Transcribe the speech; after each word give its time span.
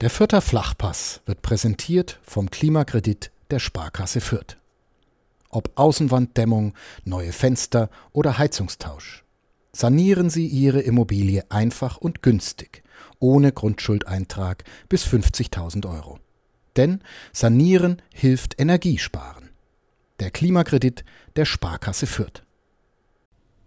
Der 0.00 0.08
Fürther 0.08 0.40
Flachpass 0.40 1.20
wird 1.26 1.42
präsentiert 1.42 2.20
vom 2.22 2.50
Klimakredit 2.50 3.30
der 3.50 3.58
Sparkasse 3.58 4.22
Fürth. 4.22 4.56
Ob 5.50 5.72
Außenwanddämmung, 5.74 6.72
neue 7.04 7.32
Fenster 7.32 7.90
oder 8.12 8.38
Heizungstausch. 8.38 9.24
Sanieren 9.72 10.30
Sie 10.30 10.46
Ihre 10.46 10.80
Immobilie 10.80 11.44
einfach 11.50 11.98
und 11.98 12.22
günstig, 12.22 12.82
ohne 13.18 13.52
Grundschuldeintrag 13.52 14.64
bis 14.88 15.04
50.000 15.04 15.86
Euro. 15.86 16.18
Denn 16.76 17.02
Sanieren 17.34 18.00
hilft 18.14 18.58
Energiesparen. 18.58 19.50
Der 20.18 20.30
Klimakredit 20.30 21.04
der 21.36 21.44
Sparkasse 21.44 22.06
Fürth. 22.06 22.42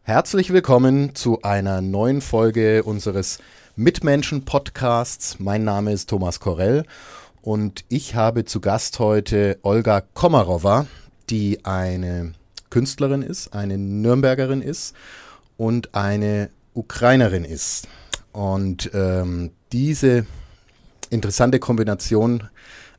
Herzlich 0.02 0.52
willkommen 0.52 1.14
zu 1.14 1.44
einer 1.44 1.80
neuen 1.80 2.22
Folge 2.22 2.84
unseres 2.84 3.38
Mitmenschen-Podcasts. 3.76 5.40
Mein 5.40 5.64
Name 5.64 5.94
ist 5.94 6.08
Thomas 6.08 6.40
Korell 6.40 6.86
und 7.42 7.86
ich 7.90 8.14
habe 8.14 8.46
zu 8.46 8.62
Gast 8.62 9.00
heute 9.00 9.58
Olga 9.64 10.02
Komarova, 10.02 10.86
die 11.32 11.66
eine 11.66 12.34
Künstlerin 12.70 13.24
ist, 13.24 13.56
eine 13.56 13.80
Nürnbergerin 13.80 14.62
ist 14.62 14.96
und 15.58 15.96
eine 15.96 16.52
Ukrainerin 16.76 17.46
ist. 17.46 17.88
Und 18.32 18.92
ähm, 18.94 19.50
diese 19.72 20.28
interessante 21.10 21.58
Kombination, 21.58 22.44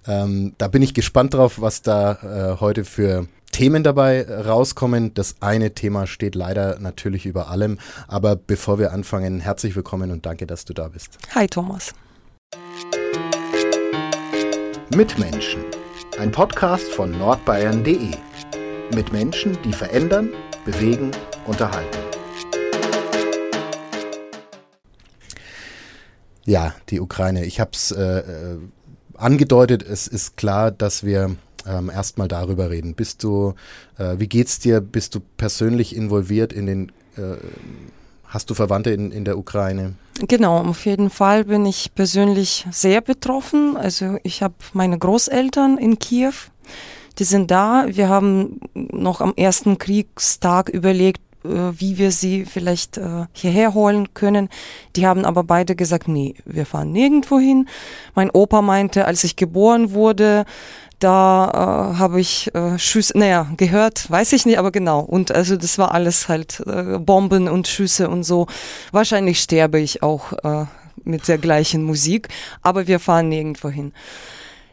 ähm, 0.08 0.54
da 0.58 0.66
bin 0.66 0.82
ich 0.82 0.92
gespannt 0.92 1.34
drauf, 1.34 1.60
was 1.60 1.82
da 1.82 2.54
äh, 2.56 2.60
heute 2.60 2.84
für 2.84 3.28
Themen 3.54 3.84
dabei 3.84 4.26
rauskommen. 4.28 5.14
Das 5.14 5.36
eine 5.38 5.74
Thema 5.74 6.08
steht 6.08 6.34
leider 6.34 6.80
natürlich 6.80 7.24
über 7.24 7.50
allem. 7.50 7.78
Aber 8.08 8.34
bevor 8.34 8.80
wir 8.80 8.92
anfangen, 8.92 9.38
herzlich 9.38 9.76
willkommen 9.76 10.10
und 10.10 10.26
danke, 10.26 10.44
dass 10.44 10.64
du 10.64 10.74
da 10.74 10.88
bist. 10.88 11.18
Hi 11.36 11.46
Thomas. 11.46 11.94
Mitmenschen. 14.92 15.62
Ein 16.18 16.32
Podcast 16.32 16.86
von 16.86 17.16
nordbayern.de. 17.16 18.16
Mit 18.92 19.12
Menschen, 19.12 19.56
die 19.62 19.72
verändern, 19.72 20.30
bewegen, 20.64 21.12
unterhalten. 21.46 21.98
Ja, 26.44 26.74
die 26.90 26.98
Ukraine. 26.98 27.44
Ich 27.44 27.60
habe 27.60 27.70
es 27.72 27.92
äh, 27.92 28.02
äh, 28.02 28.58
angedeutet. 29.14 29.84
Es 29.84 30.08
ist 30.08 30.36
klar, 30.36 30.72
dass 30.72 31.04
wir 31.04 31.36
ähm, 31.66 31.90
erstmal 31.90 32.28
darüber 32.28 32.70
reden. 32.70 32.94
Bist 32.94 33.22
du, 33.22 33.54
äh, 33.98 34.18
wie 34.18 34.28
geht's 34.28 34.58
dir? 34.58 34.80
Bist 34.80 35.14
du 35.14 35.20
persönlich 35.36 35.96
involviert 35.96 36.52
in 36.52 36.66
den, 36.66 36.92
äh, 37.16 37.36
hast 38.26 38.50
du 38.50 38.54
Verwandte 38.54 38.90
in, 38.90 39.10
in 39.10 39.24
der 39.24 39.38
Ukraine? 39.38 39.94
Genau, 40.28 40.58
auf 40.58 40.86
jeden 40.86 41.10
Fall 41.10 41.44
bin 41.44 41.66
ich 41.66 41.94
persönlich 41.94 42.66
sehr 42.70 43.00
betroffen. 43.00 43.76
Also 43.76 44.18
ich 44.22 44.42
habe 44.42 44.54
meine 44.72 44.98
Großeltern 44.98 45.78
in 45.78 45.98
Kiew. 45.98 46.34
Die 47.18 47.24
sind 47.24 47.50
da. 47.50 47.86
Wir 47.88 48.08
haben 48.08 48.60
noch 48.74 49.20
am 49.20 49.34
ersten 49.36 49.78
Kriegstag 49.78 50.68
überlegt, 50.68 51.20
äh, 51.44 51.72
wie 51.78 51.98
wir 51.98 52.10
sie 52.10 52.44
vielleicht 52.44 52.96
äh, 52.96 53.26
hierher 53.32 53.74
holen 53.74 54.14
können. 54.14 54.48
Die 54.96 55.06
haben 55.06 55.24
aber 55.24 55.44
beide 55.44 55.76
gesagt, 55.76 56.08
nee, 56.08 56.34
wir 56.44 56.64
fahren 56.66 56.90
nirgendwo 56.92 57.38
hin. 57.38 57.68
Mein 58.14 58.30
Opa 58.30 58.62
meinte, 58.62 59.04
als 59.04 59.24
ich 59.24 59.36
geboren 59.36 59.92
wurde, 59.92 60.44
da 61.04 61.92
äh, 61.92 61.98
habe 61.98 62.18
ich 62.18 62.54
äh, 62.54 62.78
Schüsse, 62.78 63.18
naja, 63.18 63.46
gehört, 63.58 64.10
weiß 64.10 64.32
ich 64.32 64.46
nicht, 64.46 64.58
aber 64.58 64.70
genau. 64.70 65.00
Und 65.00 65.32
also 65.32 65.56
das 65.56 65.76
war 65.76 65.92
alles 65.92 66.28
halt 66.28 66.60
äh, 66.66 66.98
Bomben 66.98 67.46
und 67.48 67.68
Schüsse 67.68 68.08
und 68.08 68.24
so. 68.24 68.46
Wahrscheinlich 68.90 69.40
sterbe 69.40 69.78
ich 69.80 70.02
auch 70.02 70.32
äh, 70.32 70.64
mit 71.04 71.28
der 71.28 71.36
gleichen 71.36 71.82
Musik, 71.82 72.28
aber 72.62 72.86
wir 72.86 73.00
fahren 73.00 73.28
nirgendwo 73.28 73.68
hin. 73.68 73.92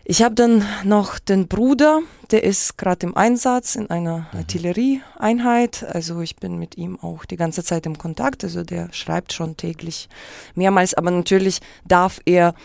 Ich 0.06 0.24
habe 0.24 0.34
dann 0.34 0.66
noch 0.84 1.20
den 1.20 1.48
Bruder, 1.48 2.00
der 2.32 2.44
ist 2.44 2.78
gerade 2.78 3.06
im 3.06 3.16
Einsatz 3.16 3.76
in 3.76 3.90
einer 3.90 4.28
mhm. 4.32 4.40
Artillerieeinheit. 4.40 5.86
Also 5.94 6.22
ich 6.22 6.38
bin 6.38 6.58
mit 6.58 6.78
ihm 6.78 6.98
auch 7.02 7.26
die 7.26 7.38
ganze 7.38 7.62
Zeit 7.64 7.86
im 7.86 7.98
Kontakt. 7.98 8.44
Also 8.46 8.64
der 8.64 8.88
schreibt 8.94 9.34
schon 9.34 9.58
täglich 9.58 10.08
mehrmals, 10.56 10.94
aber 10.94 11.12
natürlich 11.12 11.60
darf 11.86 12.20
er 12.26 12.56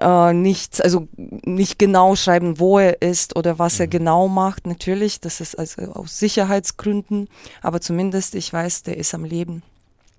äh, 0.00 0.32
nichts, 0.32 0.80
also 0.80 1.08
nicht 1.16 1.78
genau 1.78 2.16
schreiben, 2.16 2.58
wo 2.58 2.78
er 2.78 3.02
ist 3.02 3.36
oder 3.36 3.58
was 3.58 3.78
er 3.80 3.86
mhm. 3.86 3.90
genau 3.90 4.28
macht. 4.28 4.66
Natürlich, 4.66 5.20
das 5.20 5.40
ist 5.40 5.58
also 5.58 5.82
aus 5.92 6.18
Sicherheitsgründen, 6.18 7.28
aber 7.62 7.80
zumindest 7.80 8.34
ich 8.34 8.52
weiß, 8.52 8.82
der 8.82 8.96
ist 8.96 9.14
am 9.14 9.24
Leben. 9.24 9.62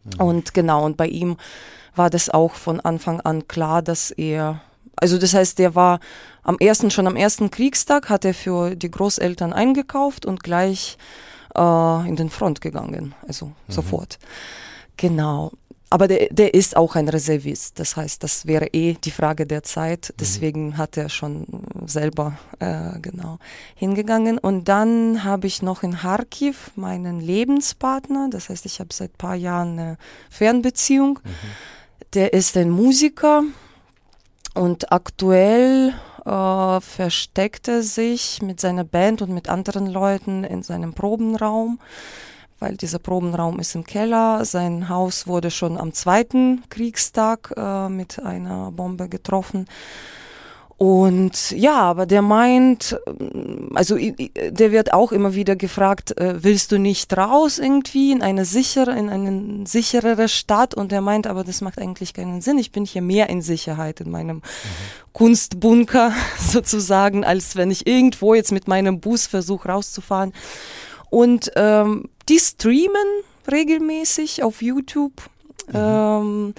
Mhm. 0.04 0.22
Und 0.22 0.54
genau, 0.54 0.86
und 0.86 0.98
bei 0.98 1.08
ihm 1.08 1.38
war 1.96 2.10
das 2.10 2.30
auch 2.30 2.54
von 2.54 2.80
Anfang 2.80 3.20
an 3.22 3.48
klar, 3.48 3.82
dass 3.82 4.12
er, 4.12 4.62
also 4.96 5.18
das 5.18 5.34
heißt, 5.34 5.60
der 5.60 5.76
war 5.76 6.00
am 6.44 6.58
ersten, 6.60 6.92
schon 6.92 7.08
am 7.08 7.16
ersten 7.16 7.52
Kriegstag 7.52 8.10
hat 8.10 8.24
er 8.24 8.34
für 8.34 8.76
die 8.76 8.92
Großeltern 8.92 9.52
eingekauft 9.52 10.26
und 10.26 10.44
gleich 10.44 10.98
äh, 11.56 12.08
in 12.08 12.16
den 12.16 12.30
Front 12.30 12.62
gegangen, 12.62 13.16
also 13.28 13.48
mhm. 13.48 13.52
sofort. 13.68 14.18
Genau. 14.96 15.52
Aber 15.90 16.08
der, 16.08 16.28
der 16.32 16.54
ist 16.54 16.76
auch 16.76 16.96
ein 16.96 17.08
Reservist. 17.08 17.80
Das 17.80 17.96
heißt, 17.96 18.22
das 18.22 18.46
wäre 18.46 18.68
eh 18.68 18.94
die 18.96 19.12
Frage 19.12 19.46
der 19.46 19.64
Zeit. 19.64 20.10
Mhm. 20.10 20.18
Deswegen 20.20 20.68
mhm. 20.68 20.78
hat 20.78 20.98
er 20.98 21.10
schon 21.10 21.46
selber 21.86 22.38
äh, 22.60 23.00
genau 23.02 23.40
hingegangen. 23.76 24.38
Und 24.38 24.66
dann 24.68 25.24
habe 25.24 25.48
ich 25.48 25.62
noch 25.62 25.84
in 25.84 25.98
Kharkiv 25.98 26.72
meinen 26.76 27.22
Lebenspartner. 27.22 28.28
Das 28.30 28.50
heißt, 28.50 28.66
ich 28.66 28.80
habe 28.80 28.94
seit 28.94 29.12
ein 29.12 29.18
paar 29.18 29.36
Jahren 29.36 29.80
eine 29.80 29.98
Fernbeziehung. 30.30 31.20
Mhm. 31.24 31.30
Der 32.14 32.34
ist 32.34 32.58
ein 32.58 32.70
Musiker 32.70 33.44
und 34.54 34.92
aktuell 34.92 35.94
äh, 36.26 36.82
versteckt 36.82 37.68
er 37.70 37.82
sich 37.84 38.42
mit 38.42 38.60
seiner 38.60 38.84
Band 38.84 39.22
und 39.22 39.32
mit 39.34 39.48
anderen 39.48 39.88
Leuten 39.88 40.44
in 40.44 40.64
seinem 40.64 40.94
Probenraum 40.94 41.80
weil 42.60 42.76
dieser 42.78 43.00
Probenraum 43.00 43.60
ist 43.60 43.76
im 43.76 43.84
Keller. 43.84 44.44
Sein 44.46 44.90
Haus 44.90 45.28
wurde 45.28 45.52
schon 45.52 45.78
am 45.78 45.94
zweiten 45.94 46.64
Kriegstag 46.70 47.54
äh, 47.56 47.90
mit 47.90 48.20
einer 48.20 48.72
Bombe 48.72 49.10
getroffen. 49.10 49.68
Und 50.78 51.50
ja, 51.52 51.80
aber 51.80 52.06
der 52.06 52.22
meint, 52.22 53.00
also 53.74 53.98
der 53.98 54.72
wird 54.72 54.94
auch 54.94 55.12
immer 55.12 55.34
wieder 55.34 55.56
gefragt, 55.56 56.16
äh, 56.20 56.44
willst 56.44 56.72
du 56.72 56.78
nicht 56.78 57.18
raus 57.18 57.58
irgendwie 57.58 58.12
in 58.12 58.22
eine 58.22 58.46
sichere, 58.46 58.92
in 58.92 59.10
eine 59.10 59.66
sicherere 59.66 60.30
Stadt? 60.30 60.76
Und 60.76 60.92
er 60.92 61.02
meint, 61.02 61.26
aber 61.26 61.44
das 61.44 61.62
macht 61.62 61.80
eigentlich 61.80 62.14
keinen 62.14 62.42
Sinn. 62.42 62.60
Ich 62.60 62.72
bin 62.72 62.86
hier 62.86 63.02
mehr 63.02 63.28
in 63.28 63.42
Sicherheit 63.42 64.02
in 64.02 64.12
meinem 64.12 64.38
mhm. 64.38 64.42
Kunstbunker 65.14 66.14
sozusagen, 66.40 67.24
als 67.24 67.56
wenn 67.56 67.72
ich 67.72 67.88
irgendwo 67.88 68.36
jetzt 68.36 68.52
mit 68.52 68.68
meinem 68.68 69.00
Bus 69.00 69.26
versuche 69.26 69.70
rauszufahren. 69.70 70.32
Und 71.10 71.52
ähm, 71.56 72.08
die 72.30 72.40
streamen 72.40 73.08
regelmäßig 73.52 74.44
auf 74.44 74.62
YouTube. 74.62 75.14
Mhm. 75.68 75.74
Ähm, 75.76 76.54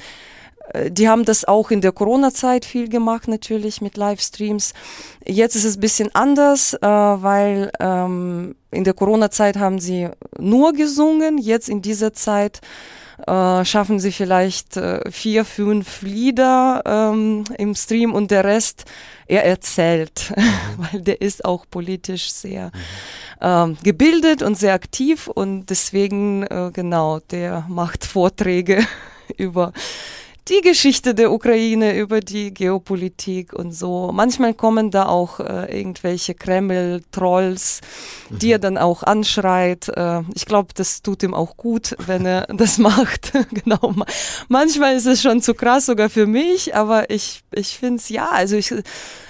äh, 0.72 0.90
die 0.90 1.08
haben 1.08 1.24
das 1.24 1.44
auch 1.44 1.70
in 1.70 1.80
der 1.80 1.92
Corona-Zeit 1.92 2.64
viel 2.64 2.88
gemacht, 2.88 3.28
natürlich 3.28 3.80
mit 3.80 3.96
Livestreams. 3.96 4.74
Jetzt 5.24 5.56
ist 5.56 5.64
es 5.64 5.76
ein 5.76 5.80
bisschen 5.80 6.14
anders, 6.14 6.74
äh, 6.74 6.80
weil 6.80 7.70
ähm, 7.80 8.54
in 8.70 8.84
der 8.84 8.94
Corona-Zeit 8.94 9.56
haben 9.56 9.78
sie 9.78 10.08
nur 10.38 10.72
gesungen. 10.72 11.38
Jetzt 11.38 11.68
in 11.68 11.82
dieser 11.82 12.12
Zeit 12.12 12.60
äh, 13.26 13.64
schaffen 13.64 13.98
sie 13.98 14.12
vielleicht 14.12 14.76
äh, 14.76 15.10
vier, 15.10 15.44
fünf 15.44 16.02
Lieder 16.02 16.82
ähm, 16.86 17.44
im 17.56 17.74
Stream 17.74 18.14
und 18.14 18.30
der 18.30 18.44
Rest, 18.44 18.84
er 19.26 19.44
erzählt, 19.44 20.32
mhm. 20.36 20.42
weil 20.78 21.00
der 21.02 21.20
ist 21.20 21.44
auch 21.44 21.66
politisch 21.70 22.30
sehr 22.30 22.66
mhm. 22.66 22.78
Ähm, 23.40 23.76
gebildet 23.82 24.42
und 24.42 24.56
sehr 24.56 24.74
aktiv 24.74 25.28
und 25.28 25.66
deswegen, 25.66 26.42
äh, 26.44 26.70
genau, 26.72 27.20
der 27.30 27.66
macht 27.68 28.04
Vorträge 28.04 28.86
über 29.36 29.72
die 30.48 30.60
Geschichte 30.62 31.14
der 31.14 31.30
Ukraine, 31.30 31.96
über 31.96 32.20
die 32.20 32.52
Geopolitik 32.52 33.52
und 33.52 33.72
so. 33.72 34.10
Manchmal 34.12 34.54
kommen 34.54 34.90
da 34.90 35.06
auch 35.06 35.40
äh, 35.40 35.78
irgendwelche 35.78 36.34
Kreml-Trolls, 36.34 37.80
mhm. 38.30 38.38
die 38.38 38.52
er 38.52 38.58
dann 38.58 38.78
auch 38.78 39.02
anschreit. 39.02 39.88
Äh, 39.88 40.22
ich 40.34 40.46
glaube, 40.46 40.68
das 40.74 41.02
tut 41.02 41.22
ihm 41.22 41.34
auch 41.34 41.56
gut, 41.56 41.96
wenn 42.06 42.24
er 42.24 42.46
das 42.54 42.78
macht. 42.78 43.32
genau. 43.50 43.94
Manchmal 44.48 44.96
ist 44.96 45.06
es 45.06 45.22
schon 45.22 45.42
zu 45.42 45.54
krass 45.54 45.86
sogar 45.86 46.08
für 46.08 46.26
mich, 46.26 46.74
aber 46.74 47.10
ich, 47.10 47.42
ich 47.52 47.76
finde 47.78 47.96
es 47.96 48.08
ja, 48.08 48.28
also 48.30 48.56
ich, 48.56 48.72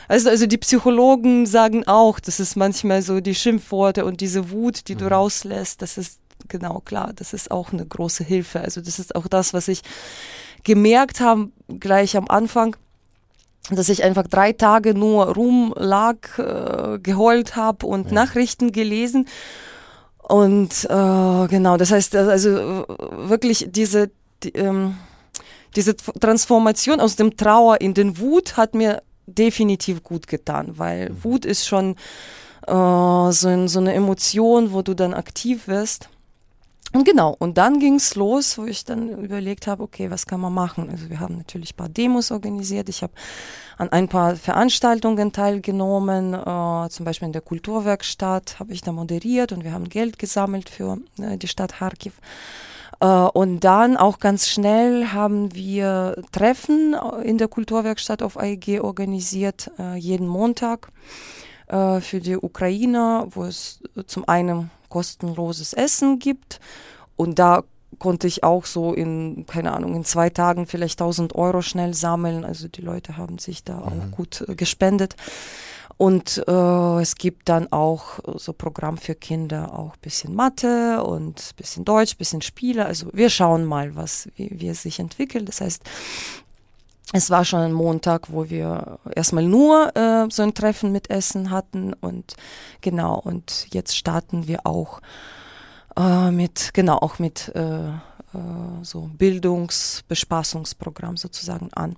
also, 0.08 0.30
also 0.30 0.46
die 0.46 0.58
Psychologen 0.58 1.46
sagen 1.46 1.86
auch, 1.86 2.18
das 2.18 2.40
ist 2.40 2.56
manchmal 2.56 3.02
so 3.02 3.20
die 3.20 3.34
Schimpfworte 3.34 4.04
und 4.04 4.20
diese 4.20 4.50
Wut, 4.50 4.88
die 4.88 4.94
mhm. 4.94 4.98
du 5.00 5.10
rauslässt, 5.10 5.82
das 5.82 5.98
ist 5.98 6.18
genau 6.48 6.80
klar, 6.80 7.12
das 7.14 7.32
ist 7.32 7.50
auch 7.50 7.72
eine 7.72 7.86
große 7.86 8.24
Hilfe. 8.24 8.60
Also 8.60 8.80
das 8.80 8.98
ist 8.98 9.14
auch 9.14 9.28
das, 9.28 9.52
was 9.52 9.68
ich 9.68 9.82
gemerkt 10.64 11.20
haben, 11.20 11.52
gleich 11.68 12.16
am 12.16 12.28
Anfang, 12.28 12.76
dass 13.70 13.88
ich 13.88 14.02
einfach 14.02 14.26
drei 14.26 14.52
Tage 14.52 14.94
nur 14.94 15.34
rumlag, 15.34 16.38
äh, 16.38 16.98
geheult 17.00 17.56
habe 17.56 17.86
und 17.86 18.08
ja. 18.08 18.14
Nachrichten 18.14 18.72
gelesen. 18.72 19.28
Und 20.22 20.84
äh, 20.84 21.48
genau, 21.48 21.76
das 21.76 21.90
heißt, 21.90 22.16
also 22.16 22.86
wirklich 22.88 23.66
diese, 23.70 24.10
die, 24.42 24.50
ähm, 24.50 24.96
diese 25.76 25.96
Transformation 25.96 27.00
aus 27.00 27.16
dem 27.16 27.36
Trauer 27.36 27.80
in 27.80 27.94
den 27.94 28.18
Wut 28.18 28.56
hat 28.56 28.74
mir 28.74 29.02
definitiv 29.28 30.02
gut 30.02 30.26
getan, 30.26 30.78
weil 30.78 31.10
mhm. 31.10 31.24
Wut 31.24 31.44
ist 31.44 31.66
schon 31.66 31.96
äh, 32.66 33.32
so, 33.32 33.66
so 33.66 33.78
eine 33.80 33.94
Emotion, 33.94 34.72
wo 34.72 34.82
du 34.82 34.94
dann 34.94 35.14
aktiv 35.14 35.68
wirst. 35.68 36.08
Und 36.94 37.04
genau, 37.04 37.36
und 37.38 37.58
dann 37.58 37.80
ging 37.80 37.96
es 37.96 38.14
los, 38.14 38.56
wo 38.56 38.64
ich 38.64 38.86
dann 38.86 39.10
überlegt 39.10 39.66
habe, 39.66 39.82
okay, 39.82 40.10
was 40.10 40.26
kann 40.26 40.40
man 40.40 40.54
machen? 40.54 40.88
Also 40.88 41.10
wir 41.10 41.20
haben 41.20 41.36
natürlich 41.36 41.74
ein 41.74 41.76
paar 41.76 41.90
Demos 41.90 42.30
organisiert. 42.30 42.88
Ich 42.88 43.02
habe 43.02 43.12
an 43.76 43.90
ein 43.90 44.08
paar 44.08 44.36
Veranstaltungen 44.36 45.32
teilgenommen, 45.32 46.32
äh, 46.32 46.88
zum 46.88 47.04
Beispiel 47.04 47.26
in 47.26 47.32
der 47.32 47.42
Kulturwerkstatt 47.42 48.58
habe 48.58 48.72
ich 48.72 48.80
da 48.80 48.92
moderiert 48.92 49.52
und 49.52 49.64
wir 49.64 49.72
haben 49.72 49.90
Geld 49.90 50.18
gesammelt 50.18 50.70
für 50.70 50.98
äh, 51.20 51.36
die 51.36 51.48
Stadt 51.48 51.74
Kharkiv. 51.74 52.14
Äh, 53.00 53.06
und 53.06 53.60
dann 53.60 53.96
auch 53.96 54.18
ganz 54.18 54.48
schnell 54.48 55.08
haben 55.08 55.54
wir 55.54 56.22
Treffen 56.32 56.96
in 57.22 57.38
der 57.38 57.48
Kulturwerkstatt 57.48 58.22
auf 58.22 58.38
AEG 58.38 58.80
organisiert, 58.80 59.70
äh, 59.78 59.96
jeden 59.96 60.26
Montag 60.26 60.90
äh, 61.68 62.00
für 62.00 62.20
die 62.20 62.36
Ukrainer, 62.36 63.26
wo 63.30 63.44
es 63.44 63.80
zum 64.06 64.28
einen 64.28 64.70
kostenloses 64.88 65.72
Essen 65.72 66.18
gibt. 66.18 66.60
Und 67.16 67.38
da 67.38 67.64
konnte 67.98 68.26
ich 68.26 68.44
auch 68.44 68.64
so 68.64 68.92
in, 68.92 69.44
keine 69.46 69.72
Ahnung, 69.72 69.94
in 69.94 70.04
zwei 70.04 70.30
Tagen 70.30 70.66
vielleicht 70.66 71.00
1000 71.00 71.34
Euro 71.34 71.62
schnell 71.62 71.94
sammeln. 71.94 72.44
Also 72.44 72.68
die 72.68 72.80
Leute 72.80 73.16
haben 73.16 73.38
sich 73.38 73.64
da 73.64 73.76
mhm. 73.76 73.82
auch 73.82 74.16
gut 74.16 74.44
gespendet. 74.56 75.16
Und 75.98 76.44
äh, 76.46 77.00
es 77.02 77.16
gibt 77.16 77.48
dann 77.48 77.72
auch 77.72 78.20
so 78.36 78.52
Programm 78.52 78.98
für 78.98 79.16
Kinder, 79.16 79.76
auch 79.76 79.96
bisschen 79.96 80.32
Mathe 80.32 81.02
und 81.02 81.56
bisschen 81.56 81.84
Deutsch, 81.84 82.16
bisschen 82.16 82.40
Spiele. 82.40 82.86
Also 82.86 83.08
wir 83.12 83.28
schauen 83.28 83.64
mal, 83.64 83.96
was, 83.96 84.28
wie, 84.36 84.48
wie 84.60 84.68
es 84.68 84.82
sich 84.82 85.00
entwickelt. 85.00 85.48
Das 85.48 85.60
heißt, 85.60 85.82
es 87.12 87.30
war 87.30 87.44
schon 87.44 87.60
ein 87.60 87.72
Montag, 87.72 88.32
wo 88.32 88.48
wir 88.48 89.00
erstmal 89.16 89.44
nur 89.44 89.96
äh, 89.96 90.26
so 90.30 90.44
ein 90.44 90.54
Treffen 90.54 90.92
mit 90.92 91.10
Essen 91.10 91.50
hatten 91.50 91.94
und 91.94 92.36
genau, 92.80 93.18
und 93.18 93.66
jetzt 93.72 93.96
starten 93.96 94.46
wir 94.46 94.66
auch 94.66 95.00
äh, 95.96 96.30
mit, 96.30 96.70
genau, 96.74 96.98
auch 96.98 97.18
mit 97.18 97.50
äh, 97.54 97.90
äh 98.34 98.84
so 98.84 99.10
Bildungsbespaßungsprogramm 99.18 101.16
sozusagen 101.16 101.72
an. 101.72 101.96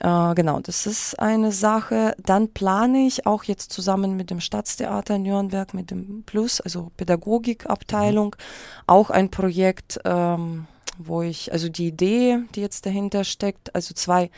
Äh, 0.00 0.34
genau, 0.34 0.60
das 0.60 0.86
ist 0.86 1.18
eine 1.18 1.52
Sache. 1.52 2.14
Dann 2.24 2.52
plane 2.52 3.06
ich 3.06 3.26
auch 3.26 3.44
jetzt 3.44 3.72
zusammen 3.72 4.16
mit 4.16 4.30
dem 4.30 4.40
Staatstheater 4.40 5.18
Nürnberg, 5.18 5.74
mit 5.74 5.90
dem 5.90 6.22
Plus, 6.24 6.60
also 6.60 6.90
Pädagogikabteilung, 6.96 8.36
mhm. 8.38 8.82
auch 8.86 9.10
ein 9.10 9.30
Projekt, 9.30 10.00
ähm, 10.04 10.66
wo 10.98 11.22
ich, 11.22 11.52
also 11.52 11.68
die 11.68 11.88
Idee, 11.88 12.38
die 12.54 12.60
jetzt 12.60 12.86
dahinter 12.86 13.24
steckt, 13.24 13.74
also 13.74 13.94
zwei 13.94 14.30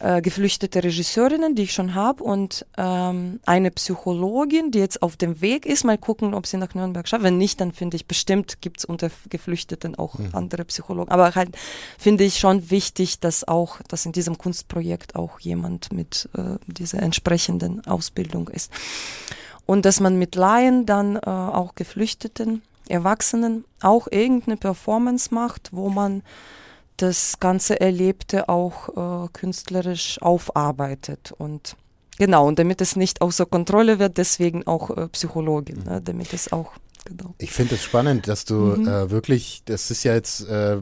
äh, 0.00 0.22
geflüchtete 0.22 0.82
Regisseurinnen, 0.82 1.54
die 1.54 1.62
ich 1.62 1.72
schon 1.72 1.94
habe, 1.94 2.24
und 2.24 2.66
ähm, 2.76 3.40
eine 3.46 3.70
Psychologin, 3.70 4.70
die 4.70 4.78
jetzt 4.78 5.02
auf 5.02 5.16
dem 5.16 5.40
Weg 5.40 5.66
ist. 5.66 5.84
Mal 5.84 5.98
gucken, 5.98 6.34
ob 6.34 6.46
sie 6.46 6.56
nach 6.56 6.74
Nürnberg 6.74 7.06
schafft. 7.06 7.22
Wenn 7.22 7.38
nicht, 7.38 7.60
dann 7.60 7.72
finde 7.72 7.96
ich 7.96 8.06
bestimmt 8.06 8.60
gibt 8.60 8.80
es 8.80 8.84
unter 8.84 9.10
Geflüchteten 9.28 9.94
auch 9.94 10.18
mhm. 10.18 10.30
andere 10.32 10.64
Psychologen. 10.64 11.10
Aber 11.10 11.34
halt 11.34 11.50
finde 11.98 12.24
ich 12.24 12.38
schon 12.38 12.70
wichtig, 12.70 13.20
dass 13.20 13.46
auch, 13.46 13.80
dass 13.88 14.06
in 14.06 14.12
diesem 14.12 14.38
Kunstprojekt 14.38 15.16
auch 15.16 15.38
jemand 15.40 15.92
mit 15.92 16.28
äh, 16.36 16.56
dieser 16.66 17.02
entsprechenden 17.02 17.86
Ausbildung 17.86 18.48
ist. 18.48 18.72
Und 19.66 19.84
dass 19.84 20.00
man 20.00 20.18
mit 20.18 20.34
Laien 20.34 20.86
dann 20.86 21.16
äh, 21.16 21.20
auch 21.20 21.74
Geflüchteten 21.74 22.62
Erwachsenen 22.88 23.64
auch 23.80 24.08
irgendeine 24.10 24.56
Performance 24.56 25.32
macht, 25.32 25.70
wo 25.72 25.88
man 25.88 26.22
das 27.02 27.40
ganze 27.40 27.80
Erlebte 27.80 28.48
auch 28.48 29.24
äh, 29.24 29.28
künstlerisch 29.32 30.20
aufarbeitet 30.20 31.32
und 31.36 31.76
genau 32.18 32.46
und 32.46 32.58
damit 32.58 32.80
es 32.80 32.96
nicht 32.96 33.20
außer 33.22 33.46
Kontrolle 33.46 33.98
wird, 33.98 34.18
deswegen 34.18 34.66
auch 34.66 34.96
äh, 34.96 35.08
Psychologin, 35.08 35.84
ne, 35.84 36.00
damit 36.02 36.32
es 36.32 36.52
auch 36.52 36.72
genau. 37.04 37.34
Ich 37.38 37.52
finde 37.52 37.76
es 37.76 37.82
spannend, 37.82 38.28
dass 38.28 38.44
du 38.44 38.54
mhm. 38.54 38.88
äh, 38.88 39.10
wirklich, 39.10 39.62
das 39.64 39.90
ist 39.90 40.04
ja 40.04 40.14
jetzt 40.14 40.46
äh, 40.48 40.78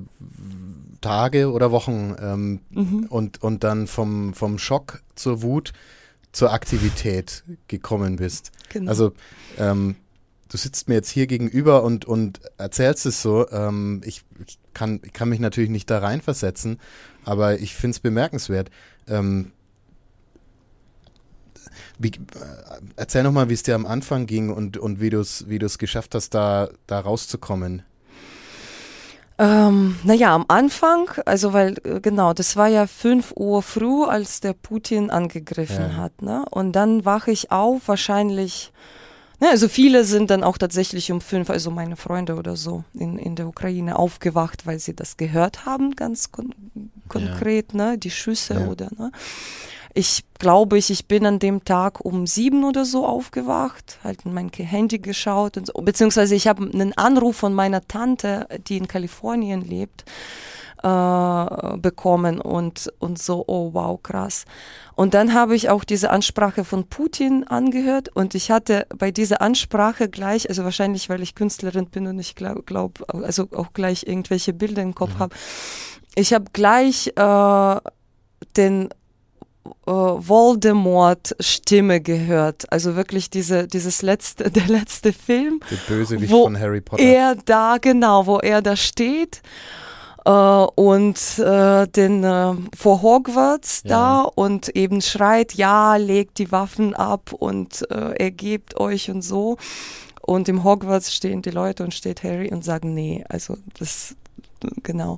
Tage 1.01 1.53
oder 1.53 1.71
Wochen 1.71 2.17
ähm, 2.21 2.61
mhm. 2.71 3.07
und 3.09 3.43
und 3.43 3.65
dann 3.65 3.87
vom 3.87 4.35
vom 4.35 4.59
Schock 4.59 5.03
zur 5.15 5.43
Wut 5.43 5.73
zur 6.33 6.53
Aktivität 6.53 7.45
gekommen 7.69 8.17
bist. 8.17 8.51
Genau. 8.69 8.91
Also 8.91 9.13
ähm, 9.59 9.97
du 10.49 10.57
sitzt 10.57 10.89
mir 10.89 10.95
jetzt 10.95 11.11
hier 11.11 11.27
gegenüber 11.27 11.83
und, 11.83 12.05
und 12.05 12.41
erzählst 12.57 13.07
es 13.07 13.23
so. 13.23 13.49
Ähm, 13.51 14.01
ich, 14.05 14.25
ich, 14.47 14.59
kann, 14.75 15.01
ich 15.05 15.13
kann 15.13 15.29
mich 15.29 15.41
natürlich 15.41 15.71
nicht 15.71 15.91
da 15.91 15.99
reinversetzen, 15.99 16.79
aber 17.25 17.59
ich 17.59 17.75
finde 17.75 17.95
es 17.95 18.01
bemerkenswert. 18.01 18.71
Ähm, 19.07 19.53
wie, 21.99 22.09
äh, 22.09 22.13
erzähl 22.97 23.23
nochmal, 23.23 23.49
wie 23.49 23.55
es 23.55 23.63
dir 23.63 23.75
am 23.75 23.87
Anfang 23.87 24.27
ging 24.27 24.51
und, 24.51 24.77
und 24.77 25.01
wie 25.01 25.11
du 25.11 25.21
es 25.21 25.49
wie 25.49 25.59
geschafft 25.59 26.15
hast, 26.15 26.35
da, 26.35 26.69
da 26.87 27.01
rauszukommen. 27.01 27.83
Ähm, 29.41 29.97
naja, 30.03 30.35
am 30.35 30.47
Anfang, 30.49 31.11
also 31.25 31.53
weil, 31.53 31.77
äh, 31.85 32.01
genau, 32.01 32.33
das 32.33 32.57
war 32.57 32.67
ja 32.67 32.89
5 32.89 33.35
Uhr 33.37 33.63
früh, 33.63 34.05
als 34.05 34.41
der 34.41 34.53
Putin 34.53 35.11
angegriffen 35.11 35.91
ja. 35.91 35.97
hat. 35.97 36.23
Ne? 36.23 36.45
Und 36.51 36.73
dann 36.73 37.05
wache 37.05 37.31
ich 37.31 37.53
auf, 37.53 37.87
wahrscheinlich 37.87 38.73
Ne, 39.41 39.51
also 39.51 39.69
viele 39.69 40.05
sind 40.05 40.31
dann 40.31 40.43
auch 40.43 40.59
tatsächlich 40.59 41.13
um 41.13 41.21
fünf, 41.21 41.49
also 41.49 41.71
meine 41.71 41.97
Freunde 41.97 42.35
oder 42.35 42.57
so 42.57 42.83
in, 42.93 43.19
in 43.19 43.37
der 43.37 43.47
Ukraine 43.47 43.97
aufgewacht, 43.97 44.67
weil 44.67 44.81
sie 44.81 44.95
das 44.95 45.17
gehört 45.17 45.65
haben, 45.65 45.95
ganz 45.95 46.33
kon 46.33 46.55
konkret, 47.09 47.73
ja. 47.73 47.91
ne, 47.91 47.99
die 47.99 48.11
Schüsse 48.11 48.55
ja. 48.55 48.67
oder 48.67 48.89
ne. 48.97 49.13
Ich 49.95 50.25
glaube, 50.39 50.77
ich, 50.77 50.91
ich 50.91 51.07
bin 51.07 51.25
an 51.25 51.39
dem 51.39 51.65
Tag 51.65 52.05
um 52.05 52.27
sieben 52.27 52.65
oder 52.65 52.85
so 52.85 53.07
aufgewacht, 53.07 53.99
halt 54.05 54.25
in 54.25 54.35
mein 54.35 54.51
Handy 54.51 54.99
geschaut 54.99 55.57
und 55.57 55.69
so, 55.69 55.73
beziehungsweise 55.73 56.35
ich 56.35 56.47
habe 56.47 56.71
einen 56.71 56.97
Anruf 56.97 57.37
von 57.37 57.55
meiner 57.55 57.87
Tante, 57.87 58.47
die 58.69 58.77
in 58.77 58.87
Kalifornien 58.87 59.63
lebt, 59.63 60.05
äh, 60.83 61.77
bekommen 61.79 62.41
und, 62.41 62.93
und 62.99 63.19
so, 63.19 63.45
oh 63.47 63.71
wow, 63.73 64.01
krass. 64.03 64.45
Und 64.95 65.15
dann 65.15 65.33
habe 65.33 65.55
ich 65.55 65.71
auch 65.71 65.85
diese 65.85 66.11
Ansprache 66.11 66.65
von 66.65 66.89
Putin 66.89 67.45
angehört 67.45 68.09
und 68.15 68.35
ich 68.35 68.51
hatte 68.51 68.87
bei 68.97 69.11
dieser 69.11 69.41
Ansprache 69.41 70.09
gleich, 70.09 70.49
also 70.49 70.65
wahrscheinlich, 70.65 71.09
weil 71.09 71.23
ich 71.23 71.35
Künstlerin 71.35 71.87
bin 71.87 72.07
und 72.07 72.19
ich 72.19 72.35
glaube, 72.35 72.63
glaub, 72.65 73.05
also 73.13 73.49
auch 73.55 73.73
gleich 73.73 74.07
irgendwelche 74.07 74.53
Bilder 74.53 74.83
im 74.83 74.95
Kopf 74.95 75.15
mhm. 75.15 75.19
habe, 75.21 75.37
ich 76.17 76.33
habe 76.33 76.47
gleich 76.53 77.13
äh, 77.17 77.81
den 78.57 78.89
äh, 79.87 79.91
Voldemort-Stimme 79.91 82.01
gehört. 82.01 82.73
Also 82.73 82.97
wirklich 82.97 83.31
diese, 83.31 83.69
dieses 83.69 84.03
letzte, 84.03 84.51
der 84.59 84.67
letzte 84.67 85.13
Film. 85.13 85.61
Der 85.71 85.95
Bösewicht 85.95 86.33
wo 86.33 86.45
von 86.45 86.59
Harry 86.59 86.81
Potter. 86.81 87.03
Er 87.03 87.37
da, 87.37 87.77
genau, 87.81 88.27
wo 88.27 88.39
er 88.39 88.63
da 88.63 88.75
steht 88.77 89.43
äh, 90.29 90.67
und 90.75 91.39
äh, 91.39 91.87
den 91.89 92.23
äh, 92.23 92.55
vor 92.77 93.03
Hogwarts 93.03 93.83
ja. 93.85 93.89
da 93.89 94.21
und 94.23 94.69
eben 94.77 95.01
schreit, 95.01 95.55
ja, 95.55 95.97
legt 95.97 96.39
die 96.39 96.53
Waffen 96.53 96.95
ab 96.95 97.33
und 97.33 97.91
äh, 97.91 98.13
ergebt 98.17 98.79
euch 98.79 99.11
und 99.11 99.23
so. 99.23 99.57
Und 100.21 100.51
im 100.51 100.63
Hogwarts 100.65 101.15
stehen 101.15 101.41
die 101.41 101.51
Leute 101.51 101.83
und 101.83 101.95
steht 101.95 102.23
Harry 102.23 102.53
und 102.53 102.63
sagen, 102.63 102.93
nee, 102.93 103.25
also 103.31 103.57
das, 103.79 104.15
genau. 104.83 105.17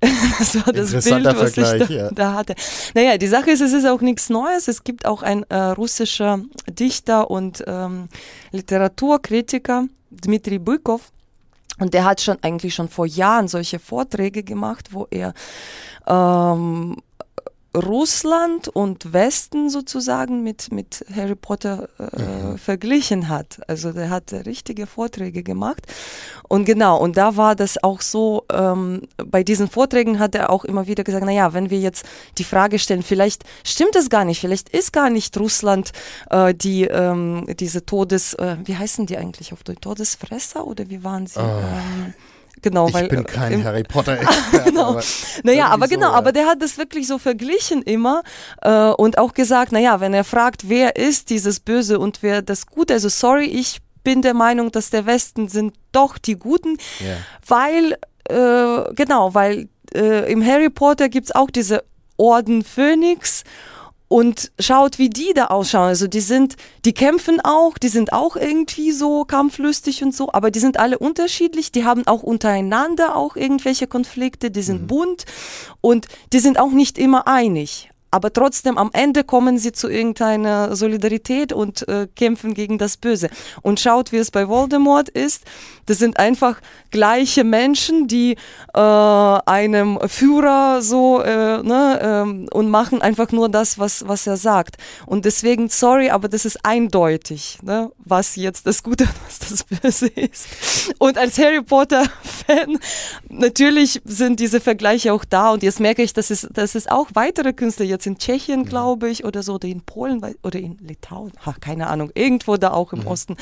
das 0.38 0.54
war 0.64 0.72
das 0.72 0.92
Bild, 0.92 1.24
was 1.24 1.54
Vergleich, 1.54 1.80
ich 1.80 1.88
da, 1.88 1.94
ja. 1.94 2.10
da, 2.12 2.34
hatte. 2.34 2.54
Naja, 2.94 3.18
die 3.18 3.26
Sache 3.26 3.50
ist, 3.50 3.60
es 3.60 3.72
ist 3.72 3.86
auch 3.86 4.00
nichts 4.00 4.30
Neues. 4.30 4.68
Es 4.68 4.84
gibt 4.84 5.06
auch 5.06 5.24
ein 5.24 5.42
äh, 5.48 5.56
russischer 5.56 6.38
Dichter 6.68 7.28
und 7.28 7.64
ähm, 7.66 8.08
Literaturkritiker, 8.52 9.86
Dmitri 10.10 10.60
Bykov, 10.60 11.10
und 11.78 11.94
der 11.94 12.04
hat 12.04 12.20
schon 12.20 12.38
eigentlich 12.42 12.74
schon 12.74 12.88
vor 12.88 13.06
Jahren 13.06 13.48
solche 13.48 13.78
Vorträge 13.78 14.42
gemacht, 14.42 14.92
wo 14.92 15.06
er 15.10 15.34
ähm, 16.06 16.96
Russland 17.76 18.68
und 18.68 19.12
Westen 19.12 19.68
sozusagen 19.68 20.42
mit, 20.42 20.72
mit 20.72 21.04
Harry 21.14 21.34
Potter 21.34 21.88
äh, 21.98 22.22
mhm. 22.22 22.58
verglichen 22.58 23.28
hat. 23.28 23.60
Also 23.68 23.92
der 23.92 24.10
hat 24.10 24.32
richtige 24.32 24.86
Vorträge 24.86 25.42
gemacht. 25.42 25.86
Und 26.48 26.64
genau, 26.64 26.98
und 26.98 27.16
da 27.16 27.36
war 27.36 27.54
das 27.54 27.82
auch 27.82 28.00
so, 28.00 28.44
ähm, 28.52 29.02
bei 29.16 29.42
diesen 29.42 29.68
Vorträgen 29.68 30.18
hat 30.18 30.34
er 30.34 30.50
auch 30.50 30.64
immer 30.64 30.86
wieder 30.86 31.04
gesagt, 31.04 31.24
naja, 31.24 31.52
wenn 31.52 31.70
wir 31.70 31.78
jetzt 31.78 32.06
die 32.38 32.44
Frage 32.44 32.78
stellen, 32.78 33.02
vielleicht 33.02 33.44
stimmt 33.64 33.94
das 33.94 34.08
gar 34.08 34.24
nicht, 34.24 34.40
vielleicht 34.40 34.68
ist 34.70 34.92
gar 34.92 35.10
nicht 35.10 35.36
Russland 35.38 35.92
äh, 36.30 36.54
die, 36.54 36.84
ähm, 36.84 37.46
diese 37.58 37.84
Todes, 37.84 38.34
äh, 38.34 38.56
wie 38.64 38.76
heißen 38.76 39.06
die 39.06 39.18
eigentlich 39.18 39.52
auf 39.52 39.62
Deutsch, 39.62 39.80
Todesfresser 39.80 40.66
oder 40.66 40.88
wie 40.88 41.04
waren 41.04 41.26
sie? 41.26 41.40
Oh. 41.40 41.42
Ähm, 41.42 42.14
Genau, 42.62 42.88
ich 42.88 42.94
weil, 42.94 43.08
bin 43.08 43.24
kein 43.24 43.60
äh, 43.60 43.64
Harry 43.64 43.82
Potter-Experte. 43.82 44.64
genau. 44.70 44.98
naja, 45.42 45.68
aber 45.68 45.88
genau, 45.88 46.08
ja. 46.08 46.14
aber 46.14 46.32
der 46.32 46.46
hat 46.46 46.62
das 46.62 46.78
wirklich 46.78 47.06
so 47.06 47.18
verglichen 47.18 47.82
immer 47.82 48.22
äh, 48.62 48.88
und 48.90 49.18
auch 49.18 49.34
gesagt, 49.34 49.72
naja, 49.72 50.00
wenn 50.00 50.14
er 50.14 50.24
fragt, 50.24 50.68
wer 50.68 50.96
ist 50.96 51.30
dieses 51.30 51.60
Böse 51.60 51.98
und 51.98 52.22
wer 52.22 52.42
das 52.42 52.66
Gute, 52.66 52.94
also 52.94 53.08
sorry, 53.08 53.46
ich 53.46 53.78
bin 54.02 54.22
der 54.22 54.34
Meinung, 54.34 54.70
dass 54.70 54.90
der 54.90 55.04
Westen 55.04 55.48
sind 55.48 55.74
doch 55.92 56.16
die 56.16 56.38
Guten, 56.38 56.78
yeah. 57.00 57.16
weil, 57.46 57.98
äh, 58.28 58.94
genau, 58.94 59.34
weil 59.34 59.68
äh, 59.94 60.30
im 60.30 60.44
Harry 60.44 60.70
Potter 60.70 61.08
gibt 61.08 61.26
es 61.26 61.34
auch 61.34 61.50
diese 61.50 61.84
Orden 62.16 62.62
Phönix 62.62 63.44
und 64.08 64.52
schaut, 64.58 64.98
wie 64.98 65.08
die 65.08 65.32
da 65.34 65.46
ausschauen. 65.46 65.88
Also 65.88 66.06
die 66.06 66.20
sind, 66.20 66.56
die 66.84 66.94
kämpfen 66.94 67.40
auch, 67.42 67.78
die 67.78 67.88
sind 67.88 68.12
auch 68.12 68.36
irgendwie 68.36 68.92
so 68.92 69.24
kampflustig 69.24 70.02
und 70.02 70.14
so, 70.14 70.32
aber 70.32 70.50
die 70.50 70.60
sind 70.60 70.78
alle 70.78 70.98
unterschiedlich, 70.98 71.72
die 71.72 71.84
haben 71.84 72.06
auch 72.06 72.22
untereinander 72.22 73.16
auch 73.16 73.36
irgendwelche 73.36 73.86
Konflikte, 73.86 74.50
die 74.50 74.62
sind 74.62 74.82
mhm. 74.82 74.86
bunt 74.86 75.24
und 75.80 76.06
die 76.32 76.38
sind 76.38 76.58
auch 76.58 76.70
nicht 76.70 76.98
immer 76.98 77.26
einig 77.26 77.90
aber 78.16 78.32
trotzdem 78.32 78.78
am 78.78 78.88
Ende 78.94 79.24
kommen 79.24 79.58
sie 79.58 79.72
zu 79.72 79.88
irgendeiner 79.88 80.74
Solidarität 80.74 81.52
und 81.52 81.86
äh, 81.86 82.08
kämpfen 82.16 82.54
gegen 82.54 82.78
das 82.78 82.96
Böse. 82.96 83.28
Und 83.60 83.78
schaut, 83.78 84.10
wie 84.10 84.16
es 84.16 84.30
bei 84.30 84.48
Voldemort 84.48 85.10
ist. 85.10 85.44
Das 85.84 85.98
sind 85.98 86.18
einfach 86.18 86.60
gleiche 86.90 87.44
Menschen, 87.44 88.08
die 88.08 88.36
äh, 88.74 88.80
einem 88.80 90.00
Führer 90.06 90.80
so 90.80 91.20
äh, 91.20 91.62
ne, 91.62 92.00
ähm, 92.02 92.48
und 92.52 92.70
machen 92.70 93.02
einfach 93.02 93.32
nur 93.32 93.50
das, 93.50 93.78
was, 93.78 94.08
was 94.08 94.26
er 94.26 94.38
sagt. 94.38 94.76
Und 95.04 95.26
deswegen, 95.26 95.68
sorry, 95.68 96.08
aber 96.08 96.28
das 96.28 96.46
ist 96.46 96.64
eindeutig, 96.64 97.58
ne, 97.62 97.92
was 97.98 98.36
jetzt 98.36 98.66
das 98.66 98.82
Gute 98.82 99.04
und 99.04 99.14
was 99.26 99.38
das 99.38 99.64
Böse 99.64 100.06
ist. 100.08 100.94
Und 100.98 101.18
als 101.18 101.38
Harry 101.38 101.62
Potter-Fan, 101.62 102.78
natürlich 103.28 104.00
sind 104.04 104.40
diese 104.40 104.60
Vergleiche 104.60 105.12
auch 105.12 105.24
da. 105.24 105.50
Und 105.50 105.62
jetzt 105.62 105.80
merke 105.80 106.02
ich, 106.02 106.14
dass 106.14 106.30
es, 106.30 106.48
dass 106.50 106.74
es 106.74 106.88
auch 106.88 107.08
weitere 107.12 107.52
Künstler 107.52 107.84
jetzt 107.84 108.05
in 108.06 108.18
Tschechien, 108.18 108.64
glaube 108.64 109.08
ich, 109.08 109.24
oder 109.24 109.42
so, 109.42 109.54
oder 109.54 109.68
in 109.68 109.82
Polen 109.82 110.22
oder 110.42 110.58
in 110.58 110.78
Litauen, 110.78 111.32
ha, 111.44 111.54
keine 111.60 111.88
Ahnung, 111.88 112.10
irgendwo 112.14 112.56
da 112.56 112.72
auch 112.72 112.92
im 112.92 113.00
mhm. 113.00 113.06
Osten, 113.06 113.36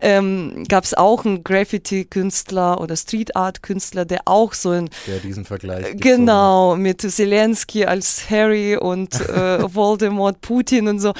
ähm, 0.00 0.64
gab 0.68 0.84
es 0.84 0.94
auch 0.94 1.24
einen 1.24 1.44
Graffiti-Künstler 1.44 2.80
oder 2.80 2.96
Street 2.96 3.36
Art-Künstler, 3.36 4.04
der 4.04 4.22
auch 4.26 4.52
so 4.52 4.70
ein. 4.70 4.90
Der 5.06 5.18
diesen 5.18 5.44
Vergleich. 5.44 5.96
Genau, 5.96 6.76
mit 6.76 7.00
Zelensky 7.00 7.84
als 7.84 8.30
Harry 8.30 8.76
und 8.76 9.14
äh, 9.28 9.62
Voldemort, 9.74 10.40
Putin 10.40 10.88
und 10.88 11.00
so 11.00 11.12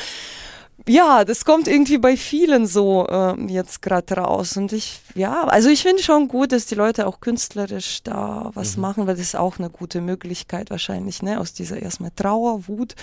ja, 0.88 1.24
das 1.24 1.44
kommt 1.44 1.68
irgendwie 1.68 1.98
bei 1.98 2.16
vielen 2.16 2.66
so 2.66 3.06
äh, 3.08 3.40
jetzt 3.46 3.82
gerade 3.82 4.14
raus. 4.14 4.56
Und 4.56 4.72
ich, 4.72 5.00
ja, 5.14 5.44
also 5.44 5.68
ich 5.68 5.82
finde 5.82 6.02
schon 6.02 6.28
gut, 6.28 6.52
dass 6.52 6.66
die 6.66 6.74
Leute 6.74 7.06
auch 7.06 7.20
künstlerisch 7.20 8.02
da 8.02 8.50
was 8.54 8.76
mhm. 8.76 8.82
machen, 8.82 9.06
weil 9.06 9.14
das 9.14 9.26
ist 9.26 9.36
auch 9.36 9.58
eine 9.58 9.70
gute 9.70 10.00
Möglichkeit 10.00 10.70
wahrscheinlich, 10.70 11.22
ne, 11.22 11.40
aus 11.40 11.52
dieser 11.52 11.80
erstmal 11.80 12.10
Trauer, 12.16 12.66
Wut 12.68 12.94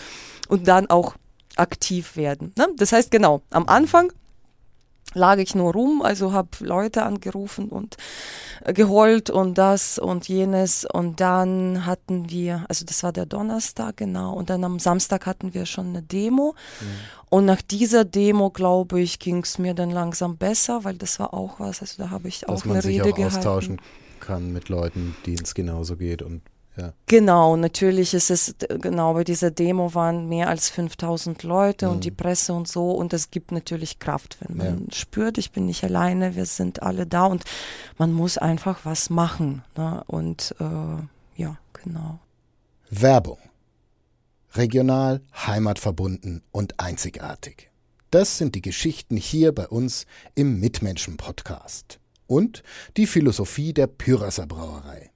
und 0.48 0.67
dann 0.67 0.89
auch 0.89 1.15
aktiv 1.55 2.15
werden. 2.15 2.53
Ne? 2.57 2.67
Das 2.77 2.91
heißt, 2.91 3.12
genau, 3.12 3.41
am 3.51 3.67
Anfang 3.67 4.12
lag 5.13 5.38
ich 5.38 5.55
nur 5.55 5.74
rum, 5.74 6.01
also 6.01 6.33
habe 6.33 6.50
Leute 6.59 7.03
angerufen 7.03 7.69
und 7.69 7.98
äh, 8.63 8.74
geheult 8.74 9.29
und 9.29 9.57
das 9.57 9.98
und 9.98 10.27
jenes 10.27 10.86
und 10.86 11.19
dann 11.19 11.86
hatten 11.86 12.29
wir, 12.29 12.65
also 12.69 12.86
das 12.86 13.01
war 13.03 13.12
der 13.12 13.25
Donnerstag 13.25 13.98
genau 13.98 14.33
und 14.33 14.50
dann 14.50 14.63
am 14.63 14.79
Samstag 14.79 15.25
hatten 15.25 15.53
wir 15.53 15.65
schon 15.65 15.89
eine 15.89 16.03
Demo 16.03 16.55
mhm. 16.79 16.86
Und 17.29 17.45
nach 17.45 17.62
dieser 17.62 18.05
Demo 18.05 18.50
glaube 18.50 19.00
ich 19.00 19.19
ging 19.19 19.43
es 19.43 19.57
mir 19.57 19.74
dann 19.74 19.91
langsam 19.91 20.38
besser, 20.38 20.83
weil 20.83 20.95
das 20.95 21.19
war 21.19 21.33
auch 21.33 21.59
was, 21.59 21.81
also 21.81 22.03
da 22.03 22.09
habe 22.09 22.27
ich 22.27 22.41
Dass 22.41 22.63
auch 22.63 22.65
eine 22.65 22.83
Rede 22.83 23.03
auch 23.12 23.15
gehalten. 23.15 23.38
austauschen 23.38 23.81
kann 24.19 24.51
mit 24.51 24.69
Leuten, 24.69 25.15
denen 25.25 25.43
es 25.43 25.53
genauso 25.53 25.95
geht 25.95 26.21
und 26.21 26.41
ja. 26.77 26.93
Genau, 27.07 27.57
natürlich 27.57 28.13
ist 28.13 28.29
es, 28.29 28.55
genau, 28.59 29.13
bei 29.13 29.24
dieser 29.24 29.51
Demo 29.51 29.93
waren 29.95 30.29
mehr 30.29 30.48
als 30.48 30.69
5000 30.69 31.43
Leute 31.43 31.88
mhm. 31.88 31.91
und 31.93 32.03
die 32.05 32.12
Presse 32.12 32.53
und 32.53 32.67
so 32.67 32.91
und 32.91 33.12
es 33.12 33.31
gibt 33.31 33.51
natürlich 33.51 34.00
Kraft, 34.00 34.38
wenn 34.41 34.57
man 34.57 34.86
ja. 34.86 34.93
spürt, 34.93 35.38
ich 35.38 35.51
bin 35.51 35.65
nicht 35.65 35.83
alleine, 35.83 36.36
wir 36.36 36.45
sind 36.45 36.81
alle 36.81 37.05
da 37.05 37.25
und 37.25 37.43
man 37.98 38.13
muss 38.13 38.38
einfach 38.38 38.86
was 38.86 39.09
machen. 39.09 39.63
Ne? 39.75 40.03
Und 40.07 40.55
äh, 40.59 41.41
ja, 41.41 41.57
genau. 41.74 42.19
Werbung. 42.89 43.38
Regional, 44.53 45.21
heimatverbunden 45.35 46.43
und 46.51 46.79
einzigartig. 46.79 47.69
Das 48.11 48.39
sind 48.39 48.55
die 48.55 48.61
Geschichten 48.61 49.17
hier 49.17 49.53
bei 49.53 49.67
uns 49.67 50.07
im 50.33 50.59
Mitmenschen-Podcast. 50.59 51.99
Und 52.25 52.63
die 52.97 53.05
Philosophie 53.05 53.73
der 53.73 53.87
Pyrasser 53.87 54.47
Brauerei. 54.47 55.11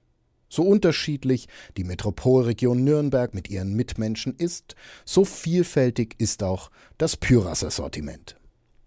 So 0.48 0.62
unterschiedlich 0.62 1.48
die 1.76 1.82
Metropolregion 1.82 2.84
Nürnberg 2.84 3.34
mit 3.34 3.50
ihren 3.50 3.74
Mitmenschen 3.74 4.36
ist, 4.36 4.76
so 5.04 5.24
vielfältig 5.24 6.14
ist 6.18 6.44
auch 6.44 6.70
das 6.96 7.16
Pyrasser 7.16 7.72
Sortiment. 7.72 8.36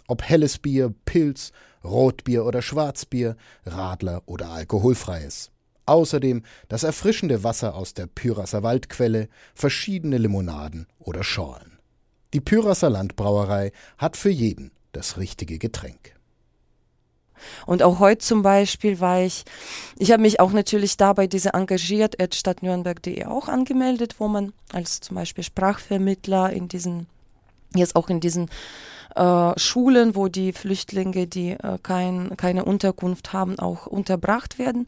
Ob 0.08 0.24
helles 0.24 0.60
Bier, 0.60 0.96
Pilz, 1.04 1.52
Rotbier 1.84 2.46
oder 2.46 2.62
Schwarzbier, 2.62 3.36
Radler 3.66 4.24
oder 4.26 4.52
alkoholfreies. 4.52 5.52
Außerdem 5.88 6.44
das 6.68 6.84
erfrischende 6.84 7.44
Wasser 7.44 7.74
aus 7.74 7.94
der 7.94 8.08
Pyrasser 8.08 8.62
Waldquelle, 8.62 9.30
verschiedene 9.56 10.18
Limonaden 10.18 10.86
oder 11.00 11.24
Schorlen. 11.24 11.80
Die 12.34 12.42
Pyrasser 12.42 12.90
Landbrauerei 12.90 13.72
hat 13.98 14.18
für 14.18 14.30
jeden 14.30 14.72
das 14.92 15.18
richtige 15.18 15.58
Getränk. 15.58 16.14
Und 17.66 17.84
auch 17.84 18.00
heute 18.00 18.20
zum 18.20 18.42
Beispiel 18.42 19.00
war 19.00 19.22
ich, 19.22 19.46
ich 19.98 20.12
habe 20.12 20.22
mich 20.22 20.40
auch 20.40 20.52
natürlich 20.52 20.98
dabei 20.98 21.28
diese 21.28 21.54
engagiert 21.54 22.16
stadtnürnberg.de 22.34 23.26
auch 23.26 23.48
angemeldet, 23.48 24.16
wo 24.20 24.28
man 24.28 24.54
als 24.74 25.00
zum 25.00 25.16
Beispiel 25.16 25.44
Sprachvermittler 25.44 26.52
in 26.52 26.68
diesen, 26.68 27.08
jetzt 27.76 27.96
auch 27.96 28.10
in 28.10 28.20
diesen 28.20 28.50
äh, 29.16 29.58
Schulen, 29.58 30.16
wo 30.16 30.28
die 30.28 30.52
Flüchtlinge, 30.52 31.28
die 31.28 31.52
äh, 31.52 31.78
kein, 31.82 32.36
keine 32.38 32.66
Unterkunft 32.66 33.34
haben, 33.34 33.58
auch 33.60 33.88
unterbracht 33.88 34.60
werden. 34.60 34.88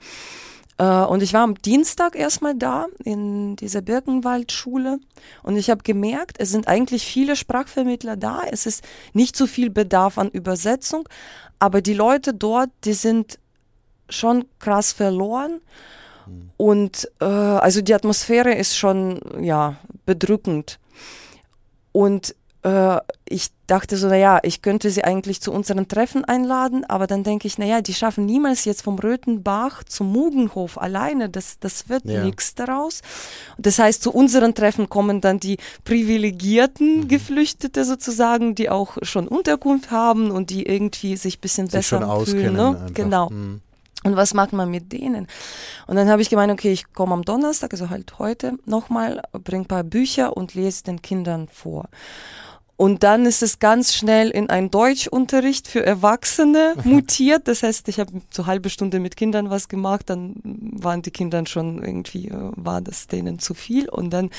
Äh, 0.79 0.83
und 0.83 1.21
ich 1.21 1.33
war 1.33 1.41
am 1.41 1.55
Dienstag 1.55 2.15
erstmal 2.15 2.55
da 2.55 2.87
in 3.03 3.55
dieser 3.57 3.81
Birkenwaldschule 3.81 4.99
und 5.43 5.57
ich 5.57 5.69
habe 5.69 5.83
gemerkt, 5.83 6.37
es 6.39 6.49
sind 6.49 6.67
eigentlich 6.67 7.05
viele 7.05 7.35
Sprachvermittler 7.35 8.17
da. 8.17 8.41
Es 8.49 8.65
ist 8.65 8.83
nicht 9.13 9.35
so 9.35 9.45
viel 9.45 9.69
Bedarf 9.69 10.17
an 10.17 10.29
Übersetzung, 10.29 11.07
aber 11.59 11.81
die 11.81 11.93
Leute 11.93 12.33
dort, 12.33 12.69
die 12.85 12.93
sind 12.93 13.37
schon 14.07 14.45
krass 14.57 14.93
verloren. 14.93 15.59
Mhm. 16.25 16.49
Und 16.57 17.11
äh, 17.19 17.25
also 17.25 17.81
die 17.81 17.93
Atmosphäre 17.93 18.53
ist 18.53 18.77
schon 18.77 19.19
ja 19.41 19.75
bedrückend. 20.05 20.79
Und 21.91 22.35
äh, 22.63 22.97
ich 23.25 23.49
dachte 23.67 23.95
so, 23.95 24.07
naja, 24.07 24.39
ich 24.43 24.61
könnte 24.61 24.89
sie 24.89 25.03
eigentlich 25.03 25.41
zu 25.41 25.51
unseren 25.51 25.87
Treffen 25.87 26.25
einladen, 26.25 26.83
aber 26.85 27.07
dann 27.07 27.23
denke 27.23 27.47
ich, 27.47 27.57
naja, 27.57 27.81
die 27.81 27.93
schaffen 27.93 28.25
niemals 28.25 28.65
jetzt 28.65 28.81
vom 28.81 28.97
Röthenbach 28.97 29.83
zum 29.83 30.11
Mugenhof 30.11 30.77
alleine, 30.77 31.29
das, 31.29 31.59
das 31.59 31.89
wird 31.89 32.05
ja. 32.05 32.23
nichts 32.23 32.55
daraus. 32.55 33.01
Das 33.57 33.79
heißt, 33.79 34.01
zu 34.01 34.11
unseren 34.11 34.55
Treffen 34.55 34.89
kommen 34.89 35.21
dann 35.21 35.39
die 35.39 35.57
privilegierten 35.85 37.01
mhm. 37.01 37.07
Geflüchtete 37.07 37.85
sozusagen, 37.85 38.55
die 38.55 38.69
auch 38.69 38.97
schon 39.03 39.27
Unterkunft 39.27 39.91
haben 39.91 40.31
und 40.31 40.49
die 40.49 40.65
irgendwie 40.65 41.15
sich 41.15 41.37
ein 41.37 41.41
bisschen 41.41 41.67
sich 41.67 41.79
besser 41.79 42.25
fühlen. 42.25 42.53
Ne? 42.53 42.87
Genau. 42.93 43.29
Mhm. 43.29 43.61
Und 44.03 44.15
was 44.15 44.33
macht 44.33 44.53
man 44.53 44.71
mit 44.71 44.93
denen? 44.93 45.27
Und 45.85 45.97
dann 45.97 46.09
habe 46.09 46.21
ich 46.21 46.29
gemeint, 46.29 46.51
okay, 46.51 46.71
ich 46.71 46.93
komme 46.93 47.13
am 47.13 47.23
Donnerstag, 47.23 47.73
also 47.73 47.89
halt 47.89 48.17
heute 48.17 48.53
nochmal, 48.65 49.21
bringe 49.33 49.63
ein 49.63 49.67
paar 49.67 49.83
Bücher 49.83 50.37
und 50.37 50.53
lese 50.53 50.85
den 50.85 51.01
Kindern 51.01 51.49
vor. 51.49 51.89
Und 52.79 53.03
dann 53.03 53.25
ist 53.25 53.43
es 53.43 53.59
ganz 53.59 53.93
schnell 53.93 54.29
in 54.29 54.49
einen 54.49 54.71
Deutschunterricht 54.71 55.67
für 55.67 55.85
Erwachsene 55.85 56.75
mutiert. 56.85 57.49
Das 57.49 57.61
heißt, 57.61 57.89
ich 57.89 57.99
habe 57.99 58.21
so 58.31 58.45
halbe 58.45 58.69
Stunde 58.69 59.01
mit 59.01 59.17
Kindern 59.17 59.49
was 59.49 59.67
gemacht, 59.67 60.09
dann 60.09 60.35
waren 60.43 61.01
die 61.01 61.11
Kinder 61.11 61.45
schon 61.45 61.83
irgendwie, 61.83 62.29
äh, 62.29 62.51
war 62.55 62.79
das 62.79 63.07
denen 63.07 63.37
zu 63.37 63.53
viel. 63.53 63.89
Und 63.89 64.11
dann 64.11 64.29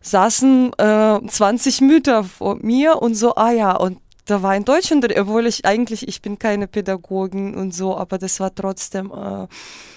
saßen 0.00 0.72
äh, 0.76 1.20
20 1.24 1.82
Mütter 1.82 2.24
vor 2.24 2.56
mir 2.56 3.00
und 3.00 3.14
so, 3.14 3.36
ah 3.36 3.52
ja, 3.52 3.76
und 3.76 3.98
da 4.24 4.42
war 4.42 4.50
ein 4.50 4.64
Deutschunterricht, 4.64 5.20
obwohl 5.20 5.46
ich 5.46 5.64
eigentlich, 5.64 6.08
ich 6.08 6.20
bin 6.20 6.36
keine 6.36 6.66
Pädagogin 6.66 7.54
und 7.54 7.72
so, 7.72 7.96
aber 7.96 8.18
das 8.18 8.40
war 8.40 8.52
trotzdem 8.52 9.12
äh, 9.12 9.46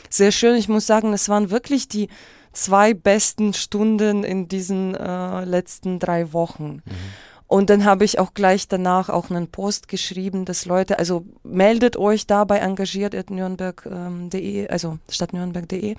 sehr 0.07 0.31
schön. 0.31 0.55
Ich 0.55 0.69
muss 0.69 0.85
sagen, 0.85 1.13
es 1.13 1.29
waren 1.29 1.49
wirklich 1.49 1.87
die 1.87 2.09
zwei 2.53 2.93
besten 2.93 3.55
Stunden 3.55 4.23
in 4.23 4.47
diesen 4.47 4.93
äh, 4.93 5.45
letzten 5.45 5.97
drei 5.97 6.31
Wochen. 6.31 6.83
Mhm. 6.85 7.30
Und 7.51 7.69
dann 7.69 7.83
habe 7.83 8.05
ich 8.05 8.17
auch 8.17 8.33
gleich 8.33 8.69
danach 8.69 9.09
auch 9.09 9.29
einen 9.29 9.49
Post 9.49 9.89
geschrieben, 9.89 10.45
dass 10.45 10.65
Leute, 10.65 10.99
also 10.99 11.25
meldet 11.43 11.97
euch 11.97 12.25
dabei 12.25 12.59
engagiert 12.59 13.13
at 13.13 13.29
nürnberg.de, 13.29 14.61
ähm, 14.61 14.67
also 14.69 14.99
stadtnürnberg.de. 15.09 15.97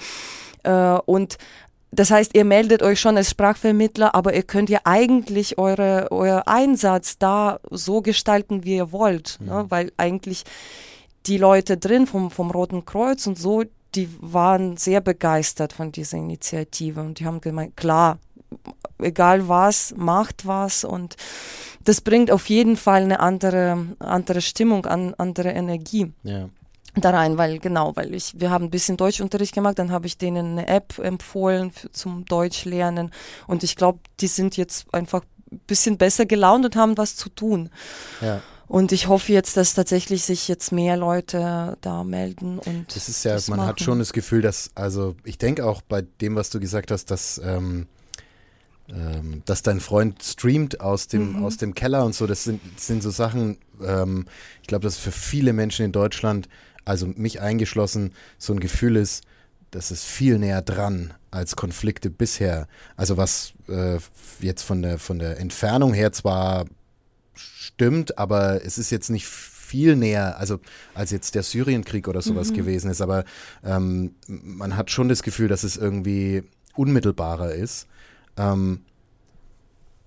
Äh, 0.63 0.99
und 1.05 1.37
das 1.91 2.11
heißt, 2.11 2.35
ihr 2.35 2.47
meldet 2.47 2.83
euch 2.83 2.99
schon 2.99 3.19
als 3.19 3.29
Sprachvermittler, 3.29 4.15
aber 4.15 4.33
ihr 4.33 4.45
könnt 4.45 4.71
ja 4.71 4.81
eigentlich 4.85 5.59
eure, 5.59 6.11
euer 6.11 6.45
Einsatz 6.47 7.19
da 7.19 7.61
so 7.71 8.01
gestalten, 8.01 8.65
wie 8.65 8.77
ihr 8.77 8.91
wollt. 8.91 9.37
Ne? 9.39 9.53
Mhm. 9.53 9.59
Ne? 9.59 9.67
Weil 9.69 9.93
eigentlich 9.99 10.45
die 11.27 11.37
Leute 11.37 11.77
drin 11.77 12.07
vom, 12.07 12.31
vom 12.31 12.51
Roten 12.51 12.87
Kreuz 12.87 13.27
und 13.27 13.39
so, 13.39 13.65
die 13.95 14.09
waren 14.23 14.79
sehr 14.79 15.03
begeistert 15.03 15.75
von 15.75 15.93
dieser 15.93 16.17
Initiative 16.17 17.03
und 17.03 17.21
die 17.21 17.27
haben 17.27 17.43
gemeint, 17.43 17.77
klar, 17.77 18.19
egal 18.99 19.49
was, 19.49 19.95
macht 19.97 20.47
was 20.47 20.85
und 20.85 21.17
das 21.85 22.01
bringt 22.01 22.31
auf 22.31 22.49
jeden 22.49 22.77
Fall 22.77 23.03
eine 23.03 23.21
andere, 23.21 23.87
andere 23.99 24.41
Stimmung, 24.41 24.87
an, 24.87 25.15
andere 25.19 25.51
Energie. 25.51 26.13
Ja. 26.23 26.49
Da 26.95 27.11
rein, 27.11 27.39
weil 27.39 27.59
genau, 27.59 27.97
weil 27.97 28.15
ich, 28.15 28.39
wir 28.39 28.51
haben 28.51 28.67
ein 28.67 28.71
bisschen 28.71 28.99
Deutschunterricht 28.99 29.55
gemacht, 29.55 29.79
dann 29.79 29.91
habe 29.91 30.07
ich 30.07 30.19
denen 30.19 30.59
eine 30.59 30.69
App 30.69 30.99
empfohlen 30.99 31.71
für, 31.71 31.91
zum 31.91 32.27
Deutsch 32.27 32.67
lernen 32.67 33.11
und 33.47 33.63
ich 33.63 33.77
glaube, 33.77 34.01
die 34.21 34.27
sind 34.27 34.59
jetzt 34.59 34.93
einfach 34.93 35.23
ein 35.51 35.61
bisschen 35.67 35.97
besser 35.97 36.27
gelaunt 36.27 36.67
und 36.67 36.77
haben 36.77 36.99
was 36.99 37.17
zu 37.17 37.31
tun. 37.31 37.71
Ja. 38.21 38.43
Und 38.69 38.91
ich 38.93 39.07
hoffe 39.07 39.33
jetzt, 39.33 39.59
dass 39.59 39.75
tatsächlich 39.75 40.25
sich 40.25 40.49
jetzt 40.49 40.73
mehr 40.73 40.97
Leute 40.97 41.77
da 41.83 42.05
melden 42.05 42.59
und. 42.59 42.95
Das 42.95 43.09
ist 43.09 43.23
ja, 43.23 43.35
das 43.35 43.49
man 43.49 43.59
machen. 43.59 43.69
hat 43.69 43.81
schon 43.81 43.99
das 43.99 44.15
Gefühl, 44.15 44.41
dass, 44.41 44.71
also 44.75 45.15
ich 45.25 45.37
denke 45.37 45.67
auch 45.67 45.83
bei 45.83 46.03
dem, 46.23 46.37
was 46.37 46.49
du 46.49 46.59
gesagt 46.59 46.91
hast, 46.91 47.11
dass, 47.11 47.39
ähm, 47.45 47.87
ähm, 48.89 49.43
dass 49.45 49.63
dein 49.63 49.81
Freund 49.81 50.23
streamt 50.23 50.81
aus 50.81 51.09
dem, 51.09 51.39
mhm. 51.39 51.45
aus 51.45 51.57
dem 51.57 51.75
Keller 51.75 52.05
und 52.05 52.15
so, 52.15 52.27
das 52.27 52.45
sind, 52.45 52.61
das 52.75 52.87
sind 52.87 53.03
so 53.03 53.11
Sachen, 53.11 53.59
ähm, 53.85 54.27
ich 54.61 54.69
glaube, 54.69 54.85
dass 54.85 54.99
für 54.99 55.13
viele 55.13 55.53
Menschen 55.53 55.85
in 55.85 55.93
Deutschland, 55.93 56.49
also 56.85 57.07
mich 57.07 57.41
eingeschlossen, 57.41 58.13
so 58.39 58.53
ein 58.53 58.61
Gefühl 58.61 58.97
ist, 58.97 59.25
das 59.71 59.91
ist 59.91 60.05
viel 60.05 60.39
näher 60.39 60.63
dran 60.63 61.15
als 61.31 61.57
Konflikte 61.57 62.11
bisher. 62.11 62.69
Also 62.97 63.17
was 63.17 63.55
äh, 63.69 63.99
jetzt 64.41 64.63
von 64.63 64.83
der, 64.83 64.99
von 64.99 65.19
der 65.19 65.39
Entfernung 65.39 65.95
her 65.95 66.13
zwar 66.13 66.67
stimmt, 67.35 68.19
aber 68.19 68.65
es 68.65 68.77
ist 68.77 68.91
jetzt 68.91 69.09
nicht 69.09 69.27
viel 69.27 69.97
näher, 69.97 70.39
also 70.39 70.61
als 70.93 71.11
jetzt 71.11 71.35
der 71.35 71.43
Syrienkrieg 71.43 72.07
oder 72.07 72.21
sowas 72.21 72.51
mhm. 72.51 72.57
gewesen 72.57 72.91
ist. 72.91 73.01
Aber 73.01 73.25
ähm, 73.65 74.15
man 74.27 74.77
hat 74.77 74.91
schon 74.91 75.09
das 75.09 75.23
Gefühl, 75.23 75.49
dass 75.49 75.65
es 75.65 75.79
irgendwie 75.79 76.43
unmittelbarer 76.75 77.55
ist. 77.55 77.87
Ähm, 78.37 78.85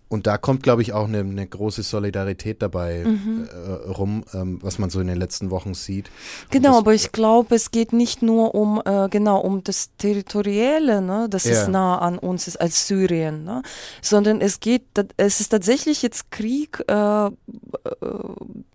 und 0.08 0.28
da 0.28 0.38
kommt, 0.38 0.62
glaube 0.62 0.84
ich, 0.84 0.94
auch 0.94 1.08
eine, 1.08 1.20
eine 1.20 1.48
große 1.48 1.82
Solidarität 1.82 2.62
dabei 2.62 3.04
mhm. 3.06 3.48
äh, 3.52 3.90
rum, 3.90 4.24
ähm, 4.34 4.60
was 4.62 4.78
man 4.78 4.90
so 4.90 5.00
in 5.00 5.08
den 5.08 5.18
letzten 5.18 5.50
Wochen 5.50 5.74
sieht. 5.74 6.12
Genau, 6.52 6.70
das, 6.70 6.78
aber 6.78 6.94
ich 6.94 7.12
glaube, 7.12 7.56
es 7.56 7.72
geht 7.72 7.92
nicht 7.92 8.22
nur 8.22 8.54
um 8.54 8.82
äh, 8.86 9.10
genau 9.10 9.40
um 9.40 9.64
das 9.64 9.90
Territorielle, 9.98 11.02
ne, 11.02 11.28
dass 11.30 11.46
ja. 11.46 11.54
es 11.54 11.68
nah 11.68 11.98
an 11.98 12.20
uns 12.20 12.48
ist 12.48 12.62
als 12.62 12.88
Syrien, 12.88 13.44
ne, 13.44 13.64
sondern 14.02 14.42
es 14.42 14.60
geht, 14.60 14.84
es 15.18 15.40
ist 15.40 15.50
tatsächlich 15.50 16.04
jetzt 16.04 16.30
Krieg 16.32 16.84
äh, 16.88 17.26
äh 17.26 17.32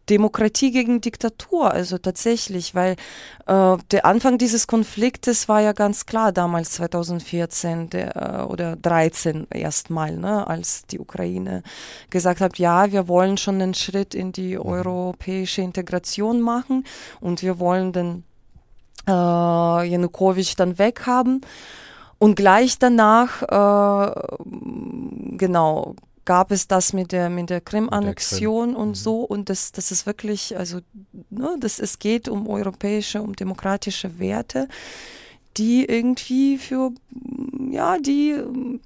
Demokratie 0.09 0.73
gegen 0.73 1.01
Diktatur, 1.01 1.71
also 1.71 1.97
tatsächlich, 1.97 2.75
weil 2.75 2.97
äh, 3.47 3.77
der 3.93 4.05
Anfang 4.05 4.39
dieses 4.39 4.67
Konfliktes 4.67 5.49
war 5.49 5.61
ja 5.61 5.73
ganz 5.73 6.05
klar 6.05 6.33
damals 6.33 6.73
2014 6.73 7.91
der, 7.91 8.17
äh, 8.17 8.43
oder 8.43 8.75
13 8.75 9.47
erstmal, 9.51 10.17
ne, 10.17 10.49
als 10.49 10.85
die 10.87 10.99
Ukraine 10.99 11.20
gesagt 12.11 12.41
hat, 12.41 12.59
ja, 12.59 12.93
wir 12.93 13.09
wollen 13.09 13.37
schon 13.37 13.61
einen 13.61 13.75
Schritt 13.75 14.15
in 14.15 14.33
die 14.33 14.57
mhm. 14.57 14.63
europäische 14.63 15.63
Integration 15.63 16.41
machen 16.41 16.85
und 17.21 17.43
wir 17.43 17.59
wollen 17.59 17.93
den 17.93 18.25
äh, 19.07 19.11
Janukowitsch 19.13 20.55
dann 20.57 20.79
weghaben. 20.79 21.43
Und 22.19 22.35
gleich 22.35 22.79
danach, 22.79 23.43
äh, 23.43 24.37
genau, 25.39 25.95
gab 26.27 26.53
es 26.53 26.69
das 26.69 26.93
mit 26.93 27.13
der, 27.13 27.31
mit 27.31 27.51
der 27.51 27.61
Krim-Annexion 27.61 28.77
und 28.77 28.91
mhm. 28.91 28.95
so. 28.95 29.21
Und 29.23 29.49
das, 29.49 29.73
das 29.73 29.91
ist 29.91 30.07
wirklich, 30.07 30.57
also, 30.57 30.81
ne, 31.31 31.57
das, 31.59 31.79
es 31.79 31.99
geht 31.99 32.29
um 32.29 32.47
europäische, 32.47 33.23
um 33.23 33.35
demokratische 33.35 34.19
Werte, 34.19 34.69
die 35.57 35.85
irgendwie 35.85 36.59
für, 36.59 36.93
ja, 37.71 37.99
die, 37.99 38.37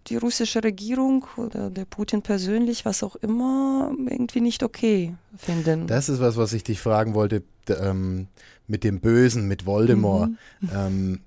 die 0.06 0.16
russische 0.16 0.62
Regierung 0.62 1.26
oder 1.36 1.70
der 1.70 1.84
Putin 1.84 2.22
persönlich, 2.22 2.84
was 2.84 3.02
auch 3.02 3.16
immer, 3.16 3.92
irgendwie 4.08 4.40
nicht 4.40 4.62
okay 4.62 5.14
finden. 5.36 5.86
Das 5.86 6.08
ist 6.08 6.20
was, 6.20 6.36
was 6.36 6.52
ich 6.52 6.64
dich 6.64 6.80
fragen 6.80 7.14
wollte, 7.14 7.42
ähm, 7.68 8.28
mit 8.66 8.84
dem 8.84 9.00
Bösen, 9.00 9.48
mit 9.48 9.66
Voldemort. 9.66 10.30
Mhm. 10.60 10.70
Ähm, 10.74 11.20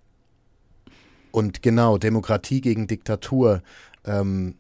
und 1.31 1.61
genau, 1.61 1.97
Demokratie 1.97 2.61
gegen 2.61 2.87
Diktatur. 2.87 3.61
Ähm, 4.05 4.55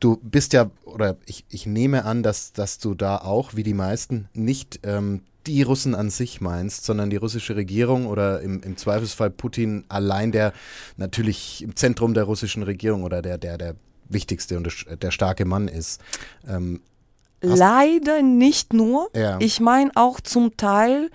du 0.00 0.18
bist 0.22 0.52
ja, 0.52 0.70
oder 0.84 1.16
ich, 1.26 1.44
ich 1.48 1.66
nehme 1.66 2.04
an, 2.04 2.22
dass, 2.22 2.52
dass 2.52 2.78
du 2.78 2.94
da 2.94 3.18
auch, 3.18 3.54
wie 3.56 3.62
die 3.62 3.74
meisten, 3.74 4.28
nicht 4.32 4.80
ähm, 4.82 5.22
die 5.46 5.62
Russen 5.62 5.94
an 5.94 6.10
sich 6.10 6.40
meinst, 6.40 6.84
sondern 6.84 7.10
die 7.10 7.16
russische 7.16 7.56
Regierung 7.56 8.06
oder 8.06 8.40
im, 8.40 8.62
im 8.62 8.76
Zweifelsfall 8.76 9.30
Putin 9.30 9.84
allein, 9.88 10.32
der 10.32 10.52
natürlich 10.96 11.62
im 11.62 11.76
Zentrum 11.76 12.14
der 12.14 12.24
russischen 12.24 12.62
Regierung 12.62 13.04
oder 13.04 13.22
der, 13.22 13.38
der, 13.38 13.58
der 13.58 13.76
wichtigste 14.08 14.56
und 14.56 14.86
der 15.02 15.10
starke 15.10 15.44
Mann 15.44 15.68
ist. 15.68 16.00
Ähm, 16.48 16.80
Leider 17.40 18.22
nicht 18.22 18.72
nur. 18.72 19.10
Ja. 19.14 19.36
Ich 19.40 19.60
meine 19.60 19.90
auch 19.94 20.20
zum 20.20 20.56
Teil 20.56 21.10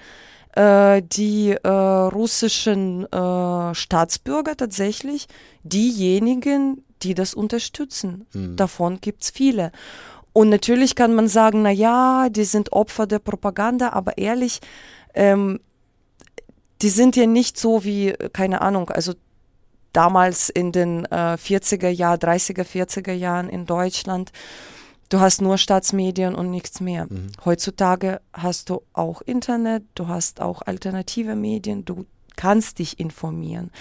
äh, 0.55 1.01
die 1.01 1.51
äh, 1.51 1.67
russischen 1.69 3.11
äh, 3.11 3.73
Staatsbürger 3.73 4.55
tatsächlich 4.55 5.27
diejenigen, 5.63 6.83
die 7.01 7.13
das 7.13 7.33
unterstützen. 7.33 8.27
Mhm. 8.33 8.55
Davon 8.55 8.99
gibt 9.01 9.23
es 9.23 9.29
viele. 9.29 9.71
Und 10.33 10.49
natürlich 10.49 10.95
kann 10.95 11.15
man 11.15 11.27
sagen, 11.27 11.61
na 11.63 11.71
ja, 11.71 12.29
die 12.29 12.43
sind 12.43 12.71
Opfer 12.71 13.07
der 13.07 13.19
Propaganda, 13.19 13.89
aber 13.89 14.17
ehrlich, 14.17 14.59
ähm, 15.13 15.59
die 16.81 16.89
sind 16.89 17.15
ja 17.15 17.25
nicht 17.25 17.57
so 17.57 17.83
wie, 17.83 18.13
keine 18.33 18.61
Ahnung, 18.61 18.89
also 18.89 19.13
damals 19.93 20.49
in 20.49 20.71
den 20.71 21.05
äh, 21.05 21.35
40er 21.35 21.89
Jahren, 21.89 22.19
30er, 22.19 22.63
40er 22.63 23.11
Jahren 23.11 23.49
in 23.49 23.65
Deutschland. 23.65 24.31
Du 25.09 25.19
hast 25.19 25.41
nur 25.41 25.57
Staatsmedien 25.57 26.35
und 26.35 26.51
nichts 26.51 26.79
mehr. 26.79 27.07
Mhm. 27.09 27.31
Heutzutage 27.43 28.21
hast 28.31 28.69
du 28.69 28.83
auch 28.93 29.21
Internet, 29.21 29.83
du 29.95 30.07
hast 30.07 30.39
auch 30.39 30.61
alternative 30.61 31.35
Medien, 31.35 31.83
du 31.83 32.05
kannst 32.35 32.79
dich 32.79 32.99
informieren. 32.99 33.71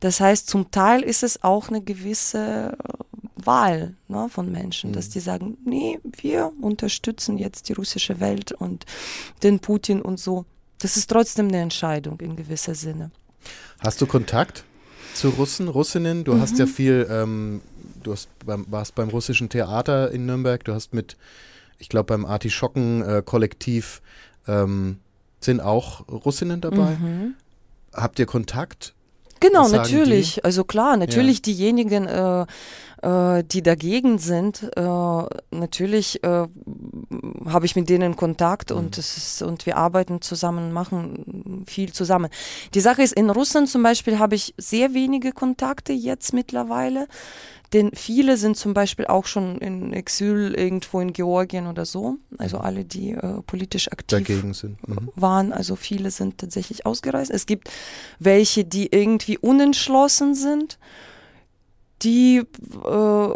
Das 0.00 0.20
heißt, 0.20 0.48
zum 0.48 0.70
Teil 0.70 1.02
ist 1.02 1.22
es 1.22 1.42
auch 1.42 1.68
eine 1.68 1.82
gewisse 1.82 2.78
äh, 2.78 2.92
Wahl 3.36 3.94
ne, 4.08 4.28
von 4.30 4.50
Menschen, 4.50 4.90
mhm. 4.90 4.94
dass 4.94 5.08
die 5.10 5.20
sagen, 5.20 5.56
nee, 5.64 5.98
wir 6.20 6.52
unterstützen 6.60 7.38
jetzt 7.38 7.68
die 7.68 7.74
russische 7.74 8.20
Welt 8.20 8.52
und 8.52 8.84
den 9.42 9.60
Putin 9.60 10.02
und 10.02 10.18
so. 10.18 10.44
Das 10.78 10.96
ist 10.96 11.08
trotzdem 11.08 11.48
eine 11.48 11.60
Entscheidung 11.60 12.20
in 12.20 12.36
gewisser 12.36 12.74
Sinne. 12.74 13.10
Hast 13.78 14.00
du 14.00 14.06
Kontakt 14.06 14.64
zu 15.14 15.30
Russen, 15.30 15.68
Russinnen? 15.68 16.24
Du 16.24 16.34
mhm. 16.34 16.40
hast 16.40 16.58
ja 16.58 16.66
mhm. 16.66 16.70
viel, 16.70 17.06
ähm, 17.10 17.60
du 18.02 18.12
hast 18.12 18.28
beim, 18.44 18.66
warst 18.70 18.94
beim 18.94 19.08
russischen 19.08 19.48
Theater 19.48 20.10
in 20.10 20.26
Nürnberg, 20.26 20.64
du 20.64 20.74
hast 20.74 20.92
mit, 20.94 21.16
ich 21.78 21.88
glaube, 21.88 22.06
beim 22.06 22.24
Artischocken-Kollektiv 22.24 24.02
äh, 24.46 24.52
ähm, 24.62 24.98
sind 25.40 25.60
auch 25.60 26.08
Russinnen 26.08 26.60
dabei. 26.60 26.96
Mhm 26.96 27.34
habt 27.96 28.18
ihr 28.18 28.26
Kontakt? 28.26 28.94
Genau, 29.40 29.68
natürlich. 29.68 30.34
Die? 30.34 30.44
Also 30.44 30.64
klar, 30.64 30.96
natürlich 30.96 31.38
ja. 31.38 31.42
diejenigen, 31.42 32.06
äh, 32.06 32.46
äh, 33.02 33.44
die 33.44 33.62
dagegen 33.62 34.18
sind, 34.18 34.70
äh, 34.74 34.80
natürlich 35.50 36.22
äh, 36.24 36.46
habe 37.46 37.66
ich 37.66 37.76
mit 37.76 37.88
denen 37.88 38.16
Kontakt 38.16 38.70
mhm. 38.70 38.76
und 38.76 38.98
es 38.98 39.16
ist, 39.16 39.42
und 39.42 39.66
wir 39.66 39.76
arbeiten 39.76 40.22
zusammen, 40.22 40.72
machen 40.72 41.64
viel 41.66 41.92
zusammen. 41.92 42.30
Die 42.74 42.80
Sache 42.80 43.02
ist, 43.02 43.12
in 43.12 43.30
Russland 43.30 43.68
zum 43.68 43.82
Beispiel 43.82 44.18
habe 44.18 44.34
ich 44.34 44.54
sehr 44.56 44.94
wenige 44.94 45.32
Kontakte 45.32 45.92
jetzt 45.92 46.32
mittlerweile. 46.32 47.06
Denn 47.72 47.90
viele 47.94 48.36
sind 48.36 48.56
zum 48.56 48.74
Beispiel 48.74 49.06
auch 49.06 49.26
schon 49.26 49.58
in 49.58 49.92
Exil 49.92 50.54
irgendwo 50.56 51.00
in 51.00 51.12
Georgien 51.12 51.66
oder 51.66 51.84
so. 51.84 52.16
Also 52.38 52.58
mhm. 52.58 52.64
alle, 52.64 52.84
die 52.84 53.10
äh, 53.10 53.42
politisch 53.44 53.90
aktiv 53.90 54.44
mhm. 54.44 55.10
waren. 55.16 55.52
Also 55.52 55.74
viele 55.74 56.10
sind 56.10 56.38
tatsächlich 56.38 56.86
ausgereist. 56.86 57.30
Es 57.30 57.44
gibt 57.46 57.68
welche, 58.20 58.64
die 58.64 58.86
irgendwie 58.92 59.36
unentschlossen 59.36 60.34
sind, 60.34 60.78
die 62.02 62.42
äh, 62.84 63.30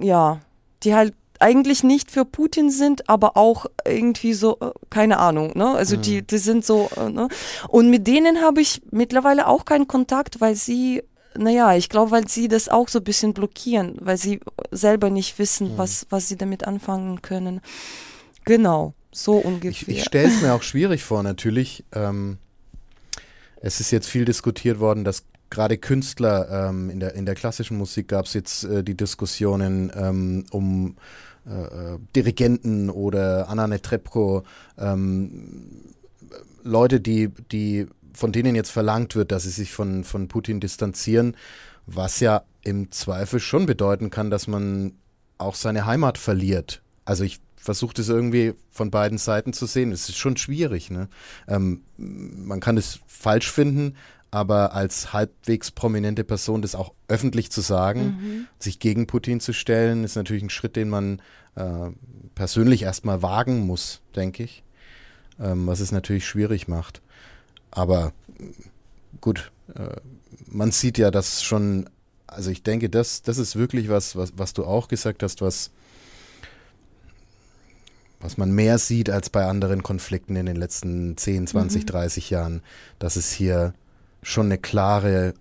ja, 0.00 0.40
die 0.82 0.94
halt 0.94 1.14
eigentlich 1.38 1.82
nicht 1.82 2.10
für 2.10 2.24
Putin 2.24 2.70
sind, 2.70 3.08
aber 3.08 3.36
auch 3.36 3.66
irgendwie 3.84 4.32
so, 4.32 4.58
äh, 4.60 4.70
keine 4.90 5.18
Ahnung, 5.18 5.52
ne? 5.56 5.70
Also 5.70 5.96
mhm. 5.96 6.02
die, 6.02 6.22
die 6.22 6.38
sind 6.38 6.64
so, 6.64 6.88
äh, 6.96 7.10
ne? 7.10 7.28
Und 7.68 7.90
mit 7.90 8.06
denen 8.06 8.40
habe 8.40 8.60
ich 8.60 8.80
mittlerweile 8.90 9.48
auch 9.48 9.64
keinen 9.64 9.88
Kontakt, 9.88 10.40
weil 10.40 10.54
sie 10.54 11.02
naja, 11.34 11.74
ich 11.74 11.88
glaube, 11.88 12.10
weil 12.10 12.28
sie 12.28 12.46
das 12.46 12.68
auch 12.68 12.88
so 12.88 12.98
ein 12.98 13.04
bisschen 13.04 13.32
blockieren, 13.32 13.96
weil 14.00 14.18
sie 14.18 14.40
selber 14.70 15.08
nicht 15.08 15.38
wissen, 15.38 15.72
mhm. 15.72 15.78
was, 15.78 16.06
was 16.10 16.28
sie 16.28 16.36
damit 16.36 16.66
anfangen 16.66 17.22
können. 17.22 17.62
Genau, 18.44 18.92
so 19.10 19.36
ungefähr. 19.36 19.70
Ich, 19.70 19.88
ich 19.88 20.04
stelle 20.04 20.28
es 20.28 20.42
mir 20.42 20.52
auch 20.52 20.62
schwierig 20.62 21.02
vor, 21.02 21.22
natürlich. 21.22 21.84
Ähm, 21.92 22.38
es 23.60 23.80
ist 23.80 23.92
jetzt 23.92 24.08
viel 24.08 24.24
diskutiert 24.24 24.78
worden, 24.80 25.04
dass 25.04 25.24
gerade 25.52 25.78
Künstler 25.78 26.68
ähm, 26.70 26.90
in, 26.90 26.98
der, 26.98 27.14
in 27.14 27.26
der 27.26 27.34
klassischen 27.34 27.76
Musik 27.76 28.08
gab 28.08 28.24
es 28.24 28.32
jetzt 28.32 28.64
äh, 28.64 28.82
die 28.82 28.96
Diskussionen 28.96 29.92
ähm, 29.94 30.46
um 30.50 30.96
äh, 31.46 31.50
äh, 31.94 31.98
Dirigenten 32.16 32.88
oder 32.88 33.48
Anna 33.48 33.66
Netrebko, 33.66 34.44
ähm, 34.78 35.82
Leute, 36.62 37.00
die, 37.00 37.28
die 37.50 37.86
von 38.14 38.32
denen 38.32 38.54
jetzt 38.54 38.70
verlangt 38.70 39.14
wird, 39.14 39.30
dass 39.30 39.42
sie 39.42 39.50
sich 39.50 39.72
von, 39.72 40.04
von 40.04 40.28
Putin 40.28 40.60
distanzieren, 40.60 41.36
was 41.86 42.20
ja 42.20 42.44
im 42.62 42.90
Zweifel 42.90 43.40
schon 43.40 43.66
bedeuten 43.66 44.10
kann, 44.10 44.30
dass 44.30 44.46
man 44.46 44.92
auch 45.36 45.54
seine 45.54 45.84
Heimat 45.84 46.16
verliert. 46.16 46.82
Also 47.04 47.24
ich 47.24 47.40
versuche 47.56 47.94
das 47.94 48.08
irgendwie 48.08 48.54
von 48.70 48.90
beiden 48.90 49.18
Seiten 49.18 49.52
zu 49.52 49.66
sehen. 49.66 49.92
Es 49.92 50.08
ist 50.08 50.18
schon 50.18 50.36
schwierig. 50.36 50.90
Ne? 50.90 51.08
Ähm, 51.48 51.82
man 51.96 52.60
kann 52.60 52.76
es 52.76 53.00
falsch 53.06 53.50
finden, 53.50 53.96
aber 54.32 54.72
als 54.72 55.12
halbwegs 55.12 55.70
prominente 55.70 56.24
Person 56.24 56.62
das 56.62 56.74
auch 56.74 56.94
öffentlich 57.06 57.52
zu 57.52 57.60
sagen, 57.60 58.00
mhm. 58.00 58.46
sich 58.58 58.78
gegen 58.78 59.06
Putin 59.06 59.40
zu 59.40 59.52
stellen, 59.52 60.04
ist 60.04 60.16
natürlich 60.16 60.42
ein 60.42 60.50
Schritt, 60.50 60.74
den 60.74 60.88
man 60.88 61.20
äh, 61.54 61.90
persönlich 62.34 62.82
erstmal 62.82 63.22
wagen 63.22 63.60
muss, 63.66 64.00
denke 64.16 64.42
ich, 64.42 64.64
ähm, 65.38 65.66
was 65.66 65.80
es 65.80 65.92
natürlich 65.92 66.26
schwierig 66.26 66.66
macht. 66.66 67.02
Aber 67.70 68.14
gut, 69.20 69.52
äh, 69.74 70.00
man 70.46 70.72
sieht 70.72 70.96
ja, 70.96 71.10
dass 71.10 71.42
schon, 71.42 71.90
also 72.26 72.50
ich 72.50 72.62
denke, 72.62 72.88
das, 72.88 73.20
das 73.20 73.36
ist 73.36 73.54
wirklich 73.54 73.90
was, 73.90 74.16
was, 74.16 74.32
was 74.34 74.54
du 74.54 74.64
auch 74.64 74.88
gesagt 74.88 75.22
hast, 75.22 75.42
was 75.42 75.70
was 78.18 78.36
man 78.38 78.52
mehr 78.52 78.78
sieht 78.78 79.10
als 79.10 79.30
bei 79.30 79.46
anderen 79.46 79.82
Konflikten 79.82 80.36
in 80.36 80.46
den 80.46 80.54
letzten 80.54 81.16
10, 81.16 81.48
20, 81.48 81.82
mhm. 81.82 81.86
30 81.86 82.30
Jahren, 82.30 82.62
dass 83.00 83.16
es 83.16 83.32
hier 83.32 83.74
schon 84.22 84.46
eine 84.46 84.58
klare 84.58 85.34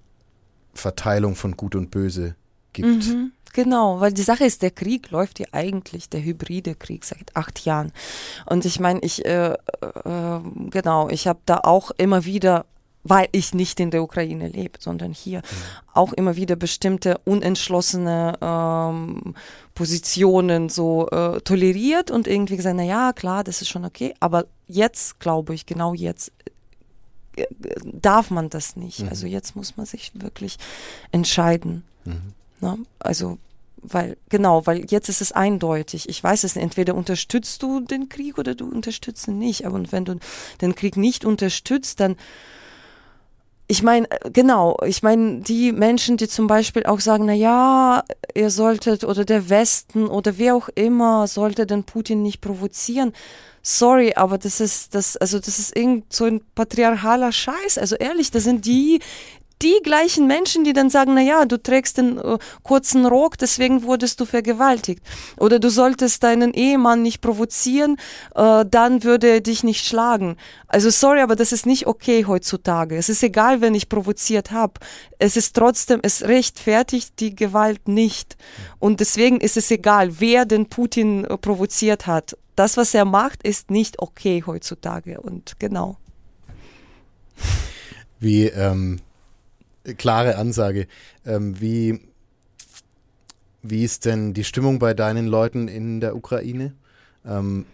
Verteilung 0.74 1.36
von 1.36 1.58
Gut 1.58 1.76
und 1.76 1.92
Böse 1.92 2.36
gibt. 2.74 3.08
Mhm, 3.08 3.32
genau, 3.54 4.00
weil 4.00 4.14
die 4.14 4.22
Sache 4.22 4.46
ist, 4.46 4.62
der 4.62 4.72
Krieg 4.72 5.12
läuft 5.12 5.40
ja 5.40 5.48
eigentlich, 5.52 6.10
der 6.10 6.24
hybride 6.24 6.76
Krieg 6.76 7.06
seit 7.06 7.36
acht 7.36 7.66
Jahren. 7.66 7.92
Und 8.46 8.66
ich 8.66 8.80
meine, 8.80 9.00
ich, 9.02 9.26
äh, 9.26 9.54
äh, 9.54 10.40
genau, 10.70 11.10
ich 11.10 11.28
habe 11.28 11.40
da 11.46 11.60
auch 11.64 11.92
immer 11.98 12.26
wieder 12.26 12.66
weil 13.04 13.28
ich 13.32 13.54
nicht 13.54 13.80
in 13.80 13.92
der 13.92 14.04
Ukraine 14.04 14.48
lebe, 14.48 14.80
sondern 14.80 15.12
hier 15.12 15.40
mhm. 15.40 15.44
auch 15.94 16.14
immer 16.14 16.36
wieder 16.36 16.56
bestimmte 16.56 17.18
unentschlossene 17.26 18.38
ähm, 18.42 19.36
Positionen 19.74 20.70
so 20.70 21.08
äh, 21.10 21.42
toleriert 21.42 22.12
und 22.12 22.28
irgendwie 22.28 22.58
gesagt, 22.58 22.76
na 22.76 22.84
ja, 22.84 23.14
klar, 23.14 23.44
das 23.44 23.62
ist 23.62 23.70
schon 23.70 23.86
okay, 23.86 24.14
aber 24.20 24.46
jetzt 24.68 25.20
glaube 25.20 25.54
ich, 25.54 25.66
genau 25.66 25.94
jetzt 25.94 26.32
darf 27.84 28.32
man 28.32 28.50
das 28.50 28.76
nicht. 28.76 29.02
Mhm. 29.02 29.10
Also 29.10 29.28
jetzt 29.28 29.56
muss 29.56 29.78
man 29.78 29.86
sich 29.86 30.12
wirklich 30.16 30.58
entscheiden. 31.12 31.84
Mhm. 32.06 32.34
Ne? 32.60 32.78
Also 33.00 33.38
weil, 33.84 34.18
genau, 34.30 34.68
weil 34.68 34.86
jetzt 34.90 35.10
ist 35.10 35.22
es 35.22 35.32
eindeutig. 35.32 36.08
Ich 36.08 36.24
weiß 36.24 36.44
es, 36.44 36.56
entweder 36.56 36.94
unterstützt 36.94 37.64
du 37.64 37.80
den 37.80 38.10
Krieg 38.10 38.38
oder 38.38 38.54
du 38.54 38.70
unterstützt 38.70 39.28
ihn 39.28 39.40
nicht. 39.40 39.66
Aber 39.66 39.82
wenn 39.92 40.06
du 40.06 40.20
den 40.62 40.76
Krieg 40.76 40.98
nicht 40.98 41.26
unterstützt, 41.26 42.00
dann 42.00 42.16
ich 43.68 43.84
meine, 43.84 44.08
genau, 44.34 44.78
ich 44.86 45.02
meine, 45.02 45.40
die 45.40 45.72
Menschen, 45.72 46.18
die 46.18 46.28
zum 46.28 46.46
Beispiel 46.46 46.86
auch 46.86 47.00
sagen, 47.00 47.26
na 47.26 47.34
ja, 47.34 48.04
ihr 48.36 48.50
solltet 48.50 49.06
oder 49.06 49.24
der 49.24 49.50
Westen 49.50 50.08
oder 50.08 50.38
wer 50.38 50.56
auch 50.56 50.68
immer 50.76 51.26
sollte 51.26 51.66
den 51.66 51.86
Putin 51.86 52.22
nicht 52.22 52.42
provozieren. 52.42 53.14
Sorry, 53.64 54.14
aber 54.16 54.38
das 54.38 54.60
ist 54.60 54.96
das, 54.96 55.18
also 55.18 55.40
das 55.40 55.60
ist 55.60 55.76
irgend 55.76 56.12
so 56.12 56.26
ein 56.26 56.42
patriarchaler 56.56 57.32
Scheiß. 57.32 57.78
Also 57.78 57.96
ehrlich, 57.96 58.32
das 58.32 58.44
sind 58.44 58.66
die, 58.66 59.00
die 59.62 59.80
gleichen 59.84 60.28
Menschen, 60.28 60.64
die 60.64 60.74
dann 60.74 60.90
sagen, 60.90 61.14
na 61.14 61.22
ja, 61.22 61.46
du 61.46 61.62
trägst 61.62 61.98
den 61.98 62.18
äh, 62.18 62.38
kurzen 62.64 63.06
Rock, 63.06 63.38
deswegen 63.38 63.84
wurdest 63.84 64.20
du 64.20 64.26
vergewaltigt. 64.26 65.04
Oder 65.38 65.60
du 65.60 65.70
solltest 65.70 66.24
deinen 66.24 66.54
Ehemann 66.54 67.02
nicht 67.04 67.22
provozieren, 67.22 67.98
äh, 68.36 68.66
dann 68.68 69.04
würde 69.04 69.28
er 69.28 69.42
dich 69.42 69.64
nicht 69.64 69.86
schlagen. 69.86 70.38
Also 70.68 70.90
sorry, 70.90 71.22
aber 71.22 71.36
das 71.36 71.52
ist 71.52 71.66
nicht 71.66 71.86
okay 71.86 72.26
heutzutage. 72.26 72.98
Es 72.98 73.10
ist 73.10 73.22
egal, 73.22 73.62
wenn 73.62 73.76
ich 73.76 73.90
provoziert 73.90 74.52
habe. 74.52 74.74
Es 75.20 75.38
ist 75.38 75.56
trotzdem, 75.56 76.00
es 76.02 76.24
rechtfertigt 76.24 77.20
die 77.20 77.36
Gewalt 77.36 77.88
nicht. 77.88 78.38
Und 78.80 79.00
deswegen 79.00 79.40
ist 79.40 79.58
es 79.58 79.70
egal, 79.70 80.20
wer 80.20 80.46
den 80.46 80.68
Putin 80.68 81.26
äh, 81.26 81.38
provoziert 81.38 82.08
hat. 82.08 82.36
Das, 82.62 82.78
was 82.78 82.94
er 82.94 83.06
macht, 83.06 83.42
ist 83.42 83.72
nicht 83.72 83.98
okay 83.98 84.44
heutzutage. 84.46 85.20
Und 85.20 85.60
genau. 85.60 85.98
Wie, 88.20 88.46
ähm, 88.46 89.00
klare 89.98 90.36
Ansage. 90.36 90.86
Ähm, 91.26 91.60
wie, 91.60 92.02
wie 93.64 93.84
ist 93.84 94.06
denn 94.06 94.36
die 94.36 94.44
Stimmung 94.44 94.78
bei 94.78 94.94
deinen 94.94 95.26
Leuten 95.26 95.68
in 95.68 96.02
der 96.02 96.16
Ukraine? 96.16 96.76
Ähm, 97.26 97.66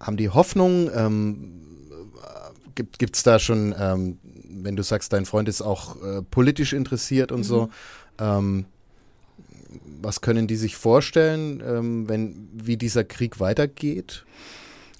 haben 0.00 0.16
die 0.16 0.30
Hoffnung? 0.30 0.90
Ähm, 0.92 1.62
gibt 2.74 3.14
es 3.14 3.22
da 3.22 3.38
schon, 3.38 3.72
ähm, 3.78 4.18
wenn 4.24 4.74
du 4.74 4.82
sagst, 4.82 5.12
dein 5.12 5.24
Freund 5.24 5.48
ist 5.48 5.62
auch 5.62 6.02
äh, 6.02 6.22
politisch 6.22 6.72
interessiert 6.72 7.30
und 7.30 7.42
mhm. 7.42 7.44
so, 7.44 7.68
ähm, 8.18 8.64
was 10.02 10.20
können 10.20 10.46
die 10.46 10.56
sich 10.56 10.76
vorstellen, 10.76 11.62
ähm, 11.66 12.08
wenn, 12.08 12.48
wie 12.52 12.76
dieser 12.76 13.04
Krieg 13.04 13.40
weitergeht? 13.40 14.24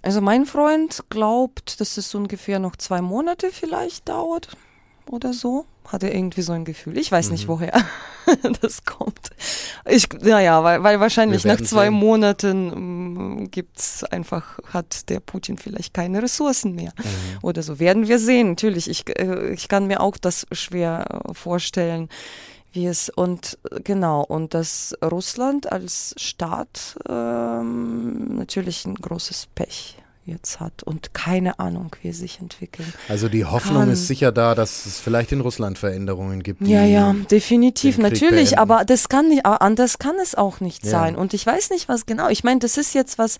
Also 0.02 0.20
mein 0.20 0.46
Freund 0.46 1.04
glaubt, 1.10 1.80
dass 1.80 1.96
es 1.96 2.14
ungefähr 2.14 2.58
noch 2.58 2.76
zwei 2.76 3.02
Monate 3.02 3.50
vielleicht 3.52 4.08
dauert 4.08 4.56
oder 5.06 5.32
so. 5.32 5.66
Hatte 5.86 6.08
irgendwie 6.08 6.42
so 6.42 6.52
ein 6.52 6.64
Gefühl. 6.64 6.96
Ich 6.98 7.10
weiß 7.10 7.26
mhm. 7.26 7.32
nicht, 7.32 7.48
woher 7.48 7.72
das 8.62 8.84
kommt. 8.84 9.30
Ich, 9.86 10.08
naja, 10.20 10.62
weil, 10.62 10.82
weil 10.84 11.00
wahrscheinlich 11.00 11.44
nach 11.44 11.60
zwei 11.60 11.86
sehen. 11.86 11.94
Monaten 11.94 12.72
ähm, 12.72 13.50
gibt's 13.50 14.04
einfach, 14.04 14.60
hat 14.72 15.08
der 15.10 15.18
Putin 15.20 15.58
vielleicht 15.58 15.92
keine 15.92 16.22
Ressourcen 16.22 16.76
mehr 16.76 16.92
mhm. 16.96 17.38
oder 17.42 17.62
so. 17.62 17.80
Werden 17.80 18.06
wir 18.06 18.20
sehen. 18.20 18.50
Natürlich, 18.50 18.88
ich, 18.88 19.08
äh, 19.18 19.52
ich 19.52 19.68
kann 19.68 19.88
mir 19.88 20.00
auch 20.00 20.16
das 20.16 20.46
schwer 20.52 21.22
äh, 21.28 21.34
vorstellen, 21.34 22.08
wie 22.72 22.86
es 22.86 23.08
und 23.08 23.58
genau 23.84 24.22
und 24.22 24.54
dass 24.54 24.96
Russland 25.02 25.70
als 25.70 26.14
Staat 26.16 26.96
ähm, 27.08 28.36
natürlich 28.36 28.84
ein 28.86 28.94
großes 28.94 29.48
Pech 29.54 29.99
jetzt 30.24 30.60
hat 30.60 30.82
und 30.82 31.14
keine 31.14 31.58
Ahnung, 31.58 31.94
wie 32.02 32.08
es 32.08 32.18
sich 32.18 32.40
entwickeln. 32.40 32.92
Also 33.08 33.28
die 33.28 33.44
Hoffnung 33.44 33.80
kann. 33.80 33.90
ist 33.90 34.06
sicher 34.06 34.32
da, 34.32 34.54
dass 34.54 34.86
es 34.86 35.00
vielleicht 35.00 35.32
in 35.32 35.40
Russland 35.40 35.78
Veränderungen 35.78 36.42
gibt. 36.42 36.66
Ja, 36.66 36.84
ja, 36.84 37.14
definitiv, 37.30 37.98
natürlich, 37.98 38.50
beenden. 38.50 38.58
aber 38.58 38.84
das 38.84 39.08
kann 39.08 39.28
nicht, 39.28 39.46
anders 39.46 39.98
kann 39.98 40.16
es 40.22 40.34
auch 40.34 40.60
nicht 40.60 40.84
ja. 40.84 40.90
sein. 40.90 41.16
Und 41.16 41.34
ich 41.34 41.46
weiß 41.46 41.70
nicht, 41.70 41.88
was 41.88 42.06
genau. 42.06 42.28
Ich 42.28 42.44
meine, 42.44 42.60
das 42.60 42.76
ist 42.76 42.94
jetzt 42.94 43.18
was 43.18 43.38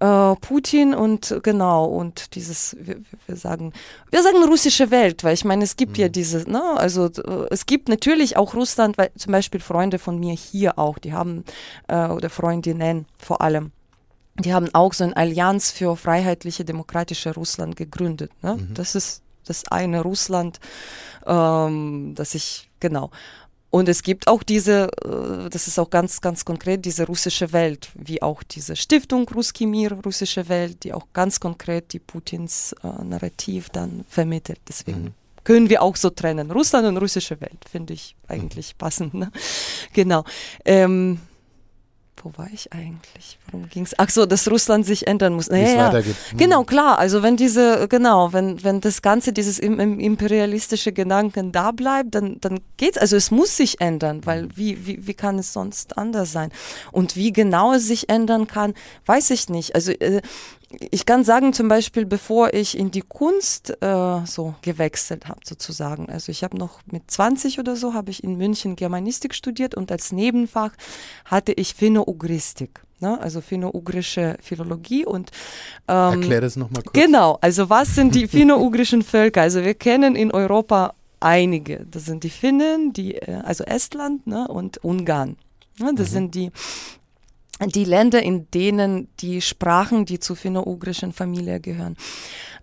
äh, 0.00 0.34
Putin 0.36 0.94
und 0.94 1.40
genau 1.42 1.86
und 1.86 2.34
dieses, 2.34 2.76
wir, 2.80 2.96
wir, 3.26 3.36
sagen, 3.36 3.72
wir 4.10 4.22
sagen 4.22 4.44
russische 4.44 4.90
Welt, 4.90 5.24
weil 5.24 5.34
ich 5.34 5.44
meine, 5.44 5.64
es 5.64 5.76
gibt 5.76 5.96
mhm. 5.96 6.02
ja 6.02 6.08
diese, 6.08 6.50
ne, 6.50 6.62
also 6.76 7.10
es 7.50 7.66
gibt 7.66 7.88
natürlich 7.88 8.36
auch 8.36 8.54
Russland, 8.54 8.98
weil 8.98 9.10
zum 9.16 9.32
Beispiel 9.32 9.60
Freunde 9.60 9.98
von 9.98 10.18
mir 10.18 10.34
hier 10.34 10.78
auch, 10.78 10.98
die 10.98 11.12
haben 11.12 11.44
äh, 11.88 12.08
oder 12.08 12.30
Freundinnen 12.30 13.06
vor 13.16 13.40
allem 13.40 13.72
die 14.38 14.52
haben 14.52 14.68
auch 14.74 14.92
so 14.92 15.04
eine 15.04 15.16
Allianz 15.16 15.70
für 15.70 15.96
freiheitliche 15.96 16.64
demokratische 16.64 17.34
Russland 17.34 17.76
gegründet. 17.76 18.30
Ne? 18.42 18.56
Mhm. 18.56 18.74
Das 18.74 18.94
ist 18.94 19.22
das 19.44 19.66
eine 19.68 20.02
Russland, 20.02 20.60
ähm, 21.26 22.12
das 22.14 22.34
ich, 22.34 22.68
genau. 22.80 23.10
Und 23.70 23.88
es 23.88 24.02
gibt 24.02 24.28
auch 24.28 24.42
diese, 24.42 24.88
äh, 25.04 25.50
das 25.50 25.66
ist 25.66 25.78
auch 25.78 25.90
ganz, 25.90 26.20
ganz 26.20 26.44
konkret, 26.44 26.84
diese 26.84 27.06
russische 27.06 27.52
Welt, 27.52 27.90
wie 27.94 28.22
auch 28.22 28.42
diese 28.42 28.76
Stiftung 28.76 29.28
Ruski 29.28 29.66
Mir, 29.66 29.92
russische 29.92 30.48
Welt, 30.48 30.84
die 30.84 30.92
auch 30.92 31.06
ganz 31.12 31.40
konkret 31.40 31.92
die 31.92 31.98
Putins 31.98 32.74
äh, 32.82 33.04
Narrativ 33.04 33.68
dann 33.70 34.04
vermittelt. 34.08 34.60
Deswegen 34.68 35.02
mhm. 35.02 35.14
können 35.44 35.68
wir 35.68 35.82
auch 35.82 35.96
so 35.96 36.10
trennen. 36.10 36.50
Russland 36.50 36.86
und 36.86 36.96
russische 36.96 37.40
Welt, 37.40 37.58
finde 37.70 37.92
ich 37.94 38.16
eigentlich 38.28 38.74
mhm. 38.74 38.78
passend. 38.78 39.14
Ne? 39.14 39.30
Genau. 39.92 40.24
Ähm, 40.64 41.20
wo 42.22 42.32
war 42.36 42.48
ich 42.52 42.72
eigentlich? 42.72 43.38
Worum 43.50 43.68
ging 43.68 43.84
es? 43.84 43.98
Ach 43.98 44.08
so, 44.08 44.26
dass 44.26 44.50
Russland 44.50 44.86
sich 44.86 45.06
ändern 45.06 45.34
muss. 45.34 45.48
Naja, 45.48 45.68
ja. 45.68 45.88
weitergeht. 45.88 46.16
Hm. 46.30 46.38
Genau, 46.38 46.64
klar. 46.64 46.98
Also 46.98 47.22
wenn 47.22 47.36
diese, 47.36 47.88
genau, 47.88 48.32
wenn, 48.32 48.62
wenn 48.64 48.80
das 48.80 49.02
Ganze, 49.02 49.32
dieses 49.32 49.58
im, 49.58 49.78
im 49.78 50.00
imperialistische 50.00 50.92
Gedanken 50.92 51.52
da 51.52 51.72
bleibt, 51.72 52.14
dann, 52.14 52.40
dann 52.40 52.60
geht's. 52.76 52.98
Also 52.98 53.16
es 53.16 53.30
muss 53.30 53.56
sich 53.56 53.80
ändern, 53.80 54.22
weil 54.24 54.42
hm. 54.42 54.50
wie, 54.54 54.86
wie, 54.86 55.06
wie 55.06 55.14
kann 55.14 55.38
es 55.38 55.52
sonst 55.52 55.98
anders 55.98 56.32
sein? 56.32 56.50
Und 56.92 57.16
wie 57.16 57.32
genau 57.32 57.74
es 57.74 57.86
sich 57.86 58.08
ändern 58.08 58.46
kann, 58.46 58.74
weiß 59.04 59.30
ich 59.30 59.48
nicht. 59.48 59.74
Also 59.74 59.92
äh, 59.92 60.22
ich 60.68 61.06
kann 61.06 61.22
sagen, 61.22 61.52
zum 61.52 61.68
Beispiel, 61.68 62.06
bevor 62.06 62.52
ich 62.52 62.76
in 62.76 62.90
die 62.90 63.02
Kunst 63.02 63.70
äh, 63.80 64.26
so 64.26 64.54
gewechselt 64.62 65.28
habe, 65.28 65.40
sozusagen. 65.44 66.08
Also 66.08 66.32
ich 66.32 66.42
habe 66.42 66.56
noch 66.56 66.80
mit 66.90 67.08
20 67.10 67.60
oder 67.60 67.76
so, 67.76 67.94
habe 67.94 68.10
ich 68.10 68.24
in 68.24 68.36
München 68.36 68.74
Germanistik 68.74 69.34
studiert 69.34 69.74
und 69.74 69.92
als 69.92 70.10
Nebenfach 70.10 70.72
hatte 71.24 71.52
ich 71.52 71.74
Finno-Ugristik. 71.74 72.82
Ne? 73.00 73.20
Also 73.20 73.42
finno-ugrische 73.42 74.38
Philologie 74.40 75.04
und 75.04 75.30
ähm, 75.86 76.22
Erklär 76.22 76.40
das 76.40 76.56
nochmal 76.56 76.82
kurz. 76.82 76.94
Genau, 76.94 77.38
also 77.42 77.68
was 77.68 77.94
sind 77.94 78.14
die 78.14 78.26
finno-ugrischen 78.28 79.02
Völker? 79.02 79.42
Also 79.42 79.62
wir 79.62 79.74
kennen 79.74 80.16
in 80.16 80.32
Europa 80.32 80.94
einige. 81.20 81.86
Das 81.90 82.06
sind 82.06 82.24
die 82.24 82.30
Finnen, 82.30 82.92
die, 82.92 83.16
äh, 83.16 83.40
also 83.44 83.64
Estland 83.64 84.26
ne? 84.26 84.48
und 84.48 84.82
Ungarn. 84.82 85.36
Ne? 85.78 85.92
Das 85.94 86.08
mhm. 86.08 86.12
sind 86.12 86.34
die 86.34 86.50
die 87.64 87.84
Länder, 87.84 88.22
in 88.22 88.50
denen 88.50 89.08
die 89.20 89.40
Sprachen, 89.40 90.04
die 90.04 90.18
zur 90.18 90.36
finno-ugrischen 90.36 91.12
Familie 91.12 91.60
gehören. 91.60 91.96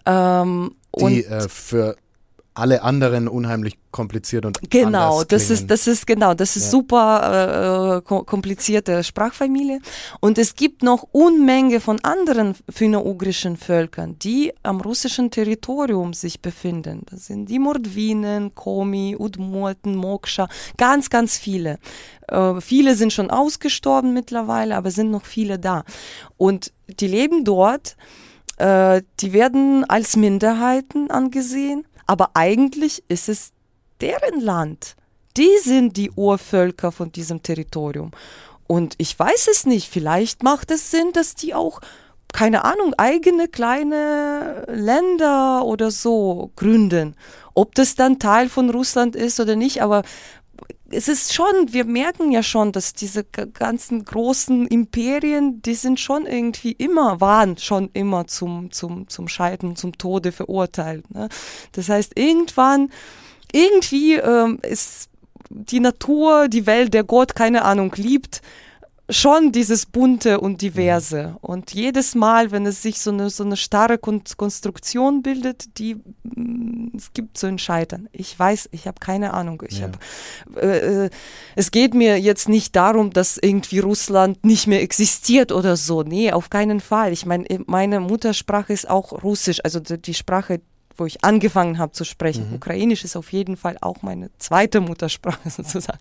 Ähm, 0.06 0.75
die 0.95 1.25
äh, 1.25 1.49
für 1.49 1.95
alle 2.55 2.83
anderen 2.83 3.27
unheimlich 3.27 3.77
kompliziert 3.91 4.45
und 4.45 4.59
genau 4.69 5.23
das 5.23 5.49
ist 5.49 5.69
das 5.69 5.87
ist 5.87 6.05
genau 6.05 6.33
das 6.33 6.55
ist 6.55 6.65
ja. 6.65 6.69
super 6.71 7.97
äh, 7.97 8.01
komplizierte 8.01 9.03
Sprachfamilie. 9.03 9.79
Und 10.19 10.37
es 10.37 10.55
gibt 10.55 10.83
noch 10.83 11.07
Unmenge 11.11 11.79
von 11.79 11.99
anderen 12.03 12.55
finno-ugrischen 12.69 13.57
Völkern 13.57 14.17
die 14.19 14.53
am 14.63 14.81
russischen 14.81 15.31
Territorium 15.31 16.13
sich 16.13 16.41
befinden. 16.41 17.03
Das 17.09 17.27
sind 17.27 17.49
die 17.49 17.59
Mordwinen 17.59 18.53
Komi 18.55 19.15
Udmurten 19.17 19.95
Moksha 19.95 20.47
ganz 20.77 21.09
ganz 21.09 21.37
viele. 21.37 21.79
Äh, 22.27 22.61
viele 22.61 22.95
sind 22.95 23.13
schon 23.13 23.31
ausgestorben 23.31 24.13
mittlerweile 24.13 24.75
aber 24.75 24.91
sind 24.91 25.11
noch 25.11 25.25
viele 25.25 25.59
da. 25.59 25.83
Und 26.37 26.71
die 26.99 27.07
leben 27.07 27.43
dort 27.43 27.95
äh, 28.57 29.01
die 29.19 29.33
werden 29.33 29.83
als 29.85 30.15
Minderheiten 30.15 31.09
angesehen 31.09 31.85
aber 32.07 32.31
eigentlich 32.33 33.03
ist 33.07 33.29
es 33.29 33.51
deren 34.01 34.41
Land. 34.41 34.95
Die 35.37 35.57
sind 35.63 35.97
die 35.97 36.11
Urvölker 36.11 36.91
von 36.91 37.11
diesem 37.11 37.41
Territorium. 37.41 38.11
Und 38.67 38.95
ich 38.97 39.17
weiß 39.17 39.47
es 39.51 39.65
nicht, 39.65 39.89
vielleicht 39.89 40.43
macht 40.43 40.71
es 40.71 40.91
Sinn, 40.91 41.11
dass 41.13 41.35
die 41.35 41.53
auch, 41.53 41.79
keine 42.31 42.63
Ahnung, 42.63 42.93
eigene 42.97 43.47
kleine 43.47 44.65
Länder 44.67 45.65
oder 45.65 45.91
so 45.91 46.51
gründen. 46.55 47.15
Ob 47.53 47.75
das 47.75 47.95
dann 47.95 48.19
Teil 48.19 48.49
von 48.49 48.69
Russland 48.69 49.15
ist 49.15 49.39
oder 49.39 49.55
nicht, 49.55 49.81
aber 49.81 50.03
es 50.93 51.08
ist 51.08 51.34
schon, 51.34 51.45
wir 51.67 51.86
merken 51.86 52.32
ja 52.32 52.43
schon, 52.43 52.71
dass 52.71 52.93
diese 52.93 53.23
ganzen 53.23 54.06
großen 54.06 54.67
Imperien, 54.67 55.62
die 55.62 55.73
sind 55.73 55.99
schon 55.99 56.25
irgendwie 56.25 56.71
immer, 56.71 57.19
waren 57.19 57.58
schon 57.58 57.89
immer 57.93 58.27
zum, 58.27 58.71
zum, 58.71 59.08
zum 59.08 59.27
Scheiden, 59.27 59.75
zum 59.75 59.97
Tode 59.97 60.32
verurteilt. 60.32 61.10
Ne? 61.13 61.29
Das 61.73 61.89
heißt, 61.89 62.17
irgendwann, 62.17 62.91
irgendwie 63.51 64.15
ähm, 64.15 64.60
ist 64.62 65.10
die 65.49 65.79
Natur, 65.79 66.47
die 66.47 66.65
Welt, 66.65 66.93
der 66.93 67.03
Gott, 67.03 67.36
keine 67.36 67.63
Ahnung, 67.63 67.93
liebt, 67.95 68.41
schon 69.09 69.51
dieses 69.51 69.85
bunte 69.85 70.39
und 70.39 70.61
diverse. 70.61 71.35
Und 71.41 71.73
jedes 71.73 72.15
Mal, 72.15 72.51
wenn 72.51 72.65
es 72.65 72.81
sich 72.81 73.01
so 73.01 73.11
eine, 73.11 73.29
so 73.29 73.43
eine 73.43 73.57
starre 73.57 73.97
Konstruktion 73.97 75.21
bildet, 75.21 75.77
die 75.77 75.95
mm, 76.23 76.95
es 76.95 77.11
gibt 77.11 77.37
so 77.37 77.47
ein 77.47 77.59
Scheitern. 77.59 78.07
Ich 78.11 78.37
weiß, 78.37 78.69
ich 78.71 78.87
habe 78.87 78.99
keine 78.99 79.33
Ahnung. 79.33 79.63
Ich 79.67 79.79
ja. 79.79 79.87
hab, 79.87 80.63
äh, 80.63 81.05
äh, 81.05 81.09
es 81.55 81.71
geht 81.71 81.93
mir 81.93 82.19
jetzt 82.19 82.47
nicht 82.47 82.75
darum, 82.75 83.11
dass 83.11 83.37
irgendwie 83.37 83.79
Russland 83.79 84.45
nicht 84.45 84.67
mehr 84.67 84.81
existiert 84.81 85.51
oder 85.51 85.75
so. 85.75 86.03
Nee, 86.03 86.31
auf 86.31 86.49
keinen 86.49 86.79
Fall. 86.79 87.11
Ich 87.11 87.25
meine, 87.25 87.45
meine 87.65 87.99
Muttersprache 87.99 88.71
ist 88.71 88.89
auch 88.89 89.23
Russisch, 89.23 89.59
also 89.63 89.79
die 89.79 90.13
Sprache, 90.13 90.61
wo 90.97 91.06
ich 91.06 91.23
angefangen 91.23 91.77
habe 91.77 91.91
zu 91.91 92.03
sprechen. 92.03 92.49
Mhm. 92.49 92.56
Ukrainisch 92.56 93.03
ist 93.03 93.15
auf 93.15 93.32
jeden 93.32 93.58
Fall 93.58 93.77
auch 93.82 94.01
meine 94.01 94.29
zweite 94.38 94.82
Muttersprache 94.82 95.49
sozusagen. 95.49 95.99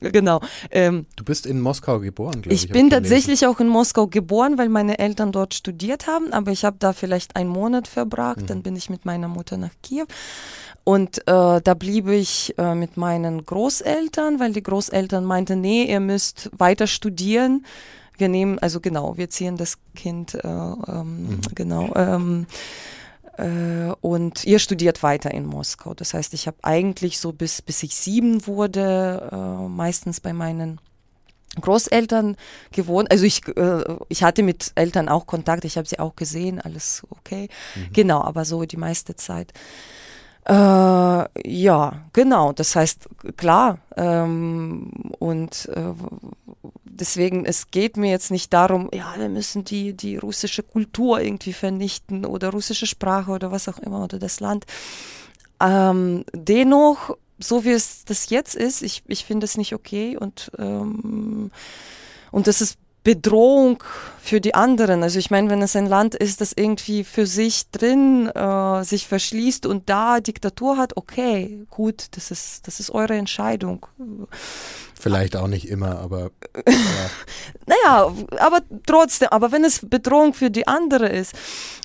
genau. 0.00 0.40
Ähm, 0.70 1.06
du 1.16 1.24
bist 1.24 1.46
in 1.46 1.60
Moskau 1.60 2.00
geboren, 2.00 2.42
glaube 2.42 2.54
ich. 2.54 2.64
Ich 2.64 2.70
bin 2.70 2.90
tatsächlich 2.90 3.46
auch 3.46 3.60
in 3.60 3.68
Moskau 3.68 4.06
geboren, 4.06 4.58
weil 4.58 4.68
meine 4.68 4.98
Eltern 4.98 5.32
dort 5.32 5.54
studiert 5.54 6.06
haben, 6.06 6.32
aber 6.32 6.52
ich 6.52 6.64
habe 6.64 6.76
da 6.78 6.92
vielleicht 6.92 7.36
einen 7.36 7.50
Monat 7.50 7.88
verbracht, 7.88 8.42
mhm. 8.42 8.46
dann 8.46 8.62
bin 8.62 8.76
ich 8.76 8.90
mit 8.90 9.04
meiner 9.04 9.28
Mutter 9.28 9.56
nach 9.56 9.72
Kiew. 9.82 10.06
Und 10.84 11.26
äh, 11.26 11.60
da 11.62 11.74
blieb 11.74 12.08
ich 12.08 12.54
äh, 12.58 12.74
mit 12.74 12.98
meinen 12.98 13.44
Großeltern, 13.44 14.38
weil 14.38 14.52
die 14.52 14.62
Großeltern 14.62 15.24
meinten, 15.24 15.62
nee, 15.62 15.84
ihr 15.84 16.00
müsst 16.00 16.50
weiter 16.56 16.86
studieren. 16.86 17.64
Wir 18.18 18.28
nehmen, 18.28 18.58
also 18.58 18.80
genau, 18.80 19.16
wir 19.16 19.30
ziehen 19.30 19.56
das 19.56 19.78
Kind, 19.96 20.34
äh, 20.34 20.46
ähm, 20.46 21.26
mhm. 21.28 21.40
genau. 21.54 21.92
Ähm, 21.96 22.46
äh, 22.46 22.54
und 24.00 24.44
ihr 24.44 24.58
studiert 24.58 25.02
weiter 25.02 25.30
in 25.32 25.46
Moskau. 25.46 25.94
Das 25.94 26.14
heißt, 26.14 26.34
ich 26.34 26.46
habe 26.46 26.56
eigentlich 26.62 27.18
so 27.18 27.32
bis, 27.32 27.62
bis 27.62 27.82
ich 27.82 27.96
sieben 27.96 28.46
wurde, 28.46 29.28
äh, 29.32 29.68
meistens 29.68 30.20
bei 30.20 30.32
meinen 30.32 30.80
Großeltern 31.60 32.36
gewohnt. 32.72 33.10
Also 33.10 33.24
ich, 33.24 33.46
äh, 33.56 33.96
ich 34.08 34.22
hatte 34.22 34.42
mit 34.42 34.72
Eltern 34.74 35.08
auch 35.08 35.26
Kontakt, 35.26 35.64
ich 35.64 35.76
habe 35.76 35.88
sie 35.88 35.98
auch 35.98 36.16
gesehen, 36.16 36.60
alles 36.60 37.02
okay. 37.10 37.48
Mhm. 37.74 37.92
Genau, 37.92 38.22
aber 38.22 38.44
so 38.44 38.64
die 38.64 38.76
meiste 38.76 39.16
Zeit. 39.16 39.52
Äh, 40.46 40.52
ja, 40.52 42.02
genau. 42.12 42.52
Das 42.52 42.76
heißt, 42.76 43.08
klar. 43.36 43.78
Ähm, 43.96 44.90
und 45.18 45.68
äh, 45.74 45.92
deswegen, 46.84 47.44
es 47.46 47.70
geht 47.70 47.96
mir 47.96 48.10
jetzt 48.10 48.30
nicht 48.30 48.52
darum, 48.52 48.90
ja, 48.92 49.14
wir 49.16 49.28
müssen 49.28 49.64
die, 49.64 49.94
die 49.94 50.16
russische 50.16 50.62
Kultur 50.62 51.20
irgendwie 51.20 51.52
vernichten 51.52 52.26
oder 52.26 52.50
russische 52.50 52.86
Sprache 52.86 53.30
oder 53.30 53.50
was 53.52 53.68
auch 53.68 53.78
immer 53.78 54.04
oder 54.04 54.18
das 54.18 54.40
Land. 54.40 54.66
Ähm, 55.60 56.24
dennoch, 56.32 57.16
so 57.38 57.64
wie 57.64 57.70
es 57.70 58.04
das 58.04 58.28
jetzt 58.28 58.54
ist, 58.54 58.82
ich, 58.82 59.02
ich 59.06 59.24
finde 59.24 59.44
es 59.44 59.56
nicht 59.56 59.72
okay 59.74 60.16
und, 60.16 60.50
ähm, 60.58 61.50
und 62.30 62.46
das 62.46 62.60
ist 62.60 62.78
Bedrohung 63.04 63.82
für 64.20 64.40
die 64.40 64.54
anderen. 64.54 65.02
Also 65.02 65.18
ich 65.18 65.30
meine, 65.30 65.50
wenn 65.50 65.60
es 65.60 65.76
ein 65.76 65.86
Land 65.86 66.14
ist, 66.14 66.40
das 66.40 66.54
irgendwie 66.56 67.04
für 67.04 67.26
sich 67.26 67.70
drin 67.70 68.28
äh, 68.28 68.82
sich 68.82 69.06
verschließt 69.06 69.66
und 69.66 69.90
da 69.90 70.20
Diktatur 70.20 70.78
hat, 70.78 70.96
okay, 70.96 71.66
gut, 71.70 72.06
das 72.12 72.30
ist, 72.30 72.66
das 72.66 72.80
ist 72.80 72.90
eure 72.90 73.14
Entscheidung. 73.14 73.86
Vielleicht 74.98 75.36
auch 75.36 75.48
nicht 75.48 75.68
immer, 75.68 75.98
aber. 75.98 76.30
naja, 77.66 78.10
aber 78.38 78.62
trotzdem, 78.86 79.28
aber 79.30 79.52
wenn 79.52 79.64
es 79.64 79.86
Bedrohung 79.86 80.32
für 80.32 80.50
die 80.50 80.66
andere 80.66 81.08
ist 81.08 81.34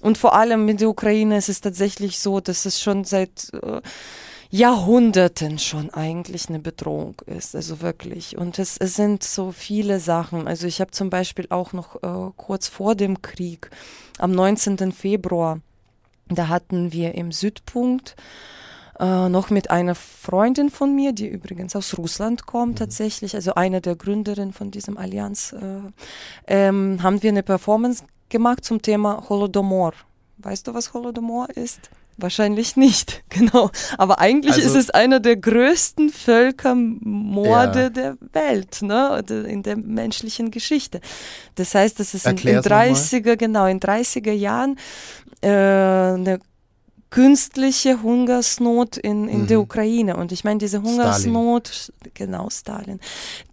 und 0.01 0.17
vor 0.17 0.33
allem 0.33 0.63
mit 0.63 0.79
der 0.79 0.87
Ukraine 0.87 1.37
ist 1.37 1.49
es 1.49 1.59
tatsächlich 1.59 2.19
so, 2.19 2.39
dass 2.39 2.65
es 2.65 2.81
schon 2.81 3.03
seit 3.03 3.51
äh, 3.61 3.81
Jahrhunderten 4.51 5.59
schon 5.59 5.91
eigentlich 5.91 6.49
eine 6.49 6.59
Bedrohung 6.59 7.15
ist, 7.27 7.55
also 7.55 7.81
wirklich. 7.81 8.35
Und 8.35 8.57
es, 8.57 8.77
es 8.77 8.95
sind 8.95 9.23
so 9.23 9.51
viele 9.51 9.99
Sachen. 9.99 10.47
Also 10.47 10.65
ich 10.65 10.81
habe 10.81 10.89
zum 10.91 11.11
Beispiel 11.11 11.45
auch 11.49 11.71
noch 11.71 12.01
äh, 12.01 12.31
kurz 12.35 12.67
vor 12.67 12.95
dem 12.95 13.21
Krieg, 13.21 13.69
am 14.17 14.31
19. 14.31 14.91
Februar, 14.91 15.59
da 16.29 16.47
hatten 16.47 16.91
wir 16.91 17.13
im 17.15 17.31
Südpunkt 17.31 18.15
äh, 18.99 19.29
noch 19.29 19.51
mit 19.51 19.69
einer 19.69 19.95
Freundin 19.95 20.69
von 20.69 20.95
mir, 20.95 21.13
die 21.13 21.27
übrigens 21.27 21.75
aus 21.75 21.97
Russland 21.97 22.45
kommt 22.45 22.73
mhm. 22.73 22.77
tatsächlich, 22.77 23.35
also 23.35 23.53
eine 23.53 23.81
der 23.81 23.95
Gründerinnen 23.95 24.53
von 24.53 24.71
diesem 24.71 24.97
Allianz, 24.97 25.53
äh, 25.53 25.81
ähm, 26.47 27.01
haben 27.03 27.21
wir 27.21 27.29
eine 27.29 27.43
Performance 27.43 28.03
gemacht 28.29 28.65
zum 28.65 28.81
Thema 28.81 29.29
Holodomor. 29.29 29.93
Weißt 30.39 30.67
du, 30.67 30.73
was 30.73 30.93
Holodomor 30.93 31.49
ist? 31.51 31.89
Wahrscheinlich 32.21 32.75
nicht, 32.75 33.23
genau. 33.29 33.71
Aber 33.97 34.19
eigentlich 34.19 34.55
also, 34.55 34.67
ist 34.67 34.75
es 34.75 34.89
einer 34.89 35.19
der 35.19 35.37
größten 35.37 36.09
Völkermorde 36.09 37.81
ja. 37.83 37.89
der 37.89 38.17
Welt, 38.33 38.81
ne, 38.81 39.23
in 39.29 39.63
der 39.63 39.77
menschlichen 39.77 40.51
Geschichte. 40.51 40.99
Das 41.55 41.75
heißt, 41.75 41.99
das 41.99 42.13
ist 42.13 42.25
in, 42.25 42.37
in 42.37 42.59
30er, 42.59 43.35
genau, 43.37 43.65
in 43.65 43.79
30er 43.79 44.31
Jahren 44.31 44.77
äh, 45.41 45.49
eine 45.49 46.39
künstliche 47.09 48.01
Hungersnot 48.03 48.97
in, 48.97 49.27
in 49.27 49.41
mhm. 49.41 49.47
der 49.47 49.61
Ukraine. 49.61 50.15
Und 50.15 50.31
ich 50.31 50.43
meine, 50.43 50.59
diese 50.59 50.81
Hungersnot, 50.81 51.67
Stalin. 51.67 52.11
genau, 52.13 52.49
Stalin, 52.49 52.99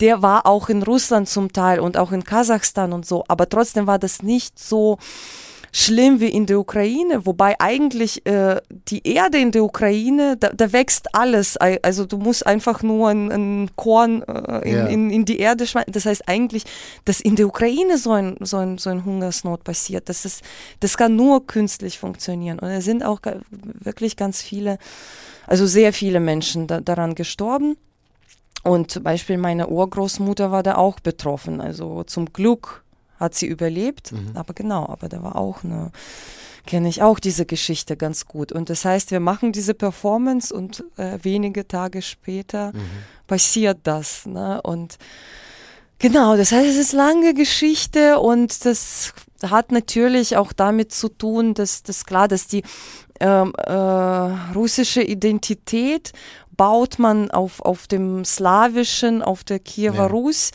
der 0.00 0.22
war 0.22 0.46
auch 0.46 0.68
in 0.68 0.82
Russland 0.82 1.28
zum 1.28 1.52
Teil 1.52 1.80
und 1.80 1.96
auch 1.96 2.12
in 2.12 2.24
Kasachstan 2.24 2.92
und 2.92 3.06
so, 3.06 3.24
aber 3.28 3.48
trotzdem 3.48 3.86
war 3.86 3.98
das 3.98 4.22
nicht 4.22 4.58
so 4.58 4.98
schlimm 5.78 6.20
wie 6.20 6.30
in 6.30 6.46
der 6.46 6.58
Ukraine, 6.58 7.26
wobei 7.26 7.54
eigentlich 7.60 8.24
äh, 8.24 8.62
die 8.88 9.06
Erde 9.06 9.36
in 9.36 9.50
der 9.50 9.62
Ukraine, 9.62 10.38
da, 10.38 10.48
da, 10.48 10.72
wächst 10.72 11.14
alles. 11.14 11.58
Also 11.58 12.06
du 12.06 12.16
musst 12.16 12.46
einfach 12.46 12.82
nur 12.82 13.10
ein, 13.10 13.30
ein 13.30 13.70
Korn 13.76 14.22
äh, 14.22 14.66
in, 14.66 14.74
yeah. 14.74 14.86
in, 14.86 15.10
in, 15.10 15.24
die 15.26 15.38
Erde 15.38 15.66
schmeißen. 15.66 15.92
Das 15.92 16.06
heißt 16.06 16.26
eigentlich, 16.28 16.64
dass 17.04 17.20
in 17.20 17.36
der 17.36 17.46
Ukraine 17.46 17.98
so 17.98 18.12
ein, 18.12 18.36
so 18.40 18.56
ein, 18.56 18.78
so 18.78 18.88
ein 18.88 19.04
Hungersnot 19.04 19.64
passiert, 19.64 20.08
das, 20.08 20.24
ist, 20.24 20.42
das 20.80 20.96
kann 20.96 21.14
nur 21.14 21.46
künstlich 21.46 21.98
funktionieren. 21.98 22.58
Und 22.58 22.68
es 22.68 22.86
sind 22.86 23.04
auch 23.04 23.20
wirklich 23.50 24.16
ganz 24.16 24.40
viele, 24.40 24.78
also 25.46 25.66
sehr 25.66 25.92
viele 25.92 26.20
Menschen 26.20 26.68
da, 26.68 26.80
daran 26.80 27.14
gestorben. 27.14 27.76
Und 28.62 28.90
zum 28.90 29.02
Beispiel 29.02 29.36
meine 29.36 29.68
Urgroßmutter 29.68 30.50
war 30.50 30.62
da 30.62 30.76
auch 30.76 31.00
betroffen. 31.00 31.60
Also 31.60 32.02
zum 32.04 32.32
Glück 32.32 32.82
hat 33.18 33.34
sie 33.34 33.46
überlebt. 33.46 34.12
Mhm. 34.12 34.32
Aber 34.34 34.54
genau, 34.54 34.86
aber 34.86 35.08
da 35.08 35.22
war 35.22 35.36
auch 35.36 35.64
eine, 35.64 35.90
kenne 36.66 36.88
ich 36.88 37.02
auch 37.02 37.18
diese 37.18 37.46
Geschichte 37.46 37.96
ganz 37.96 38.26
gut. 38.26 38.52
Und 38.52 38.70
das 38.70 38.84
heißt, 38.84 39.10
wir 39.10 39.20
machen 39.20 39.52
diese 39.52 39.74
Performance 39.74 40.54
und 40.54 40.84
äh, 40.96 41.18
wenige 41.22 41.66
Tage 41.66 42.02
später 42.02 42.72
mhm. 42.72 42.80
passiert 43.26 43.78
das. 43.84 44.26
Ne? 44.26 44.60
Und 44.62 44.98
genau, 45.98 46.36
das 46.36 46.52
heißt, 46.52 46.68
es 46.68 46.76
ist 46.76 46.92
lange 46.92 47.34
Geschichte 47.34 48.18
und 48.18 48.64
das 48.64 49.14
hat 49.42 49.72
natürlich 49.72 50.36
auch 50.36 50.52
damit 50.52 50.92
zu 50.92 51.08
tun, 51.08 51.54
dass 51.54 51.82
das 51.82 52.04
klar, 52.04 52.28
dass 52.28 52.46
die 52.46 52.62
ähm, 53.20 53.52
äh, 53.56 53.72
russische 53.72 55.02
Identität 55.02 56.12
baut 56.56 56.98
man 56.98 57.30
auf, 57.30 57.60
auf 57.60 57.86
dem 57.86 58.24
slawischen, 58.24 59.22
auf 59.22 59.44
der 59.44 59.58
Kiewer 59.58 59.94
ja. 59.94 60.06
Rus 60.06 60.52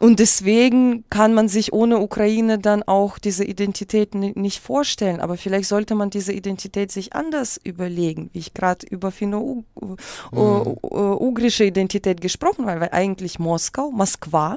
Und 0.00 0.18
deswegen 0.18 1.04
kann 1.10 1.34
man 1.34 1.48
sich 1.48 1.74
ohne 1.74 1.98
Ukraine 1.98 2.58
dann 2.58 2.82
auch 2.82 3.18
diese 3.18 3.44
Identität 3.44 4.14
nicht 4.14 4.58
vorstellen. 4.58 5.20
Aber 5.20 5.36
vielleicht 5.36 5.68
sollte 5.68 5.94
man 5.94 6.08
diese 6.08 6.32
Identität 6.32 6.90
sich 6.90 7.12
anders 7.12 7.60
überlegen, 7.62 8.30
wie 8.32 8.38
ich 8.38 8.54
gerade 8.54 8.86
über 8.86 9.12
finno-ugrische 9.12 11.64
mhm. 11.64 11.68
Identität 11.68 12.22
gesprochen 12.22 12.64
habe, 12.64 12.80
weil 12.80 12.92
eigentlich 12.92 13.38
Moskau, 13.38 13.90
Moskwa, 13.90 14.56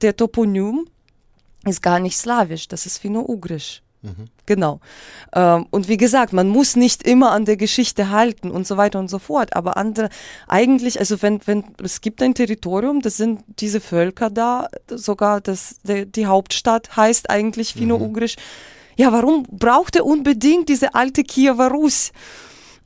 der 0.00 0.16
Toponym 0.16 0.86
ist 1.66 1.82
gar 1.82 2.00
nicht 2.00 2.16
slawisch, 2.16 2.66
das 2.66 2.86
ist 2.86 2.96
finno-ugrisch. 2.96 3.83
Mhm. 4.04 4.26
Genau. 4.44 4.80
Ähm, 5.34 5.66
und 5.70 5.88
wie 5.88 5.96
gesagt, 5.96 6.34
man 6.34 6.48
muss 6.48 6.76
nicht 6.76 7.02
immer 7.02 7.32
an 7.32 7.46
der 7.46 7.56
Geschichte 7.56 8.10
halten 8.10 8.50
und 8.50 8.66
so 8.66 8.76
weiter 8.76 8.98
und 8.98 9.08
so 9.08 9.18
fort. 9.18 9.56
Aber 9.56 9.78
andere, 9.78 10.10
eigentlich, 10.46 11.00
also 11.00 11.22
wenn, 11.22 11.40
wenn, 11.46 11.64
es 11.82 12.02
gibt 12.02 12.22
ein 12.22 12.34
Territorium, 12.34 13.00
das 13.00 13.16
sind 13.16 13.40
diese 13.58 13.80
Völker 13.80 14.28
da, 14.28 14.68
sogar 14.88 15.40
das, 15.40 15.76
der, 15.84 16.04
die 16.04 16.26
Hauptstadt 16.26 16.96
heißt 16.96 17.30
eigentlich 17.30 17.72
finno-ugrisch. 17.72 18.36
Mhm. 18.36 18.42
Ja, 18.96 19.10
warum 19.10 19.44
braucht 19.50 19.96
er 19.96 20.04
unbedingt 20.04 20.68
diese 20.68 20.94
alte 20.94 21.24
Kiewer 21.24 21.68
Rus? 21.68 22.12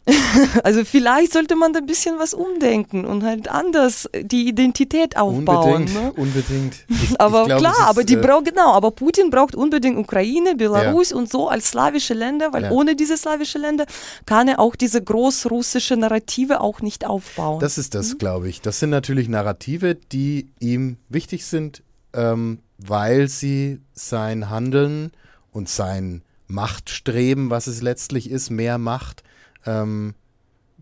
also 0.64 0.84
vielleicht 0.84 1.32
sollte 1.32 1.56
man 1.56 1.72
da 1.72 1.80
ein 1.80 1.86
bisschen 1.86 2.18
was 2.18 2.34
umdenken 2.34 3.04
und 3.04 3.24
halt 3.24 3.48
anders 3.48 4.08
die 4.20 4.48
Identität 4.48 5.16
aufbauen. 5.16 5.82
Unbedingt, 5.82 5.94
ne? 5.94 6.12
unbedingt. 6.12 6.74
Ich, 7.00 7.20
aber 7.20 7.42
ich 7.42 7.46
glaub, 7.46 7.60
klar, 7.60 7.88
aber 7.88 8.02
die 8.02 8.14
äh, 8.14 8.20
braucht 8.20 8.46
genau, 8.46 8.72
aber 8.72 8.90
Putin 8.90 9.30
braucht 9.30 9.54
unbedingt 9.54 9.98
Ukraine, 9.98 10.56
Belarus 10.56 11.10
ja. 11.10 11.16
und 11.16 11.30
so 11.30 11.48
als 11.48 11.68
slawische 11.68 12.14
Länder, 12.14 12.52
weil 12.52 12.64
ja. 12.64 12.70
ohne 12.70 12.96
diese 12.96 13.16
slawische 13.16 13.58
Länder 13.58 13.86
kann 14.26 14.48
er 14.48 14.58
auch 14.58 14.74
diese 14.74 15.02
großrussische 15.02 15.96
Narrative 15.96 16.60
auch 16.60 16.80
nicht 16.80 17.06
aufbauen. 17.06 17.60
Das 17.60 17.78
ist 17.78 17.94
das, 17.94 18.14
mhm. 18.14 18.18
glaube 18.18 18.48
ich. 18.48 18.60
Das 18.60 18.80
sind 18.80 18.90
natürlich 18.90 19.28
Narrative, 19.28 19.94
die 19.94 20.48
ihm 20.58 20.96
wichtig 21.08 21.44
sind, 21.44 21.82
ähm, 22.14 22.58
weil 22.78 23.28
sie 23.28 23.80
sein 23.92 24.50
Handeln 24.50 25.12
und 25.52 25.68
sein 25.68 26.22
Machtstreben, 26.48 27.50
was 27.50 27.66
es 27.66 27.82
letztlich 27.82 28.30
ist, 28.30 28.50
mehr 28.50 28.78
Macht, 28.78 29.22
ähm, 29.66 30.14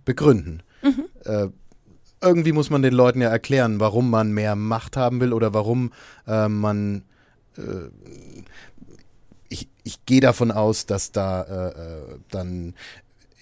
begründen. 0.05 0.63
Mhm. 0.83 1.05
Äh, 1.25 1.49
irgendwie 2.21 2.53
muss 2.53 2.71
man 2.71 2.83
den 2.83 2.95
Leuten 2.95 3.21
ja 3.21 3.29
erklären, 3.29 3.81
warum 3.81 4.11
man 4.11 4.33
mehr 4.33 4.57
Macht 4.57 4.97
haben 4.97 5.21
will 5.21 5.33
oder 5.33 5.55
warum 5.55 5.93
äh, 6.27 6.49
man. 6.49 7.03
Äh, 7.57 7.91
ich, 9.49 9.69
ich 9.85 10.05
gehe 10.07 10.21
davon 10.21 10.51
aus, 10.51 10.87
dass 10.87 11.13
da 11.13 11.43
äh, 11.43 11.69
äh, 11.69 12.19
dann 12.31 12.75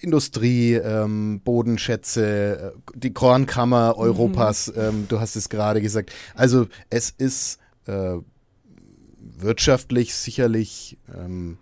Industrie, 0.01 0.73
ähm, 0.73 1.41
Bodenschätze, 1.43 2.73
äh, 2.75 2.91
die 2.93 3.11
Kornkammer 3.11 3.93
mhm. 3.93 4.01
Europas, 4.01 4.67
mhm. 4.67 4.81
ähm, 4.81 5.05
du 5.07 5.19
hast 5.19 5.35
es 5.35 5.49
gerade 5.49 5.81
gesagt. 5.81 6.11
Also 6.35 6.67
es 6.89 7.09
ist 7.09 7.59
wirtschaftlich 9.37 10.15
sicherlich 10.15 10.97
ähm, 11.15 11.57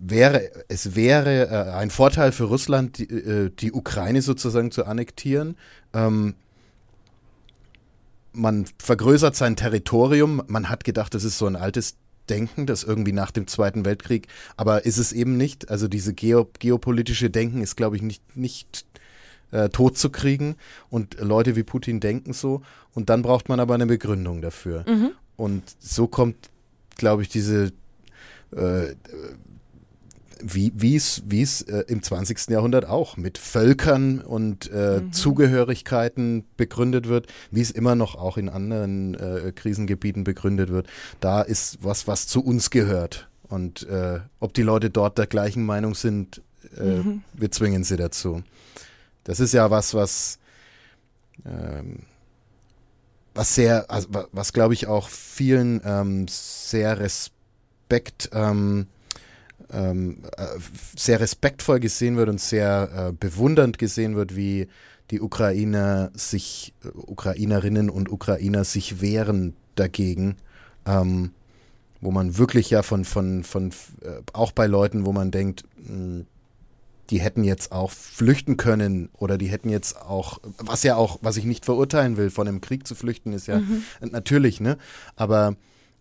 wäre, 0.00 0.50
es 0.68 0.96
wäre 0.96 1.48
äh, 1.48 1.72
ein 1.72 1.90
Vorteil 1.90 2.32
für 2.32 2.44
Russland, 2.44 2.98
die, 2.98 3.04
äh, 3.04 3.50
die, 3.50 3.72
Ukraine 3.72 4.22
sozusagen 4.22 4.70
zu 4.70 4.86
annektieren. 4.86 5.56
Ähm, 5.92 6.34
man 8.32 8.66
vergrößert 8.78 9.36
sein 9.36 9.56
Territorium. 9.56 10.42
Man 10.46 10.68
hat 10.68 10.84
gedacht, 10.84 11.14
das 11.14 11.24
ist 11.24 11.38
so 11.38 11.46
ein 11.46 11.56
altes 11.56 11.96
Denken, 12.28 12.66
das 12.66 12.84
irgendwie 12.84 13.12
nach 13.12 13.30
dem 13.30 13.46
Zweiten 13.46 13.84
Weltkrieg, 13.84 14.28
aber 14.56 14.86
ist 14.86 14.98
es 14.98 15.12
eben 15.12 15.36
nicht. 15.36 15.68
Also 15.68 15.88
diese 15.88 16.14
Geo 16.14 16.48
geopolitische 16.58 17.28
Denken 17.28 17.60
ist, 17.60 17.76
glaube 17.76 17.96
ich, 17.96 18.02
nicht, 18.02 18.36
nicht 18.36 18.86
äh, 19.50 19.68
tot 19.68 19.98
zu 19.98 20.10
kriegen. 20.10 20.56
Und 20.88 21.20
Leute 21.20 21.56
wie 21.56 21.64
Putin 21.64 22.00
denken 22.00 22.32
so. 22.32 22.62
Und 22.94 23.10
dann 23.10 23.22
braucht 23.22 23.48
man 23.48 23.60
aber 23.60 23.74
eine 23.74 23.86
Begründung 23.86 24.40
dafür. 24.40 24.84
Mhm. 24.88 25.10
Und 25.36 25.64
so 25.80 26.06
kommt, 26.06 26.36
glaube 26.96 27.22
ich, 27.22 27.28
diese 27.28 27.72
äh, 28.52 28.94
wie 30.42 30.96
es 30.96 31.22
wie 31.26 31.42
es 31.42 31.62
äh, 31.62 31.84
im 31.88 32.02
20. 32.02 32.48
Jahrhundert 32.50 32.86
auch 32.86 33.16
mit 33.16 33.38
Völkern 33.38 34.20
und 34.20 34.70
äh, 34.72 35.00
mhm. 35.00 35.12
Zugehörigkeiten 35.12 36.44
begründet 36.56 37.08
wird, 37.08 37.26
wie 37.50 37.60
es 37.60 37.70
immer 37.70 37.94
noch 37.94 38.14
auch 38.14 38.36
in 38.36 38.48
anderen 38.48 39.14
äh, 39.14 39.52
Krisengebieten 39.54 40.24
begründet 40.24 40.70
wird. 40.70 40.86
Da 41.20 41.42
ist 41.42 41.78
was, 41.82 42.06
was 42.06 42.26
zu 42.26 42.44
uns 42.44 42.70
gehört. 42.70 43.28
Und 43.48 43.82
äh, 43.88 44.20
ob 44.38 44.54
die 44.54 44.62
Leute 44.62 44.90
dort 44.90 45.18
der 45.18 45.26
gleichen 45.26 45.64
Meinung 45.64 45.94
sind, 45.94 46.42
äh, 46.76 46.84
mhm. 46.84 47.22
wir 47.32 47.50
zwingen 47.50 47.84
sie 47.84 47.96
dazu. 47.96 48.42
Das 49.24 49.40
ist 49.40 49.52
ja 49.52 49.70
was, 49.70 49.94
was 49.94 50.38
ähm, 51.44 52.00
was 53.34 53.54
sehr, 53.54 53.90
also, 53.90 54.08
was 54.32 54.52
glaube 54.52 54.74
ich 54.74 54.86
auch 54.86 55.08
vielen 55.08 55.80
ähm, 55.84 56.26
sehr 56.28 56.98
Respekt 56.98 58.30
ähm, 58.32 58.86
ähm, 59.72 60.18
äh, 60.36 60.46
sehr 60.96 61.20
respektvoll 61.20 61.80
gesehen 61.80 62.16
wird 62.16 62.28
und 62.28 62.40
sehr 62.40 62.90
äh, 63.08 63.12
bewundernd 63.12 63.78
gesehen 63.78 64.16
wird, 64.16 64.36
wie 64.36 64.68
die 65.10 65.20
Ukrainer 65.20 66.10
sich, 66.14 66.74
äh, 66.84 66.88
Ukrainerinnen 66.88 67.90
und 67.90 68.10
Ukrainer 68.10 68.64
sich 68.64 69.00
wehren 69.00 69.54
dagegen. 69.74 70.36
Ähm, 70.86 71.32
wo 72.00 72.10
man 72.10 72.38
wirklich 72.38 72.70
ja 72.70 72.82
von, 72.82 73.04
von, 73.04 73.44
von, 73.44 73.70
äh, 74.02 74.22
auch 74.32 74.52
bei 74.52 74.66
Leuten, 74.66 75.04
wo 75.04 75.12
man 75.12 75.30
denkt, 75.30 75.64
mh, 75.76 75.88
hm, 75.88 76.26
die 77.10 77.20
hätten 77.20 77.42
jetzt 77.42 77.72
auch 77.72 77.90
flüchten 77.90 78.56
können 78.56 79.08
oder 79.18 79.36
die 79.36 79.48
hätten 79.48 79.68
jetzt 79.68 80.00
auch, 80.00 80.38
was 80.58 80.84
ja 80.84 80.94
auch, 80.94 81.18
was 81.22 81.36
ich 81.36 81.44
nicht 81.44 81.64
verurteilen 81.64 82.16
will, 82.16 82.30
von 82.30 82.46
einem 82.46 82.60
Krieg 82.60 82.86
zu 82.86 82.94
flüchten, 82.94 83.32
ist 83.32 83.48
ja 83.48 83.58
mhm. 83.58 83.82
natürlich, 84.12 84.60
ne? 84.60 84.78
Aber 85.16 85.56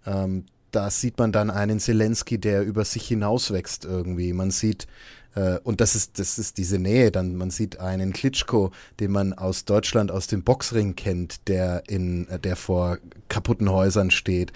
ähm, 0.06 0.46
da 0.72 0.90
sieht 0.90 1.18
man 1.18 1.32
dann 1.32 1.50
einen 1.50 1.80
Zelensky, 1.80 2.38
der 2.38 2.64
über 2.64 2.86
sich 2.86 3.08
hinauswächst 3.08 3.86
irgendwie. 3.86 4.34
Man 4.34 4.52
sieht, 4.52 4.88
äh, 5.36 5.60
und 5.64 5.82
das 5.82 5.96
ist, 5.96 6.20
das 6.20 6.38
ist 6.38 6.58
diese 6.58 6.80
Nähe 6.80 7.12
dann, 7.12 7.36
man 7.36 7.52
sieht 7.52 7.80
einen 7.80 8.14
Klitschko, 8.14 8.72
den 9.00 9.12
man 9.12 9.34
aus 9.34 9.66
Deutschland, 9.66 10.12
aus 10.12 10.28
dem 10.28 10.44
Boxring 10.44 10.96
kennt, 10.96 11.48
der 11.48 11.84
in, 11.88 12.28
äh, 12.30 12.40
der 12.40 12.56
vor 12.56 12.98
kaputten 13.28 13.70
Häusern 13.70 14.12
steht. 14.12 14.54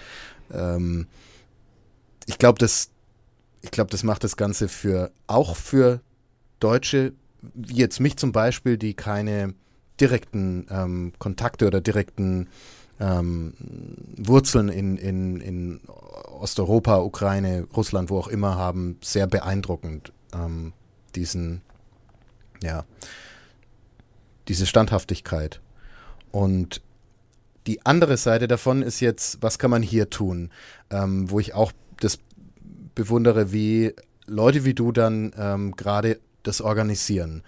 Ähm, 0.51 1.07
ich 2.25 2.37
glaube, 2.37 2.59
das, 2.59 2.89
ich 3.61 3.71
das 3.71 4.03
macht 4.03 4.23
das 4.23 4.37
Ganze 4.37 4.67
für, 4.67 5.11
auch 5.27 5.55
für 5.55 6.01
Deutsche, 6.59 7.13
wie 7.53 7.75
jetzt 7.75 7.99
mich 7.99 8.17
zum 8.17 8.31
Beispiel, 8.31 8.77
die 8.77 8.93
keine 8.93 9.53
direkten 9.99 10.65
ähm, 10.69 11.13
Kontakte 11.19 11.67
oder 11.67 11.81
direkten 11.81 12.47
ähm, 12.99 13.53
Wurzeln 14.17 14.69
in, 14.69 14.97
in, 14.97 15.41
in 15.41 15.81
Osteuropa, 16.39 16.99
Ukraine, 16.99 17.67
Russland, 17.75 18.09
wo 18.09 18.17
auch 18.17 18.27
immer 18.27 18.55
haben, 18.55 18.97
sehr 19.01 19.27
beeindruckend 19.27 20.11
ähm, 20.33 20.73
diesen, 21.15 21.61
ja, 22.61 22.85
diese 24.47 24.65
Standhaftigkeit. 24.65 25.61
Und 26.31 26.81
die 27.67 27.85
andere 27.85 28.17
Seite 28.17 28.47
davon 28.47 28.81
ist 28.81 28.99
jetzt, 28.99 29.41
was 29.41 29.57
kann 29.57 29.71
man 29.71 29.81
hier 29.81 30.09
tun, 30.09 30.51
ähm, 30.89 31.29
wo 31.29 31.39
ich 31.39 31.53
auch 31.53 31.71
das 31.99 32.19
bewundere, 32.95 33.51
wie 33.51 33.93
Leute 34.25 34.65
wie 34.65 34.73
du 34.73 34.91
dann 34.91 35.31
ähm, 35.37 35.75
gerade 35.75 36.19
das 36.43 36.61
organisieren. 36.61 37.43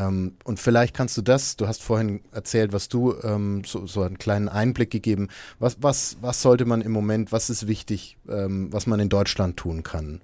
Ähm, 0.00 0.36
und 0.44 0.58
vielleicht 0.58 0.94
kannst 0.94 1.16
du 1.16 1.22
das, 1.22 1.56
du 1.56 1.66
hast 1.68 1.82
vorhin 1.82 2.20
erzählt, 2.32 2.72
was 2.72 2.88
du, 2.88 3.14
ähm, 3.22 3.62
so, 3.66 3.86
so, 3.86 4.02
einen 4.02 4.18
kleinen 4.18 4.48
Einblick 4.48 4.90
gegeben, 4.90 5.28
was, 5.58 5.76
was, 5.80 6.16
was 6.20 6.40
sollte 6.40 6.64
man 6.64 6.80
im 6.80 6.92
Moment, 6.92 7.32
was 7.32 7.50
ist 7.50 7.66
wichtig, 7.66 8.16
ähm, 8.28 8.72
was 8.72 8.86
man 8.86 9.00
in 9.00 9.08
Deutschland 9.08 9.56
tun 9.56 9.82
kann? 9.82 10.20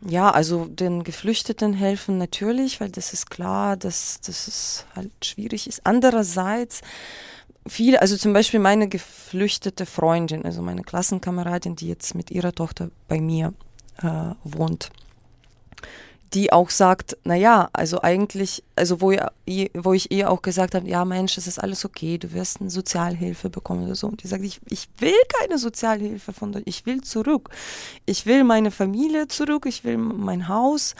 Ja, 0.00 0.30
also 0.30 0.66
den 0.66 1.04
Geflüchteten 1.04 1.72
helfen 1.72 2.18
natürlich, 2.18 2.80
weil 2.80 2.90
das 2.90 3.12
ist 3.12 3.30
klar, 3.30 3.76
dass, 3.76 4.20
dass 4.20 4.48
es 4.48 4.86
halt 4.94 5.12
schwierig 5.22 5.66
ist. 5.66 5.84
Andererseits, 5.84 6.80
viele, 7.66 8.00
also 8.00 8.16
zum 8.16 8.32
Beispiel 8.32 8.60
meine 8.60 8.88
geflüchtete 8.88 9.86
Freundin, 9.86 10.44
also 10.44 10.62
meine 10.62 10.82
Klassenkameradin, 10.82 11.76
die 11.76 11.88
jetzt 11.88 12.14
mit 12.14 12.30
ihrer 12.30 12.52
Tochter 12.52 12.90
bei 13.08 13.20
mir 13.20 13.52
äh, 14.02 14.30
wohnt, 14.44 14.90
die 16.34 16.52
auch 16.52 16.70
sagt, 16.70 17.16
naja, 17.24 17.68
also 17.72 18.02
eigentlich, 18.02 18.62
also 18.74 19.00
wo, 19.00 19.12
wo 19.74 19.92
ich 19.92 20.10
ihr 20.10 20.30
auch 20.30 20.42
gesagt 20.42 20.74
habe, 20.74 20.88
ja 20.88 21.04
Mensch, 21.04 21.38
es 21.38 21.46
ist 21.46 21.58
alles 21.58 21.84
okay, 21.84 22.18
du 22.18 22.32
wirst 22.32 22.60
eine 22.60 22.70
Sozialhilfe 22.70 23.50
bekommen 23.50 23.84
oder 23.84 23.94
so. 23.94 24.08
Und 24.08 24.22
die 24.22 24.28
sagt, 24.28 24.44
ich, 24.44 24.60
ich 24.68 24.88
will 24.98 25.14
keine 25.40 25.58
Sozialhilfe 25.58 26.32
von 26.32 26.52
dir, 26.52 26.62
ich 26.64 26.86
will 26.86 27.02
zurück. 27.02 27.50
Ich 28.06 28.26
will 28.26 28.44
meine 28.44 28.70
Familie 28.70 29.28
zurück, 29.28 29.66
ich 29.66 29.84
will 29.84 29.98
mein 29.98 30.48
Haus. 30.48 30.94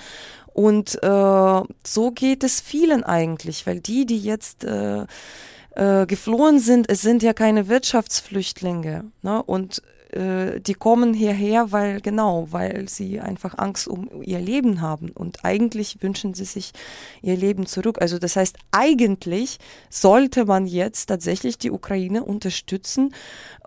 Und 0.52 1.02
äh, 1.02 1.62
so 1.84 2.10
geht 2.14 2.42
es 2.42 2.60
vielen 2.60 3.04
eigentlich, 3.04 3.66
weil 3.66 3.80
die, 3.80 4.06
die 4.06 4.18
jetzt 4.18 4.64
äh, 4.64 5.06
äh, 5.72 6.06
geflohen 6.06 6.58
sind, 6.58 6.88
es 6.88 7.02
sind 7.02 7.22
ja 7.22 7.34
keine 7.34 7.68
Wirtschaftsflüchtlinge. 7.68 9.04
Ne? 9.22 9.42
Und 9.42 9.82
äh, 10.16 10.60
die 10.60 10.74
kommen 10.74 11.14
hierher, 11.14 11.72
weil 11.72 12.00
genau, 12.00 12.48
weil 12.50 12.88
sie 12.88 13.20
einfach 13.20 13.58
Angst 13.58 13.86
um 13.86 14.08
ihr 14.22 14.40
Leben 14.40 14.80
haben 14.80 15.10
und 15.10 15.44
eigentlich 15.44 16.02
wünschen 16.02 16.34
sie 16.34 16.44
sich 16.44 16.72
ihr 17.22 17.36
Leben 17.36 17.66
zurück. 17.66 17.98
Also 18.00 18.18
das 18.18 18.36
heißt, 18.36 18.56
eigentlich 18.72 19.58
sollte 19.90 20.46
man 20.46 20.66
jetzt 20.66 21.06
tatsächlich 21.06 21.58
die 21.58 21.70
Ukraine 21.70 22.24
unterstützen 22.24 23.14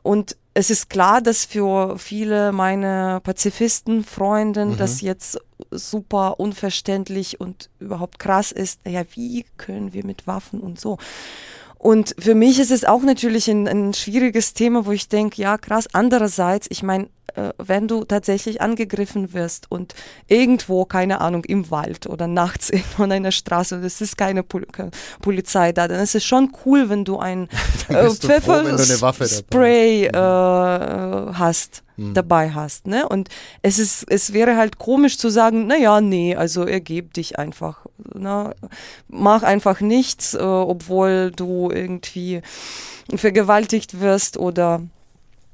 und 0.03 0.35
es 0.53 0.69
ist 0.69 0.89
klar, 0.89 1.21
dass 1.21 1.45
für 1.45 1.97
viele 1.97 2.51
meine 2.51 3.21
Pazifisten, 3.23 4.03
Freunden, 4.03 4.71
mhm. 4.71 4.77
das 4.77 5.01
jetzt 5.01 5.39
super 5.71 6.39
unverständlich 6.39 7.39
und 7.39 7.69
überhaupt 7.79 8.19
krass 8.19 8.51
ist. 8.51 8.81
Ja, 8.85 9.03
wie 9.13 9.45
können 9.57 9.93
wir 9.93 10.05
mit 10.05 10.27
Waffen 10.27 10.59
und 10.59 10.79
so? 10.79 10.97
Und 11.79 12.13
für 12.19 12.35
mich 12.35 12.59
ist 12.59 12.71
es 12.71 12.83
auch 12.83 13.01
natürlich 13.03 13.49
ein, 13.49 13.65
ein 13.67 13.93
schwieriges 13.93 14.53
Thema, 14.53 14.85
wo 14.85 14.91
ich 14.91 15.07
denke, 15.07 15.41
ja 15.41 15.57
krass. 15.57 15.87
Andererseits, 15.93 16.67
ich 16.69 16.83
meine, 16.83 17.07
wenn 17.57 17.87
du 17.87 18.03
tatsächlich 18.03 18.61
angegriffen 18.61 19.33
wirst 19.33 19.71
und 19.71 19.93
irgendwo, 20.27 20.85
keine 20.85 21.21
Ahnung, 21.21 21.43
im 21.45 21.69
Wald 21.71 22.07
oder 22.07 22.27
nachts 22.27 22.71
an 22.97 23.11
einer 23.11 23.31
Straße, 23.31 23.81
das 23.81 24.01
ist 24.01 24.17
keine 24.17 24.43
Pol 24.43 24.65
Polizei 25.21 25.71
da, 25.71 25.87
dann 25.87 26.01
ist 26.01 26.15
es 26.15 26.23
schon 26.23 26.51
cool, 26.65 26.89
wenn 26.89 27.05
du 27.05 27.19
ein 27.19 27.47
äh, 27.89 28.09
Pfefferspray 28.09 30.05
äh, 30.05 30.13
hast 30.13 31.83
hm. 31.99 32.13
dabei 32.13 32.51
hast. 32.51 32.87
Ne? 32.87 33.07
Und 33.07 33.29
es 33.61 33.79
ist, 33.79 34.05
es 34.09 34.33
wäre 34.33 34.55
halt 34.55 34.79
komisch 34.79 35.17
zu 35.17 35.29
sagen, 35.29 35.67
naja, 35.67 36.01
nee, 36.01 36.35
also 36.35 36.63
ergeb 36.63 37.13
dich 37.13 37.37
einfach. 37.37 37.85
Ne? 38.13 38.55
Mach 39.07 39.43
einfach 39.43 39.81
nichts, 39.81 40.33
äh, 40.33 40.39
obwohl 40.39 41.31
du 41.35 41.69
irgendwie 41.71 42.41
vergewaltigt 43.15 43.99
wirst 43.99 44.37
oder 44.37 44.81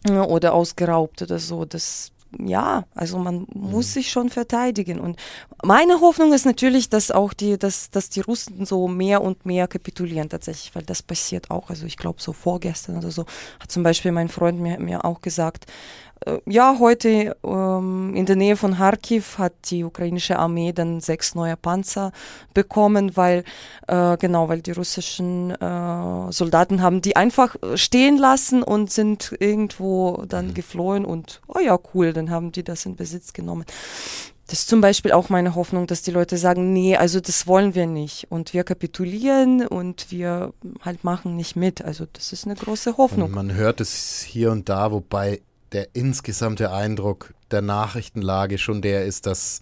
oder 0.10 0.54
ausgeraubt 0.54 1.22
oder 1.22 1.40
so. 1.40 1.66
Das, 1.66 2.12
ja, 2.40 2.84
also 2.94 3.18
man 3.18 3.48
muss 3.54 3.88
mhm. 3.88 3.92
sich 3.92 4.12
schon 4.12 4.30
verteidigen. 4.30 5.00
Und 5.00 5.20
meine 5.64 6.02
Hoffnung 6.02 6.34
ist 6.34 6.46
natürlich, 6.46 6.90
dass 6.90 7.12
auch 7.12 7.34
die, 7.34 7.58
dass, 7.58 7.90
dass 7.90 8.10
die 8.10 8.22
Russen 8.22 8.66
so 8.66 8.88
mehr 8.88 9.22
und 9.22 9.46
mehr 9.46 9.68
kapitulieren 9.68 10.30
tatsächlich, 10.30 10.76
weil 10.76 10.84
das 10.84 11.02
passiert 11.02 11.52
auch. 11.52 11.70
Also 11.70 11.86
ich 11.86 11.98
glaube, 11.98 12.22
so 12.22 12.34
vorgestern 12.34 12.98
oder 12.98 13.12
so 13.12 13.26
hat 13.60 13.72
zum 13.72 13.84
Beispiel 13.84 14.12
mein 14.12 14.30
Freund 14.30 14.60
mir, 14.60 14.80
mir 14.80 15.06
auch 15.06 15.22
gesagt, 15.22 15.66
ja, 16.46 16.78
heute 16.80 17.36
ähm, 17.44 18.14
in 18.16 18.26
der 18.26 18.36
Nähe 18.36 18.58
von 18.58 18.76
Kharkiv 18.78 19.38
hat 19.38 19.54
die 19.70 19.84
ukrainische 19.84 20.40
Armee 20.40 20.74
dann 20.74 21.00
sechs 21.00 21.36
neue 21.36 21.56
Panzer 21.56 22.12
bekommen, 22.54 23.16
weil 23.16 23.44
äh, 23.88 24.18
genau, 24.18 24.50
weil 24.50 24.62
die 24.62 24.72
russischen 24.72 25.52
äh, 25.52 26.32
Soldaten 26.32 26.82
haben 26.82 27.02
die 27.02 27.16
einfach 27.16 27.56
stehen 27.76 28.18
lassen 28.18 28.64
und 28.64 28.92
sind 28.92 29.36
irgendwo 29.40 30.24
dann 30.28 30.48
mhm. 30.48 30.54
geflohen 30.56 31.06
und 31.06 31.42
oh 31.48 31.60
ja, 31.60 31.78
cool, 31.94 32.14
dann 32.14 32.30
haben 32.30 32.52
die 32.52 32.64
das 32.64 32.86
in 32.86 32.96
Besitz 32.96 33.34
genommen. 33.34 33.66
Das 34.48 34.60
ist 34.60 34.70
zum 34.70 34.80
Beispiel 34.80 35.12
auch 35.12 35.30
meine 35.30 35.56
Hoffnung, 35.56 35.88
dass 35.88 36.04
die 36.04 36.12
Leute 36.12 36.38
sagen, 36.38 36.72
nee, 36.72 36.96
also 36.96 37.20
das 37.20 37.48
wollen 37.48 37.74
wir 37.74 37.88
nicht. 37.88 38.28
Und 38.30 38.54
wir 38.54 38.64
kapitulieren 38.64 39.66
und 39.66 40.12
wir 40.12 40.54
halt 40.82 41.04
machen 41.04 41.36
nicht 41.36 41.56
mit. 41.56 41.84
Also 41.84 42.06
das 42.14 42.32
ist 42.32 42.46
eine 42.46 42.54
große 42.54 42.98
Hoffnung. 42.98 43.30
Und 43.30 43.36
man 43.36 43.54
hört 43.56 43.82
es 43.82 44.22
hier 44.22 44.52
und 44.52 44.70
da, 44.70 44.92
wobei 44.92 45.42
der 45.76 45.90
insgesamte 45.94 46.72
Eindruck 46.72 47.34
der 47.52 47.62
Nachrichtenlage 47.62 48.58
schon 48.58 48.82
der 48.82 49.04
ist, 49.06 49.26
dass 49.26 49.62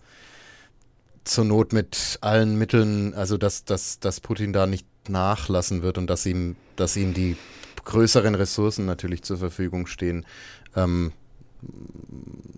zur 1.23 1.43
Not 1.43 1.73
mit 1.73 2.19
allen 2.21 2.55
Mitteln, 2.55 3.15
also 3.15 3.35
dass, 3.35 3.65
dass, 3.65 3.99
dass 3.99 4.19
Putin 4.19 4.53
da 4.53 4.67
nicht 4.67 4.85
nachlassen 5.09 5.81
wird 5.81 5.97
und 5.97 6.07
dass 6.07 6.27
ihm, 6.27 6.55
dass 6.75 6.95
ihm 6.97 7.15
die 7.15 7.35
größeren 7.83 8.35
Ressourcen 8.35 8.85
natürlich 8.85 9.23
zur 9.23 9.39
Verfügung 9.39 9.87
stehen, 9.87 10.23
ähm, 10.75 11.13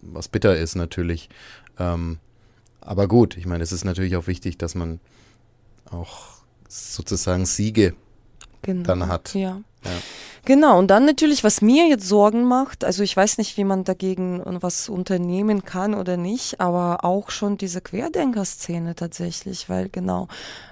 was 0.01 0.27
bitter 0.27 0.57
ist 0.57 0.75
natürlich. 0.75 1.29
Ähm, 1.79 2.19
aber 2.81 3.07
gut, 3.07 3.37
ich 3.37 3.45
meine, 3.45 3.63
es 3.63 3.71
ist 3.71 3.85
natürlich 3.85 4.17
auch 4.17 4.27
wichtig, 4.27 4.57
dass 4.57 4.75
man 4.75 4.99
auch 5.89 6.27
sozusagen 6.67 7.45
Siege 7.45 7.95
genau, 8.63 8.83
dann 8.83 9.07
hat. 9.07 9.33
Ja. 9.33 9.61
Ja. 9.85 9.91
Genau, 10.45 10.77
und 10.77 10.89
dann 10.89 11.05
natürlich, 11.05 11.43
was 11.43 11.61
mir 11.61 11.87
jetzt 11.87 12.07
Sorgen 12.07 12.43
macht, 12.43 12.83
also 12.83 13.01
ich 13.01 13.17
weiß 13.17 13.39
nicht, 13.39 13.57
wie 13.57 13.63
man 13.63 13.83
dagegen 13.83 14.43
was 14.61 14.89
unternehmen 14.89 15.65
kann 15.65 15.95
oder 15.95 16.17
nicht, 16.17 16.61
aber 16.61 17.03
auch 17.03 17.31
schon 17.31 17.57
diese 17.57 17.81
Querdenker-Szene 17.81 18.93
tatsächlich, 18.93 19.69
weil 19.69 19.89
genau, 19.89 20.27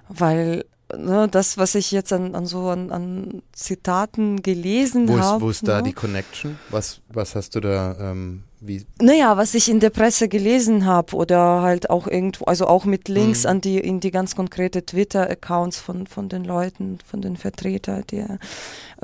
weil 0.10 0.66
ne, 0.96 1.28
das, 1.28 1.58
was 1.58 1.74
ich 1.74 1.92
jetzt 1.92 2.14
an, 2.14 2.36
an 2.36 2.46
so 2.46 2.70
an, 2.70 2.92
an 2.92 3.42
Zitaten 3.52 4.44
gelesen 4.44 5.20
habe. 5.20 5.42
Wo 5.42 5.50
ist 5.50 5.68
da 5.68 5.78
ne? 5.78 5.84
die 5.84 5.94
Connection? 5.94 6.60
Was, 6.70 7.02
was 7.10 7.34
hast 7.36 7.56
du 7.56 7.60
da 7.60 7.96
ähm, 8.00 8.44
wie? 8.66 8.86
Naja, 9.02 9.36
was 9.38 9.54
ich 9.54 9.70
in 9.70 9.80
der 9.80 9.90
Presse 9.90 10.30
gelesen 10.30 10.86
habe 10.86 11.16
oder 11.16 11.62
halt 11.62 11.90
auch 11.90 12.08
irgendwo, 12.08 12.46
also 12.46 12.68
auch 12.68 12.86
mit 12.86 13.10
Links 13.10 13.44
mhm. 13.44 13.50
an 13.50 13.62
die, 13.62 13.78
in 13.78 14.00
die 14.00 14.12
ganz 14.12 14.36
konkrete 14.36 14.86
Twitter-Accounts 14.86 15.80
von, 15.80 16.08
von 16.08 16.30
den 16.30 16.46
Leuten, 16.46 17.00
von 17.06 17.22
den 17.22 17.36
Vertretern 17.36 18.04
der 18.12 18.40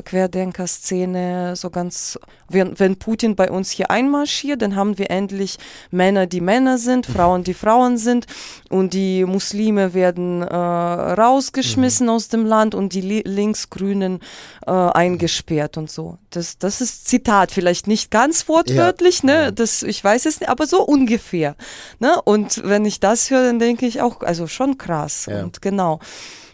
Querdenker-Szene, 0.01 1.55
so 1.55 1.69
ganz, 1.69 2.17
wenn, 2.47 2.79
wenn 2.79 2.97
Putin 2.97 3.35
bei 3.35 3.51
uns 3.51 3.71
hier 3.71 3.91
einmarschiert, 3.91 4.61
dann 4.61 4.75
haben 4.75 4.97
wir 4.97 5.11
endlich 5.11 5.57
Männer, 5.91 6.25
die 6.25 6.41
Männer 6.41 6.77
sind, 6.77 7.09
mhm. 7.09 7.13
Frauen, 7.13 7.43
die 7.43 7.53
Frauen 7.53 7.97
sind 7.97 8.27
und 8.69 8.93
die 8.93 9.25
Muslime 9.25 9.93
werden 9.93 10.41
äh, 10.41 10.55
rausgeschmissen 10.55 12.07
mhm. 12.07 12.13
aus 12.13 12.29
dem 12.29 12.45
Land 12.45 12.75
und 12.75 12.93
die 12.93 13.01
Linksgrünen 13.01 14.21
äh, 14.65 14.71
eingesperrt 14.71 15.77
und 15.77 15.91
so. 15.91 16.17
Das, 16.29 16.57
das 16.57 16.81
ist 16.81 17.07
Zitat, 17.07 17.51
vielleicht 17.51 17.87
nicht 17.87 18.11
ganz 18.11 18.47
wortwörtlich, 18.47 19.23
ja. 19.23 19.47
ne? 19.47 19.48
Das, 19.51 19.83
ich 19.83 20.03
weiß 20.03 20.25
es 20.25 20.39
nicht, 20.39 20.49
aber 20.49 20.65
so 20.65 20.81
ungefähr. 20.83 21.55
Ne? 21.99 22.21
Und 22.21 22.61
wenn 22.63 22.85
ich 22.85 22.99
das 22.99 23.29
höre, 23.29 23.43
dann 23.43 23.59
denke 23.59 23.85
ich 23.85 24.01
auch, 24.01 24.21
also 24.21 24.47
schon 24.47 24.77
krass. 24.77 25.27
Ja. 25.27 25.43
Und 25.43 25.61
genau. 25.61 25.99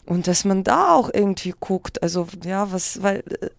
Und 0.06 0.28
dass 0.28 0.46
man 0.46 0.64
da 0.64 0.93
auch 0.93 1.10
irgendwie 1.12 1.54
guckt, 1.60 2.04
also 2.04 2.28
ja, 2.43 2.72
was, 2.72 3.02
weil. 3.02 3.24
Äh, 3.41 3.50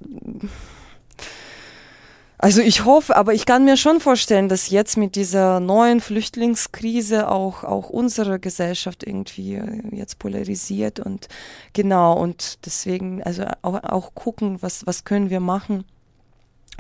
also 2.38 2.60
ich 2.60 2.84
hoffe, 2.84 3.16
aber 3.16 3.32
ich 3.32 3.46
kann 3.46 3.64
mir 3.64 3.78
schon 3.78 3.98
vorstellen, 3.98 4.50
dass 4.50 4.68
jetzt 4.68 4.98
mit 4.98 5.16
dieser 5.16 5.58
neuen 5.58 6.00
Flüchtlingskrise 6.00 7.30
auch, 7.30 7.64
auch 7.64 7.88
unsere 7.88 8.38
Gesellschaft 8.38 9.04
irgendwie 9.04 9.54
äh, 9.54 9.80
jetzt 9.90 10.18
polarisiert 10.18 11.00
und 11.00 11.28
genau 11.72 12.12
und 12.12 12.58
deswegen 12.66 13.22
also 13.22 13.44
auch, 13.62 13.82
auch 13.84 14.14
gucken, 14.14 14.60
was, 14.60 14.86
was 14.86 15.04
können 15.04 15.30
wir 15.30 15.40
machen, 15.40 15.84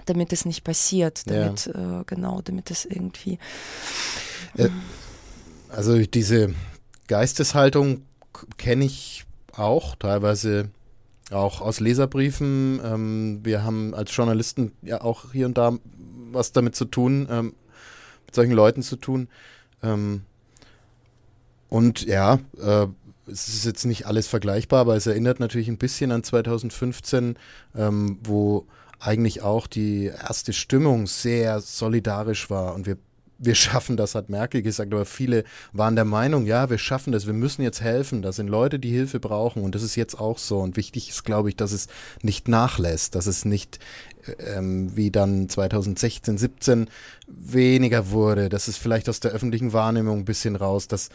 damit 0.04 0.32
es 0.32 0.44
nicht 0.44 0.62
passiert, 0.62 1.28
damit 1.28 1.66
ja. 1.66 2.00
äh, 2.00 2.04
genau, 2.06 2.40
damit 2.42 2.70
es 2.70 2.84
irgendwie. 2.84 3.38
Äh, 4.56 4.68
also 5.68 5.98
diese 5.98 6.54
Geisteshaltung 7.08 8.02
kenne 8.58 8.84
ich 8.84 9.24
auch 9.52 9.96
teilweise 9.96 10.70
auch 11.30 11.60
aus 11.60 11.80
Leserbriefen. 11.80 12.80
Ähm, 12.84 13.40
wir 13.42 13.64
haben 13.64 13.94
als 13.94 14.14
Journalisten 14.14 14.72
ja 14.82 15.00
auch 15.00 15.32
hier 15.32 15.46
und 15.46 15.58
da 15.58 15.72
was 16.32 16.52
damit 16.52 16.76
zu 16.76 16.84
tun, 16.84 17.26
ähm, 17.30 17.54
mit 18.26 18.34
solchen 18.34 18.52
Leuten 18.52 18.82
zu 18.82 18.96
tun. 18.96 19.28
Ähm, 19.82 20.22
und 21.68 22.04
ja, 22.04 22.38
äh, 22.60 22.86
es 23.26 23.48
ist 23.48 23.64
jetzt 23.64 23.84
nicht 23.84 24.06
alles 24.06 24.28
vergleichbar, 24.28 24.80
aber 24.80 24.96
es 24.96 25.06
erinnert 25.06 25.40
natürlich 25.40 25.68
ein 25.68 25.78
bisschen 25.78 26.12
an 26.12 26.22
2015, 26.22 27.36
ähm, 27.74 28.18
wo 28.22 28.66
eigentlich 28.98 29.42
auch 29.42 29.66
die 29.66 30.06
erste 30.06 30.52
Stimmung 30.52 31.06
sehr 31.06 31.60
solidarisch 31.60 32.50
war 32.50 32.74
und 32.74 32.86
wir 32.86 32.96
wir 33.38 33.54
schaffen 33.54 33.96
das, 33.96 34.14
hat 34.14 34.30
Merkel 34.30 34.62
gesagt, 34.62 34.92
aber 34.92 35.04
viele 35.04 35.44
waren 35.72 35.94
der 35.94 36.04
Meinung, 36.04 36.46
ja, 36.46 36.70
wir 36.70 36.78
schaffen 36.78 37.12
das, 37.12 37.26
wir 37.26 37.34
müssen 37.34 37.62
jetzt 37.62 37.80
helfen. 37.80 38.22
Da 38.22 38.32
sind 38.32 38.48
Leute, 38.48 38.78
die 38.78 38.90
Hilfe 38.90 39.20
brauchen 39.20 39.62
und 39.62 39.74
das 39.74 39.82
ist 39.82 39.96
jetzt 39.96 40.18
auch 40.18 40.38
so. 40.38 40.60
Und 40.60 40.76
wichtig 40.76 41.10
ist, 41.10 41.24
glaube 41.24 41.48
ich, 41.48 41.56
dass 41.56 41.72
es 41.72 41.88
nicht 42.22 42.48
nachlässt, 42.48 43.14
dass 43.14 43.26
es 43.26 43.44
nicht 43.44 43.78
ähm, 44.38 44.96
wie 44.96 45.10
dann 45.10 45.48
2016, 45.48 46.38
17 46.38 46.90
weniger 47.26 48.10
wurde, 48.10 48.48
dass 48.48 48.68
es 48.68 48.76
vielleicht 48.76 49.08
aus 49.08 49.20
der 49.20 49.32
öffentlichen 49.32 49.72
Wahrnehmung 49.72 50.20
ein 50.20 50.24
bisschen 50.24 50.56
raus, 50.56 50.88
dass 50.88 51.10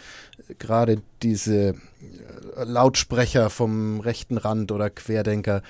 gerade 0.60 1.02
diese 1.22 1.70
äh, 1.70 1.76
Lautsprecher 2.64 3.50
vom 3.50 4.00
rechten 4.00 4.38
Rand 4.38 4.72
oder 4.72 4.90
Querdenker, 4.90 5.62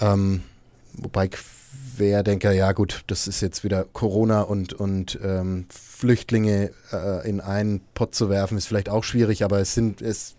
ähm, 0.00 0.42
wobei 0.94 1.28
Querdenker, 2.00 2.52
ja 2.52 2.72
gut, 2.72 3.02
das 3.08 3.28
ist 3.28 3.40
jetzt 3.40 3.62
wieder 3.62 3.84
Corona 3.92 4.42
und, 4.42 4.72
und 4.72 5.18
ähm, 5.22 5.66
Flüchtlinge 5.68 6.70
äh, 6.92 7.28
in 7.28 7.40
einen 7.40 7.82
Pott 7.94 8.14
zu 8.14 8.30
werfen, 8.30 8.56
ist 8.56 8.66
vielleicht 8.66 8.88
auch 8.88 9.04
schwierig, 9.04 9.44
aber 9.44 9.60
es 9.60 9.74
sind, 9.74 10.00
es, 10.00 10.34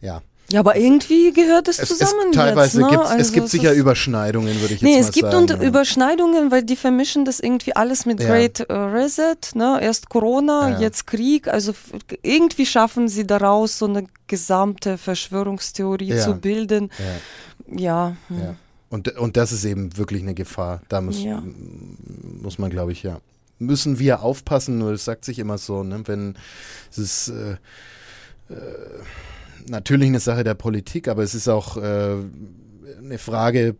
ja. 0.00 0.22
Ja, 0.50 0.60
aber 0.60 0.76
irgendwie 0.76 1.32
gehört 1.32 1.66
es, 1.66 1.80
es 1.80 1.88
zusammen. 1.88 2.30
Es, 2.30 2.36
teilweise 2.36 2.80
jetzt, 2.80 2.90
ne? 2.92 3.00
also 3.00 3.16
es 3.16 3.32
gibt 3.32 3.48
sicher 3.48 3.72
Überschneidungen, 3.72 4.60
würde 4.60 4.74
ich 4.74 4.82
nee, 4.82 4.96
jetzt 4.96 5.16
mal 5.16 5.30
sagen. 5.30 5.36
Nee, 5.36 5.42
es 5.42 5.48
gibt 5.48 5.62
ja. 5.62 5.68
Überschneidungen, 5.68 6.50
weil 6.52 6.62
die 6.62 6.76
vermischen 6.76 7.24
das 7.24 7.40
irgendwie 7.40 7.74
alles 7.74 8.06
mit 8.06 8.20
ja. 8.20 8.28
Great 8.28 8.60
uh, 8.60 8.72
Reset, 8.72 9.36
ne? 9.54 9.80
Erst 9.82 10.08
Corona, 10.08 10.70
ja. 10.70 10.80
jetzt 10.80 11.08
Krieg, 11.08 11.48
also 11.48 11.72
irgendwie 12.22 12.64
schaffen 12.64 13.08
sie 13.08 13.26
daraus 13.26 13.78
so 13.78 13.86
eine 13.86 14.04
gesamte 14.28 14.98
Verschwörungstheorie 14.98 16.16
zu 16.16 16.34
bilden 16.34 16.90
Ja. 17.68 18.16
Hm. 18.28 18.56
Und, 18.96 19.08
und 19.18 19.36
das 19.36 19.52
ist 19.52 19.64
eben 19.66 19.94
wirklich 19.98 20.22
eine 20.22 20.32
Gefahr. 20.34 20.80
Da 20.88 21.02
muss, 21.02 21.22
Ja. 21.22 21.42
muss 22.40 22.58
man, 22.58 22.70
glaube 22.70 22.92
ich, 22.92 23.02
ja. 23.02 23.20
Müssen 23.58 23.98
wir 23.98 24.22
aufpassen, 24.22 24.78
nur 24.78 24.92
das 24.92 25.04
sagt 25.04 25.26
sich 25.26 25.38
immer 25.38 25.58
so, 25.58 25.82
ne? 25.82 26.00
wenn 26.06 26.34
es 26.90 26.96
ist 26.98 27.28
äh, 27.28 27.52
äh, 28.48 28.56
natürlich 29.68 30.08
eine 30.08 30.20
Sache 30.20 30.44
der 30.44 30.54
Politik, 30.54 31.08
aber 31.08 31.22
es 31.22 31.34
ist 31.34 31.46
auch 31.48 31.76
äh, 31.76 32.16
eine 32.98 33.18
Frage 33.18 33.76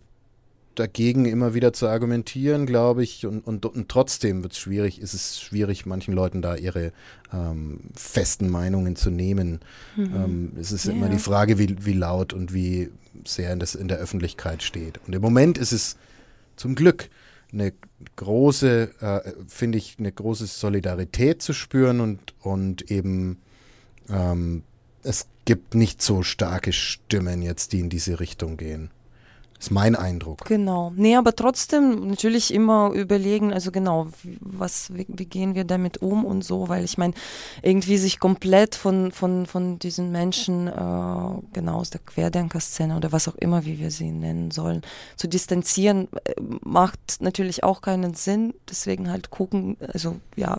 dagegen 0.79 1.25
immer 1.25 1.55
wieder 1.55 1.73
zu 1.73 1.89
argumentieren, 1.89 2.67
glaube 2.67 3.03
ich. 3.03 3.27
Und, 3.27 3.41
und, 3.41 3.67
und 3.67 3.89
trotzdem 3.89 4.43
wird 4.43 4.53
es 4.53 4.59
schwierig, 4.59 5.01
ist 5.01 5.15
es 5.15 5.41
schwierig, 5.41 5.87
manchen 5.87 6.15
Leuten 6.15 6.43
da 6.43 6.55
ihre 6.55 6.93
ähm, 7.33 7.81
festen 7.95 8.49
Meinungen 8.49 8.95
zu 8.95 9.11
nehmen. 9.11 9.61
Ähm, 9.99 10.53
es 10.61 10.71
ist 10.73 10.87
immer 10.87 11.07
Ja. 11.07 11.13
die 11.13 11.19
Frage, 11.19 11.59
wie, 11.59 11.85
wie 11.85 11.93
laut 11.93 12.33
und 12.33 12.55
wie 12.55 12.91
sehr 13.25 13.55
das 13.57 13.75
in 13.75 13.89
der 13.89 13.99
Öffentlichkeit 13.99 14.63
steht. 14.63 15.01
Und 15.07 15.15
im 15.15 15.23
Moment 15.23 15.59
ist 15.59 15.73
es 15.73 15.97
zum 16.57 16.75
Glück 16.75 17.09
eine 17.53 17.73
große, 18.17 18.91
äh, 19.01 19.33
finde 19.49 19.79
ich, 19.79 19.97
eine 19.99 20.13
große 20.13 20.47
Solidarität 20.47 21.43
zu 21.43 21.53
spüren 21.53 22.01
und, 22.01 22.35
und 22.41 22.91
eben 22.91 23.39
ähm, 24.09 24.63
es 25.03 25.27
gibt 25.45 25.75
nicht 25.75 26.03
so 26.03 26.23
starke 26.23 26.73
Stimmen 26.73 27.41
jetzt, 27.43 27.73
die 27.73 27.81
in 27.81 27.89
diese 27.89 28.19
Richtung 28.21 28.57
gehen. 28.57 28.91
Ist 29.59 29.71
mein 29.71 29.97
Eindruck. 29.97 30.45
Genau. 30.45 30.93
Nee, 30.97 31.17
aber 31.17 31.35
trotzdem 31.35 32.09
natürlich 32.09 32.53
immer 32.53 32.91
überlegen, 32.93 33.53
also 33.55 33.71
genau, 33.73 34.09
wie- 34.23 34.37
was, 34.41 34.93
wie, 34.95 35.07
wie 35.09 35.25
gehen 35.25 35.55
wir 35.55 35.65
damit 35.65 36.03
um 36.03 36.25
und 36.27 36.45
so, 36.45 36.69
weil 36.69 36.85
ich 36.85 36.99
meine, 36.99 37.15
irgendwie 37.63 37.97
sich 37.97 38.19
komplett 38.21 38.75
von, 38.75 39.13
von, 39.13 39.47
von 39.47 39.79
diesen 39.79 40.13
Menschen, 40.13 40.69
äh, 40.69 40.73
genau 41.55 41.79
aus 41.79 41.91
der 41.91 42.01
Querdenker-Szene 42.05 42.97
oder 42.97 43.13
was 43.13 43.29
auch 43.29 43.35
immer, 43.37 43.65
wie 43.65 43.79
wir 43.79 43.91
sie 43.91 44.11
nennen 44.11 44.51
sollen, 44.51 44.83
zu 45.17 45.27
distanzieren, 45.27 46.09
äh, 46.25 46.35
macht 46.63 47.17
natürlich 47.21 47.65
auch 47.65 47.81
keinen 47.81 48.13
Sinn. 48.15 48.53
Deswegen 48.69 49.11
halt 49.11 49.31
gucken, 49.31 49.77
also 49.93 50.17
ja, 50.37 50.59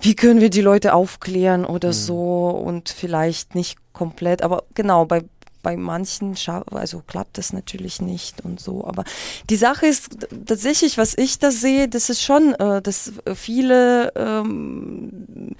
wie 0.00 0.14
können 0.14 0.40
wir 0.40 0.50
die 0.50 0.60
Leute 0.60 0.92
aufklären 0.92 1.64
oder 1.64 1.88
Mhm. 1.88 1.92
so 1.94 2.48
und 2.50 2.90
vielleicht 2.90 3.54
nicht 3.54 3.78
komplett, 3.94 4.42
aber 4.42 4.64
genau, 4.74 5.06
bei, 5.06 5.22
bei 5.64 5.76
manchen 5.76 6.36
also 6.70 7.02
klappt 7.04 7.38
das 7.38 7.52
natürlich 7.52 8.00
nicht 8.00 8.44
und 8.44 8.60
so. 8.60 8.86
Aber 8.86 9.02
die 9.50 9.56
Sache 9.56 9.86
ist 9.86 10.16
tatsächlich, 10.46 10.96
was 10.96 11.18
ich 11.18 11.40
da 11.40 11.50
sehe, 11.50 11.88
das 11.88 12.10
ist 12.10 12.22
schon, 12.22 12.54
äh, 12.54 12.80
dass 12.80 13.12
viele 13.34 14.12
ähm, 14.14 15.56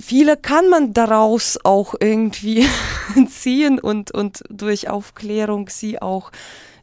viele 0.00 0.36
kann 0.36 0.68
man 0.68 0.92
daraus 0.92 1.58
auch 1.62 1.94
irgendwie 2.00 2.66
ziehen 3.28 3.78
und, 3.78 4.10
und 4.10 4.42
durch 4.48 4.88
Aufklärung 4.88 5.68
sie 5.68 6.02
auch 6.02 6.32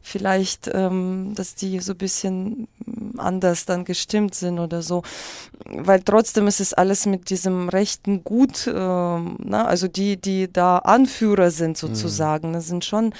vielleicht, 0.02 0.70
ähm, 0.72 1.32
dass 1.34 1.54
die 1.54 1.80
so 1.80 1.92
ein 1.92 1.98
bisschen 1.98 2.68
anders 3.16 3.66
dann 3.66 3.84
gestimmt 3.84 4.34
sind 4.34 4.58
oder 4.58 4.82
so. 4.82 5.02
Weil 5.66 6.02
trotzdem 6.02 6.46
ist 6.46 6.60
es 6.60 6.72
alles 6.72 7.06
mit 7.06 7.30
diesem 7.30 7.68
rechten 7.68 8.24
Gut, 8.24 8.66
ähm, 8.66 9.36
na, 9.44 9.66
also 9.66 9.88
die, 9.88 10.16
die 10.16 10.52
da 10.52 10.78
Anführer 10.78 11.50
sind 11.50 11.76
sozusagen, 11.76 12.52
das 12.52 12.66
sind 12.66 12.84
schon 12.84 13.12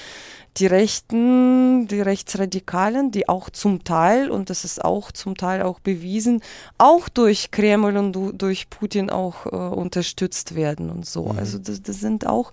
die 0.57 0.67
Rechten, 0.67 1.87
die 1.87 2.01
Rechtsradikalen, 2.01 3.13
die 3.13 3.29
auch 3.29 3.51
zum 3.51 3.85
Teil, 3.85 4.31
und 4.31 4.51
das 4.51 4.65
ist 4.65 4.85
auch 4.85 5.13
zum 5.13 5.37
Teil 5.37 5.63
auch 5.63 5.79
bewiesen, 5.79 6.43
auch 6.77 7.09
durch 7.09 7.53
Kreml 7.53 7.97
und 7.97 8.13
du- 8.13 8.33
durch 8.33 8.69
Putin 8.69 9.11
auch 9.11 9.47
äh, 9.47 9.51
unterstützt 9.51 10.57
werden 10.57 10.91
und 10.91 11.07
so. 11.07 11.29
Also 11.39 11.59
das, 11.59 11.83
das 11.83 12.01
sind 12.01 12.27
auch, 12.27 12.51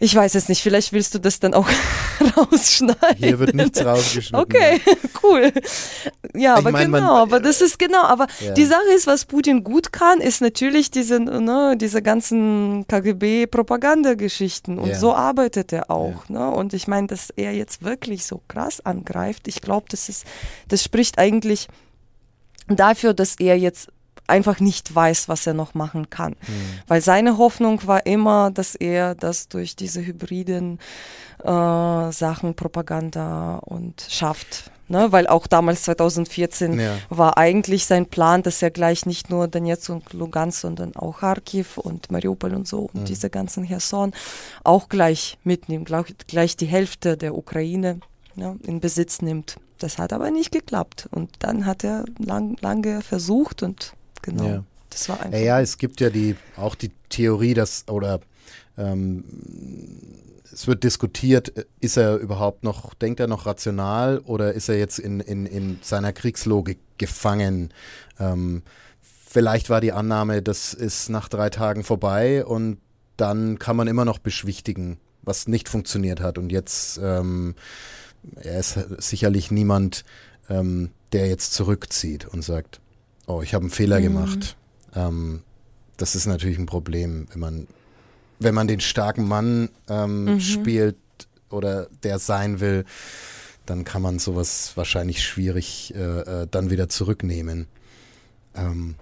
ich 0.00 0.14
weiß 0.14 0.34
es 0.36 0.48
nicht, 0.48 0.62
vielleicht 0.62 0.92
willst 0.92 1.14
du 1.14 1.18
das 1.18 1.40
dann 1.40 1.54
auch 1.54 1.68
rausschneiden. 2.36 3.16
Hier 3.16 3.38
wird 3.38 3.54
nichts 3.54 3.84
rausgeschnitten. 3.84 4.38
Okay, 4.40 4.80
cool. 5.22 5.52
Ja, 6.34 6.52
Ich 6.54 6.58
aber 6.58 6.70
mein, 6.70 6.90
man- 6.90 7.00
genau, 7.02 7.16
aber 7.16 7.40
das 7.40 7.60
ist 7.60 7.78
genau, 7.78 8.02
aber 8.02 8.26
Ja. 8.40 8.52
die 8.52 8.64
Sache 8.64 8.88
ist, 8.94 9.06
was 9.06 9.24
Putin 9.24 9.64
gut 9.64 9.92
kann, 9.92 10.20
ist 10.20 10.40
natürlich 10.40 10.90
diese, 10.90 11.18
ne, 11.20 11.74
diese 11.76 12.00
ganzen 12.02 12.86
KGB-Propagandageschichten 13.68 14.78
und 14.78 14.90
Ja. 14.90 14.98
so 14.98 15.14
arbeitet 15.14 15.72
er 15.72 15.90
auch. 15.90 16.28
Ne? 16.28 16.48
Und 16.50 16.74
ich 16.74 16.86
meine, 16.88 17.06
dass 17.08 17.30
er 17.30 17.52
jetzt 17.52 17.82
wirklich 17.82 18.24
so 18.24 18.40
krass 18.48 18.80
angreift, 18.84 19.48
ich 19.48 19.60
glaube, 19.60 19.86
das 19.90 20.08
ist, 20.08 20.24
das 20.68 20.82
spricht 20.82 21.18
eigentlich 21.18 21.68
dafür, 22.68 23.14
dass 23.14 23.36
er 23.38 23.58
jetzt 23.58 23.88
einfach 24.28 24.60
nicht 24.60 24.94
weiß, 24.94 25.28
was 25.28 25.46
er 25.46 25.54
noch 25.54 25.74
machen 25.74 26.10
kann. 26.10 26.36
Weil 26.86 27.00
seine 27.00 27.38
Hoffnung 27.38 27.86
war 27.86 28.06
immer, 28.06 28.50
dass 28.50 28.74
er 28.74 29.14
das 29.14 29.48
durch 29.48 29.76
diese 29.76 30.00
hybriden 30.04 30.78
äh, 31.42 31.46
Sachen, 32.12 32.54
Propaganda 32.54 33.56
und 33.64 34.04
schafft. 34.08 34.70
Ne? 34.88 35.12
Weil 35.12 35.26
auch 35.26 35.46
damals 35.46 35.82
2014 35.84 36.80
Ja. 36.80 36.96
war 37.10 37.36
eigentlich 37.36 37.84
sein 37.86 38.06
Plan, 38.06 38.42
dass 38.42 38.62
er 38.62 38.70
gleich 38.70 39.04
nicht 39.04 39.28
nur 39.30 39.46
Donetsk 39.46 39.90
und 39.90 40.12
Lugansk, 40.14 40.60
sondern 40.60 40.96
auch 40.96 41.20
Kharkiv 41.20 41.76
und 41.78 42.10
Mariupol 42.10 42.54
und 42.54 42.66
so 42.66 42.88
und 42.94 43.08
diese 43.08 43.28
ganzen 43.28 43.66
Cherson 43.66 44.12
auch 44.64 44.88
gleich 44.88 45.36
mitnimmt, 45.44 45.86
gleich, 45.86 46.14
gleich 46.26 46.56
die 46.56 46.66
Hälfte 46.66 47.16
der 47.18 47.36
Ukraine 47.36 48.00
ne, 48.34 48.56
in 48.64 48.80
Besitz 48.80 49.20
nimmt. 49.20 49.56
Das 49.78 49.98
hat 49.98 50.12
aber 50.12 50.30
nicht 50.30 50.50
geklappt. 50.52 51.06
Und 51.12 51.30
dann 51.40 51.66
hat 51.66 51.84
er 51.84 52.04
lang, 52.18 52.56
lange 52.60 53.00
versucht 53.02 53.62
und 53.62 53.92
genau, 54.22 54.44
Ja. 54.44 54.64
das 54.90 55.08
war 55.08 55.20
einfach. 55.20 55.38
Ja, 55.38 55.44
ja, 55.44 55.60
es 55.60 55.78
gibt 55.78 56.00
ja 56.00 56.10
die 56.10 56.36
auch 56.56 56.74
die 56.74 56.90
Theorie, 57.08 57.54
dass 57.54 57.86
oder 57.88 58.20
ähm, 58.76 59.24
es 60.52 60.66
wird 60.66 60.82
diskutiert, 60.84 61.52
ist 61.80 61.96
er 61.96 62.16
überhaupt 62.16 62.64
noch, 62.64 62.94
denkt 62.94 63.20
er 63.20 63.26
noch 63.26 63.46
rational 63.46 64.18
oder 64.20 64.54
ist 64.54 64.68
er 64.68 64.78
jetzt 64.78 64.98
in, 64.98 65.20
in, 65.20 65.46
in 65.46 65.78
seiner 65.82 66.12
Kriegslogik 66.12 66.78
gefangen? 66.96 67.72
Ähm, 68.18 68.62
vielleicht 69.00 69.70
war 69.70 69.80
die 69.80 69.92
Annahme, 69.92 70.42
das 70.42 70.74
ist 70.74 71.10
nach 71.10 71.28
drei 71.28 71.50
Tagen 71.50 71.84
vorbei 71.84 72.44
und 72.44 72.78
dann 73.16 73.58
kann 73.58 73.76
man 73.76 73.88
immer 73.88 74.04
noch 74.04 74.18
beschwichtigen, 74.18 74.98
was 75.22 75.48
nicht 75.48 75.68
funktioniert 75.68 76.20
hat. 76.20 76.38
Und 76.38 76.50
jetzt, 76.50 76.98
ähm, 77.02 77.54
er 78.36 78.58
ist 78.58 78.78
sicherlich 78.98 79.50
niemand, 79.50 80.04
ähm, 80.48 80.90
der 81.12 81.28
jetzt 81.28 81.52
zurückzieht 81.52 82.26
und 82.26 82.42
sagt, 82.42 82.80
oh, 83.28 83.40
ich 83.42 83.54
habe 83.54 83.62
einen 83.62 83.70
Fehler 83.70 84.00
Mhm. 84.00 84.02
gemacht. 84.02 84.56
Ähm, 84.94 85.42
das 85.96 86.14
ist 86.16 86.26
natürlich 86.26 86.58
ein 86.58 86.66
Problem, 86.66 87.28
wenn 87.30 87.40
man, 87.40 87.66
wenn 88.40 88.54
man 88.54 88.66
den 88.68 88.80
starken 88.80 89.26
Mann 89.28 89.68
ähm, 89.88 90.24
Mhm. 90.24 90.40
spielt 90.40 90.96
oder 91.50 91.88
der 92.02 92.18
sein 92.18 92.58
will, 92.60 92.84
dann 93.66 93.84
kann 93.84 94.02
man 94.02 94.18
sowas 94.18 94.72
wahrscheinlich 94.76 95.22
schwierig 95.22 95.92
äh, 95.94 95.98
äh, 96.42 96.46
dann 96.50 96.70
wieder 96.70 96.88
zurücknehmen. 96.88 97.66
Ähm, 98.54 98.94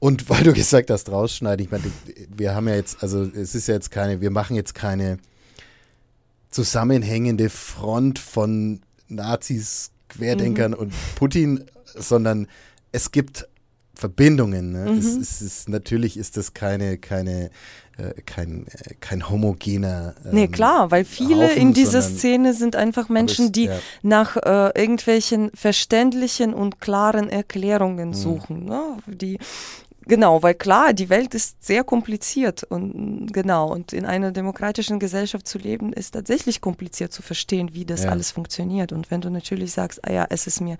und 0.00 0.28
weil 0.30 0.44
du 0.44 0.52
gesagt 0.52 0.90
hast, 0.90 1.10
rausschneiden, 1.10 1.64
ich 1.64 1.70
meine, 1.70 1.84
wir 2.36 2.54
haben 2.54 2.68
ja 2.68 2.74
jetzt, 2.74 3.02
also 3.02 3.22
es 3.22 3.54
ist 3.54 3.68
ja 3.68 3.74
jetzt 3.74 3.90
keine, 3.90 4.20
wir 4.20 4.30
machen 4.30 4.56
jetzt 4.56 4.74
keine 4.74 5.18
zusammenhängende 6.50 7.50
Front 7.50 8.18
von 8.18 8.80
Nazis, 9.08 9.90
Querdenkern 10.08 10.72
Mhm. 10.72 10.78
und 10.78 10.92
Putin, 11.16 11.64
sondern 11.96 12.46
es 12.92 13.10
gibt 13.10 13.48
Verbindungen. 13.94 14.72
Ne? 14.72 14.90
Mhm. 14.92 14.98
Es, 14.98 15.06
es 15.16 15.42
ist, 15.42 15.68
natürlich 15.68 16.16
ist 16.16 16.36
das 16.36 16.52
keine, 16.54 16.98
keine, 16.98 17.50
äh, 17.96 18.20
kein, 18.26 18.66
äh, 18.66 18.94
kein 19.00 19.28
homogener. 19.30 20.14
Ähm, 20.24 20.30
Nee, 20.32 20.48
klar, 20.48 20.90
weil 20.90 21.04
viele 21.04 21.44
Haufen, 21.48 21.56
in 21.62 21.72
dieser 21.74 22.02
sondern- 22.02 22.18
Szene 22.18 22.54
sind 22.54 22.76
einfach 22.76 23.08
Menschen, 23.08 23.46
es- 23.46 23.52
die 23.52 23.64
ja. 23.66 23.78
nach 24.02 24.36
äh, 24.36 24.80
irgendwelchen 24.80 25.50
verständlichen 25.54 26.54
und 26.54 26.80
klaren 26.80 27.28
Erklärungen 27.28 28.08
Mhm. 28.10 28.14
suchen. 28.14 28.64
Ne? 28.64 28.80
Die, 29.06 29.38
genau, 30.06 30.42
weil 30.42 30.54
klar, 30.54 30.92
die 30.92 31.08
Welt 31.08 31.34
ist 31.34 31.64
sehr 31.64 31.84
kompliziert 31.84 32.64
und 32.64 33.32
genau, 33.32 33.70
und 33.72 33.92
in 33.92 34.04
einer 34.04 34.32
demokratischen 34.32 34.98
Gesellschaft 34.98 35.46
zu 35.46 35.58
leben, 35.58 35.92
ist 35.92 36.12
tatsächlich 36.12 36.60
kompliziert 36.60 37.12
zu 37.12 37.22
verstehen, 37.22 37.70
wie 37.74 37.84
das 37.84 38.04
Ja. 38.04 38.10
alles 38.10 38.32
funktioniert. 38.32 38.92
Und 38.92 39.10
wenn 39.10 39.20
du 39.20 39.30
natürlich 39.30 39.72
sagst, 39.72 40.04
ah 40.04 40.12
ja, 40.12 40.26
es 40.30 40.46
ist 40.46 40.60
mir, 40.60 40.76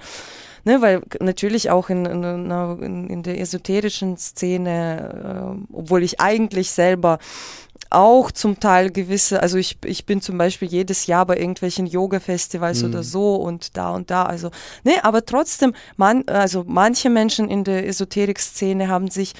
ne, 0.65 0.83
weil 0.83 1.03
natürlich 1.21 1.71
auch 1.71 1.91
in, 1.91 2.05
in, 2.07 2.51
in, 2.51 3.09
in 3.09 3.23
der 3.23 3.41
esoterischen 3.41 4.17
Szene, 4.17 5.59
äh, 5.71 5.75
obwohl 5.75 6.03
ich 6.03 6.21
eigentlich 6.21 6.71
selber 6.71 7.19
auch 7.91 8.33
zum 8.33 8.59
Teil 8.59 8.91
gewisse, 8.91 9.41
also 9.41 9.57
ich, 9.57 9.79
ich 9.85 10.05
bin 10.05 10.21
zum 10.21 10.37
Beispiel 10.37 10.69
jedes 10.69 11.07
Jahr 11.07 11.27
bei 11.27 11.37
irgendwelchen 11.37 11.87
Yoga-Festivals 11.87 12.83
Mhm. 12.83 12.89
oder 12.89 13.03
so 13.05 13.37
und 13.37 13.77
da 13.77 13.91
und 13.91 14.11
da, 14.11 14.25
also, 14.25 14.51
ne, 14.83 15.05
aber 15.05 15.25
trotzdem, 15.25 15.75
man, 15.97 16.25
also 16.27 16.65
manche 16.67 17.09
Menschen 17.11 17.49
in 17.49 17.63
der 17.63 17.87
Esoterik-Szene 17.87 18.89
haben 18.89 19.11
sich 19.11 19.35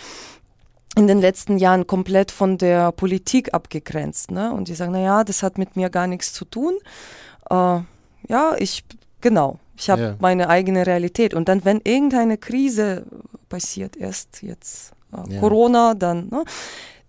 in 0.97 1.09
den 1.09 1.19
letzten 1.21 1.59
Jahren 1.59 1.89
komplett 1.89 2.31
von 2.31 2.57
der 2.57 2.93
Politik 2.93 3.53
abgegrenzt, 3.53 4.31
ne, 4.31 4.53
und 4.53 4.69
die 4.69 4.75
sagen, 4.75 4.93
na 4.93 5.01
ja, 5.01 5.25
das 5.25 5.43
hat 5.43 5.59
mit 5.59 5.75
mir 5.75 5.91
gar 5.91 6.07
nichts 6.07 6.33
zu 6.33 6.45
tun, 6.45 6.75
äh, 7.51 7.81
ja, 8.29 8.55
ich, 8.59 8.85
genau, 9.21 9.59
ich 9.77 9.91
habe 9.91 10.03
Ja. 10.03 10.17
meine 10.21 10.49
eigene 10.49 10.87
Realität 10.87 11.35
und 11.35 11.49
dann, 11.49 11.65
wenn 11.65 11.81
irgendeine 11.85 12.39
Krise 12.39 13.05
passiert, 13.49 13.97
erst 13.97 14.43
jetzt 14.43 14.93
äh, 15.13 15.35
Ja. 15.35 15.41
Corona, 15.41 15.95
dann, 15.95 16.29
ne, 16.29 16.45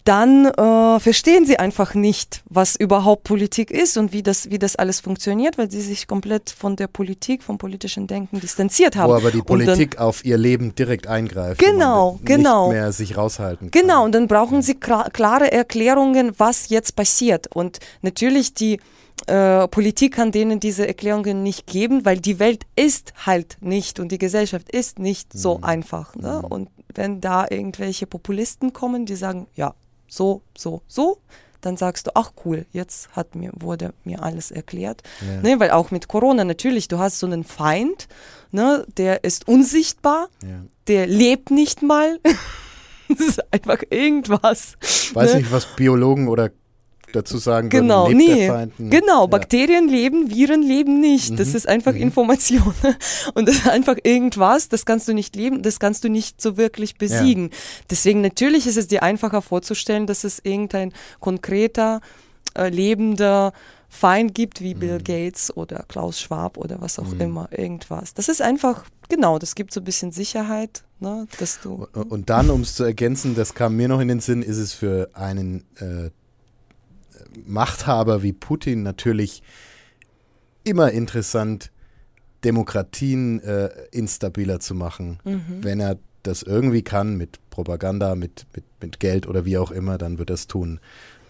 dann 0.04 0.46
äh, 0.46 1.00
verstehen 1.00 1.48
sie 1.48 1.58
einfach 1.58 1.96
nicht, 1.96 2.44
was 2.48 2.76
überhaupt 2.76 3.24
Politik 3.24 3.72
ist 3.72 3.98
und 3.98 4.14
wie 4.14 4.22
das, 4.22 4.52
wie 4.52 4.60
das 4.60 4.76
alles 4.76 5.00
funktioniert, 5.00 5.58
weil 5.58 5.72
sie 5.72 5.82
sich 5.82 6.06
komplett 6.06 6.52
von 6.52 6.76
der 6.76 6.86
Politik, 6.86 7.42
vom 7.42 7.58
politischen 7.58 8.06
Denken 8.06 8.40
distanziert 8.40 8.96
haben. 8.96 9.10
Wo 9.10 9.16
aber 9.16 9.32
die 9.32 9.42
Politik 9.42 9.96
dann, 9.96 10.06
auf 10.06 10.24
ihr 10.24 10.38
Leben 10.38 10.76
direkt 10.76 11.08
eingreift. 11.08 11.60
Genau, 11.60 12.20
genau. 12.24 12.68
Nicht 12.68 12.74
mehr 12.76 12.92
sich 12.92 13.18
raushalten 13.18 13.72
kann. 13.72 13.82
Genau, 13.82 14.06
und 14.06 14.12
dann 14.14 14.28
brauchen 14.28 14.62
sie 14.62 14.76
klare 14.76 15.52
Erklärungen, 15.52 16.34
was 16.38 16.70
jetzt 16.70 16.96
passiert. 16.96 17.48
Und 17.56 17.80
natürlich 18.04 18.54
die 18.54 18.80
äh, 19.28 19.68
Politik 19.68 20.14
kann 20.14 20.32
denen 20.32 20.60
diese 20.60 20.88
Erklärungen 20.88 21.44
nicht 21.44 21.68
geben, 21.68 22.06
weil 22.06 22.20
die 22.20 22.40
Welt 22.40 22.66
ist 22.76 23.14
halt 23.26 23.58
nicht 23.62 24.00
und 24.00 24.12
die 24.12 24.18
Gesellschaft 24.18 24.70
ist 24.70 25.00
nicht 25.00 25.34
so 25.34 25.58
mhm. 25.58 25.64
einfach. 25.64 26.16
Ne? 26.16 26.42
Mhm. 26.44 26.46
Und 26.46 26.70
wenn 26.94 27.22
da 27.22 27.46
irgendwelche 27.50 28.08
Populisten 28.08 28.74
kommen, 28.74 29.06
die 29.06 29.16
sagen, 29.16 29.48
ja, 29.56 29.74
so, 30.08 30.42
so, 30.56 30.82
so, 30.88 31.18
dann 31.62 31.78
sagst 31.78 32.08
du, 32.08 32.12
ach 32.14 32.32
cool, 32.46 32.66
jetzt 32.72 33.10
hat 33.16 33.36
mir, 33.36 33.52
wurde 33.56 33.94
mir 34.04 34.22
alles 34.22 34.52
erklärt. 34.52 35.02
Ja. 35.22 35.42
Ne, 35.42 35.60
weil 35.60 35.72
auch 35.72 35.90
mit 35.90 36.08
Corona 36.08 36.44
natürlich, 36.44 36.88
du 36.88 37.00
hast 37.00 37.20
so 37.20 37.26
einen 37.26 37.44
Feind, 37.44 38.08
ne, 38.52 38.86
der 38.98 39.24
ist 39.24 39.48
unsichtbar, 39.48 40.30
ja. 40.44 40.64
der 40.88 41.08
lebt 41.08 41.50
nicht 41.50 41.82
mal. 41.82 42.20
das 43.10 43.20
ist 43.20 43.54
einfach 43.54 43.82
irgendwas. 43.90 44.76
Weiß 45.14 45.34
ne? 45.34 45.40
nicht, 45.40 45.52
was 45.52 45.66
Biologen 45.76 46.28
oder 46.28 46.52
dazu 47.16 47.38
sagen 47.38 47.70
genau, 47.70 48.08
würden, 48.08 48.18
nee. 48.78 48.90
Genau, 48.90 49.22
ja. 49.22 49.28
Bakterien 49.28 49.88
leben, 49.88 50.30
Viren 50.30 50.62
leben 50.62 51.00
nicht. 51.00 51.32
Mhm. 51.32 51.38
Das 51.38 51.54
ist 51.54 51.68
einfach 51.68 51.94
mhm. 51.94 52.02
Information. 52.02 52.74
Und 53.34 53.48
das 53.48 53.58
ist 53.58 53.68
einfach 53.68 53.98
irgendwas, 54.04 54.70
das 54.70 54.86
kannst 54.86 55.08
du 55.08 55.14
nicht 55.14 55.36
leben, 55.36 55.62
das 55.62 55.80
kannst 55.80 56.04
du 56.04 56.10
nicht 56.10 56.42
so 56.42 56.58
wirklich 56.58 56.96
besiegen. 56.98 57.50
Ja. 57.50 57.58
Deswegen 57.90 58.22
natürlich 58.22 58.68
ist 58.68 58.78
es 58.78 58.88
dir 58.88 59.04
einfacher 59.04 59.42
vorzustellen, 59.42 60.08
dass 60.08 60.24
es 60.24 60.40
irgendein 60.44 60.94
konkreter, 61.20 62.02
äh, 62.58 62.70
lebender 62.70 63.54
Feind 63.90 64.36
gibt, 64.36 64.62
wie 64.62 64.76
mhm. 64.76 64.80
Bill 64.80 64.98
Gates 65.02 65.56
oder 65.56 65.86
Klaus 65.88 66.20
Schwab 66.20 66.58
oder 66.58 66.82
was 66.82 67.00
auch 67.00 67.14
mhm. 67.14 67.22
immer, 67.22 67.50
irgendwas. 67.52 68.14
Das 68.14 68.28
ist 68.28 68.42
einfach, 68.42 68.84
genau, 69.10 69.40
das 69.40 69.56
gibt 69.56 69.74
so 69.74 69.80
ein 69.80 69.86
bisschen 69.86 70.12
Sicherheit, 70.12 70.84
ne, 71.00 71.28
dass 71.40 71.62
du. 71.62 71.88
Und 71.94 72.30
dann, 72.30 72.50
um 72.50 72.62
es 72.62 72.76
zu 72.76 72.84
ergänzen, 72.84 73.36
das 73.36 73.54
kam 73.54 73.76
mir 73.76 73.88
noch 73.88 74.02
in 74.02 74.10
den 74.10 74.20
Sinn, 74.20 74.42
ist 74.42 74.58
es 74.58 74.74
für 74.74 75.10
einen 75.14 75.64
äh, 75.78 76.10
Machthaber 77.46 78.24
wie 78.24 78.34
Putin 78.34 78.84
natürlich 78.84 79.44
immer 80.64 80.92
interessant, 80.92 81.72
Demokratien 82.44 83.42
äh, 83.42 83.70
instabiler 83.92 84.60
zu 84.60 84.76
machen. 84.76 85.20
Mhm. 85.24 85.64
Wenn 85.64 85.80
er 85.80 85.98
das 86.24 86.44
irgendwie 86.44 86.82
kann, 86.82 87.18
mit 87.18 87.40
Propaganda, 87.50 88.16
mit, 88.16 88.46
mit, 88.54 88.66
mit 88.82 89.00
Geld 89.00 89.28
oder 89.28 89.46
wie 89.46 89.58
auch 89.58 89.72
immer, 89.72 89.98
dann 89.98 90.18
wird 90.18 90.30
er 90.30 90.36
es 90.36 90.48
tun. 90.48 90.80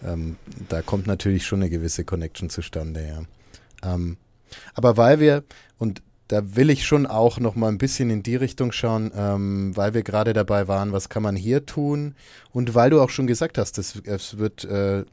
Ähm, 0.04 0.36
da 0.68 0.82
kommt 0.82 1.06
natürlich 1.06 1.46
schon 1.46 1.60
eine 1.60 1.70
gewisse 1.70 2.04
Connection 2.04 2.50
zustande, 2.50 3.06
ja. 3.06 3.22
Ähm, 3.94 4.16
aber 4.74 4.96
weil 4.96 5.20
wir, 5.20 5.44
und 5.78 6.02
da 6.28 6.56
will 6.56 6.70
ich 6.70 6.84
schon 6.84 7.06
auch 7.06 7.38
noch 7.38 7.54
mal 7.54 7.68
ein 7.68 7.78
bisschen 7.78 8.10
in 8.10 8.22
die 8.22 8.36
Richtung 8.36 8.72
schauen, 8.72 9.12
ähm, 9.14 9.76
weil 9.76 9.94
wir 9.94 10.02
gerade 10.02 10.32
dabei 10.32 10.66
waren, 10.66 10.92
was 10.92 11.08
kann 11.08 11.22
man 11.22 11.36
hier 11.36 11.66
tun? 11.66 12.14
Und 12.52 12.74
weil 12.74 12.90
du 12.90 13.00
auch 13.00 13.10
schon 13.10 13.26
gesagt 13.26 13.58
hast, 13.58 13.78
es, 13.78 14.02
es 14.04 14.38
wird 14.38 14.64
äh, 14.64 15.04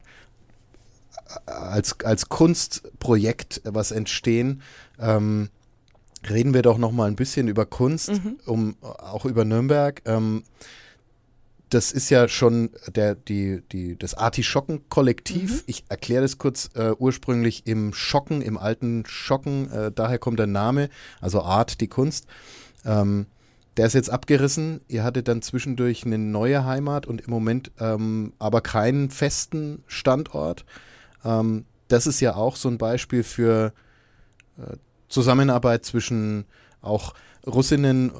als, 1.46 2.00
als 2.00 2.28
Kunstprojekt 2.28 3.62
was 3.64 3.90
entstehen. 3.90 4.62
Ähm, 4.98 5.48
reden 6.28 6.54
wir 6.54 6.62
doch 6.62 6.78
noch 6.78 6.92
mal 6.92 7.06
ein 7.06 7.16
bisschen 7.16 7.48
über 7.48 7.66
Kunst, 7.66 8.12
mhm. 8.12 8.38
um 8.46 8.76
auch 8.80 9.24
über 9.24 9.44
Nürnberg. 9.44 10.02
Ähm, 10.04 10.44
das 11.70 11.90
ist 11.90 12.08
ja 12.10 12.28
schon 12.28 12.70
der, 12.94 13.14
die, 13.14 13.62
die, 13.72 13.98
das 13.98 14.14
Artischocken-Kollektiv. 14.14 15.50
Mhm. 15.50 15.62
Ich 15.66 15.84
erkläre 15.88 16.22
das 16.22 16.38
kurz 16.38 16.70
äh, 16.74 16.92
ursprünglich 16.98 17.66
im 17.66 17.92
Schocken, 17.92 18.42
im 18.42 18.58
alten 18.58 19.04
Schocken, 19.06 19.70
äh, 19.70 19.90
daher 19.92 20.18
kommt 20.18 20.38
der 20.38 20.46
Name, 20.46 20.88
also 21.20 21.42
Art, 21.42 21.80
die 21.80 21.88
Kunst. 21.88 22.26
Ähm, 22.84 23.26
der 23.76 23.86
ist 23.86 23.94
jetzt 23.94 24.10
abgerissen. 24.10 24.82
Ihr 24.86 25.02
hattet 25.02 25.26
dann 25.26 25.42
zwischendurch 25.42 26.06
eine 26.06 26.18
neue 26.18 26.64
Heimat 26.64 27.06
und 27.06 27.22
im 27.22 27.30
Moment 27.30 27.72
ähm, 27.80 28.32
aber 28.38 28.60
keinen 28.60 29.10
festen 29.10 29.82
Standort. 29.88 30.64
Ähm, 31.24 31.64
das 31.88 32.06
ist 32.06 32.20
ja 32.20 32.34
auch 32.36 32.56
so 32.56 32.68
ein 32.68 32.78
Beispiel 32.78 33.22
für 33.22 33.72
äh, 34.58 34.76
Zusammenarbeit 35.08 35.84
zwischen 35.84 36.44
auch 36.80 37.14
Russinnen, 37.46 38.10
äh, 38.10 38.12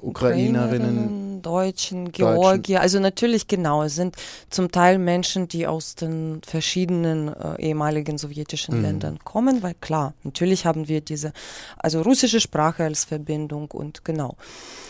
Ukrainerinnen, 0.00 1.40
Deutschen, 1.42 2.10
Georgier. 2.10 2.80
Also 2.80 2.98
natürlich 2.98 3.46
genau, 3.46 3.84
es 3.84 3.94
sind 3.94 4.16
zum 4.50 4.72
Teil 4.72 4.98
Menschen, 4.98 5.46
die 5.46 5.66
aus 5.66 5.94
den 5.94 6.40
verschiedenen 6.44 7.28
äh, 7.28 7.60
ehemaligen 7.60 8.18
sowjetischen 8.18 8.78
mhm. 8.78 8.82
Ländern 8.82 9.18
kommen, 9.22 9.62
weil 9.62 9.74
klar, 9.74 10.14
natürlich 10.24 10.66
haben 10.66 10.88
wir 10.88 11.00
diese, 11.00 11.32
also 11.76 12.02
russische 12.02 12.40
Sprache 12.40 12.84
als 12.84 13.04
Verbindung 13.04 13.70
und 13.70 14.04
genau. 14.04 14.36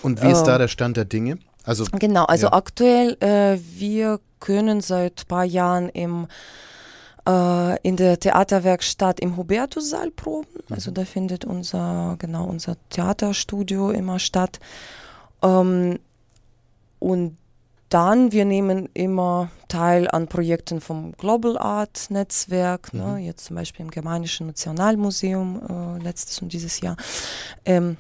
Und 0.03 0.23
wie 0.23 0.31
ist 0.31 0.45
da 0.45 0.57
der 0.57 0.69
Stand 0.69 0.97
der 0.97 1.05
Dinge? 1.05 1.39
Also 1.65 1.85
genau, 1.99 2.25
also 2.25 2.47
ja. 2.47 2.53
aktuell 2.53 3.17
äh, 3.21 3.59
wir 3.79 4.21
können 4.39 4.81
seit 4.81 5.23
ein 5.23 5.29
paar 5.29 5.45
Jahren 5.45 5.89
im 5.89 6.29
äh, 7.27 7.79
in 7.83 7.97
der 7.97 8.19
Theaterwerkstatt 8.19 9.21
im 9.21 9.37
Hubertussaal 9.37 10.11
proben. 10.11 10.49
Mhm. 10.69 10.75
Also 10.75 10.91
da 10.91 11.05
findet 11.05 11.45
unser, 11.45 12.17
genau, 12.19 12.45
unser 12.45 12.77
Theaterstudio 12.91 13.91
immer 13.91 14.19
statt. 14.19 14.61
Ähm, 15.43 15.99
und 16.99 17.37
dann, 17.89 18.33
wir 18.33 18.45
nehmen 18.45 18.89
immer 18.95 19.51
teil 19.69 20.09
an 20.11 20.27
Projekten 20.27 20.81
vom 20.81 21.13
Global 21.13 21.57
Art 21.59 22.07
Netzwerk, 22.11 22.93
ne, 22.93 23.03
mhm. 23.03 23.13
ne, 23.13 23.19
jetzt 23.19 23.45
zum 23.45 23.57
Beispiel 23.57 23.85
im 23.85 23.91
Germanischen 23.91 24.49
Nationalmuseum 24.49 25.99
äh, 26.01 26.03
letztes 26.03 26.43
und 26.43 26.53
dieses 26.53 26.81
Jahr. 26.81 26.97
Ähm, 27.65 27.97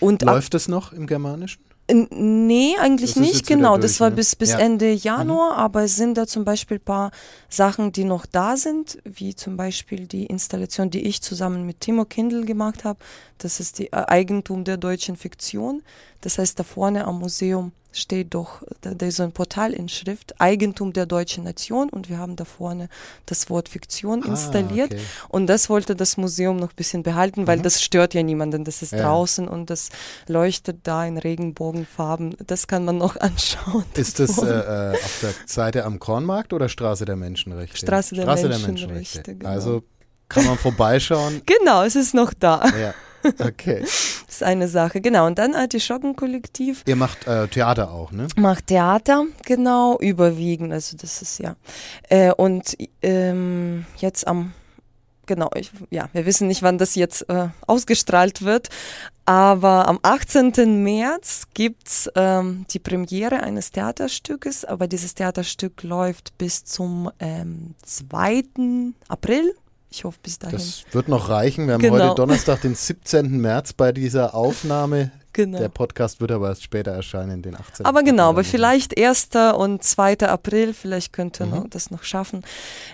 und 0.00 0.22
Läuft 0.22 0.54
es 0.54 0.68
noch 0.68 0.92
im 0.92 1.06
Germanischen? 1.06 1.62
Nee, 1.90 2.76
eigentlich 2.78 3.16
nicht, 3.16 3.46
genau. 3.46 3.72
Durch, 3.72 3.82
das 3.82 4.00
war 4.00 4.10
ne? 4.10 4.16
bis, 4.16 4.36
bis 4.36 4.52
ja. 4.52 4.58
Ende 4.58 4.92
Januar, 4.92 5.54
mhm. 5.54 5.58
aber 5.58 5.82
es 5.82 5.96
sind 5.96 6.16
da 6.16 6.26
zum 6.26 6.44
Beispiel 6.44 6.78
ein 6.78 6.84
paar 6.84 7.10
Sachen, 7.48 7.92
die 7.92 8.04
noch 8.04 8.24
da 8.24 8.56
sind, 8.56 8.98
wie 9.04 9.34
zum 9.34 9.56
Beispiel 9.56 10.06
die 10.06 10.26
Installation, 10.26 10.90
die 10.90 11.02
ich 11.02 11.22
zusammen 11.22 11.66
mit 11.66 11.80
Timo 11.80 12.04
Kindl 12.04 12.44
gemacht 12.44 12.84
habe. 12.84 13.00
Das 13.38 13.58
ist 13.58 13.78
die 13.78 13.92
äh, 13.92 14.04
Eigentum 14.06 14.64
der 14.64 14.76
deutschen 14.76 15.16
Fiktion. 15.16 15.82
Das 16.20 16.38
heißt, 16.38 16.58
da 16.58 16.62
vorne 16.62 17.04
am 17.04 17.18
Museum 17.18 17.72
steht 17.92 18.34
doch, 18.34 18.62
da, 18.80 18.94
da 18.94 19.06
ist 19.06 19.16
so 19.16 19.22
ein 19.22 19.32
Portalinschrift, 19.32 20.40
Eigentum 20.40 20.92
der 20.92 21.06
deutschen 21.06 21.44
Nation 21.44 21.88
und 21.88 22.08
wir 22.08 22.18
haben 22.18 22.36
da 22.36 22.44
vorne 22.44 22.88
das 23.26 23.50
Wort 23.50 23.68
Fiktion 23.68 24.22
ah, 24.24 24.28
installiert 24.28 24.92
okay. 24.92 25.02
und 25.28 25.46
das 25.46 25.68
wollte 25.68 25.94
das 25.94 26.16
Museum 26.16 26.56
noch 26.56 26.70
ein 26.70 26.76
bisschen 26.76 27.02
behalten, 27.02 27.46
weil 27.46 27.58
mhm. 27.58 27.62
das 27.62 27.82
stört 27.82 28.14
ja 28.14 28.22
niemanden, 28.22 28.64
das 28.64 28.82
ist 28.82 28.92
ja. 28.92 29.02
draußen 29.02 29.46
und 29.46 29.70
das 29.70 29.90
leuchtet 30.26 30.80
da 30.84 31.04
in 31.04 31.18
Regenbogenfarben, 31.18 32.36
das 32.46 32.66
kann 32.66 32.84
man 32.84 32.98
noch 32.98 33.16
anschauen. 33.20 33.84
Ist 33.94 34.18
das 34.18 34.38
äh, 34.38 34.46
äh, 34.46 34.94
auf 34.94 35.18
der 35.22 35.34
Seite 35.46 35.84
am 35.84 35.98
Kornmarkt 35.98 36.52
oder 36.52 36.68
Straße 36.68 37.04
der 37.04 37.16
Menschenrechte? 37.16 37.76
Straße 37.76 38.14
der, 38.14 38.22
Straße 38.22 38.48
Menschenrechte. 38.48 38.82
Der 38.82 38.94
Menschenrechte 38.94 39.36
genau. 39.36 39.50
Also 39.50 39.82
kann 40.28 40.46
man 40.46 40.56
vorbeischauen. 40.56 41.42
genau, 41.46 41.82
es 41.82 41.94
ist 41.94 42.14
noch 42.14 42.32
da. 42.32 42.64
Ja. 42.68 42.94
Okay. 43.38 43.80
das 43.80 44.24
ist 44.28 44.42
eine 44.42 44.68
Sache, 44.68 45.00
genau. 45.00 45.26
Und 45.26 45.38
dann 45.38 45.54
Artischockenkollektiv. 45.54 46.82
Ihr 46.86 46.96
macht 46.96 47.26
äh, 47.26 47.48
Theater 47.48 47.90
auch, 47.90 48.12
ne? 48.12 48.28
Macht 48.36 48.68
Theater, 48.68 49.24
genau, 49.44 49.98
überwiegend. 49.98 50.72
Also 50.72 50.96
das 50.96 51.22
ist 51.22 51.38
ja. 51.38 51.56
Äh, 52.08 52.32
und 52.32 52.76
ähm, 53.02 53.84
jetzt 53.98 54.26
am, 54.26 54.52
genau, 55.26 55.50
ich, 55.54 55.70
ja, 55.90 56.08
wir 56.12 56.26
wissen 56.26 56.48
nicht, 56.48 56.62
wann 56.62 56.78
das 56.78 56.94
jetzt 56.94 57.28
äh, 57.28 57.48
ausgestrahlt 57.66 58.42
wird. 58.42 58.68
Aber 59.24 59.86
am 59.86 60.00
18. 60.02 60.82
März 60.82 61.46
gibt 61.54 61.86
es 61.86 62.10
ähm, 62.16 62.66
die 62.70 62.80
Premiere 62.80 63.42
eines 63.42 63.70
Theaterstückes, 63.70 64.64
aber 64.64 64.88
dieses 64.88 65.14
Theaterstück 65.14 65.84
läuft 65.84 66.36
bis 66.38 66.64
zum 66.64 67.10
ähm, 67.20 67.74
2. 67.84 68.42
April 69.08 69.54
ich 69.92 70.04
hoffe 70.04 70.18
bis 70.22 70.38
dahin. 70.38 70.56
Das 70.56 70.84
wird 70.92 71.08
noch 71.08 71.28
reichen. 71.28 71.66
Wir 71.66 71.74
haben 71.74 71.82
genau. 71.82 71.98
heute 71.98 72.14
Donnerstag, 72.14 72.62
den 72.62 72.74
17. 72.74 73.40
März 73.40 73.74
bei 73.74 73.92
dieser 73.92 74.34
Aufnahme. 74.34 75.12
Genau. 75.34 75.58
Der 75.58 75.68
Podcast 75.68 76.20
wird 76.20 76.30
aber 76.30 76.48
erst 76.48 76.62
später 76.62 76.92
erscheinen, 76.92 77.42
den 77.42 77.54
18. 77.54 77.86
Aber 77.86 78.02
genau, 78.02 78.30
aber 78.30 78.44
vielleicht 78.44 78.98
1. 78.98 79.30
und 79.56 79.82
2. 79.82 80.20
April, 80.20 80.74
vielleicht 80.74 81.12
könnte 81.12 81.46
mhm. 81.46 81.70
das 81.70 81.90
noch 81.90 82.02
schaffen. 82.04 82.42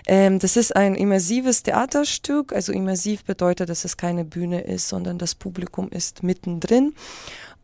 Ähm, 0.07 0.39
das 0.39 0.55
ist 0.55 0.75
ein 0.75 0.95
immersives 0.95 1.63
Theaterstück. 1.63 2.53
Also 2.53 2.71
immersiv 2.71 3.23
bedeutet, 3.23 3.69
dass 3.69 3.83
es 3.83 3.97
keine 3.97 4.23
Bühne 4.23 4.61
ist, 4.61 4.87
sondern 4.87 5.17
das 5.17 5.35
Publikum 5.35 5.89
ist 5.89 6.23
mittendrin. 6.23 6.93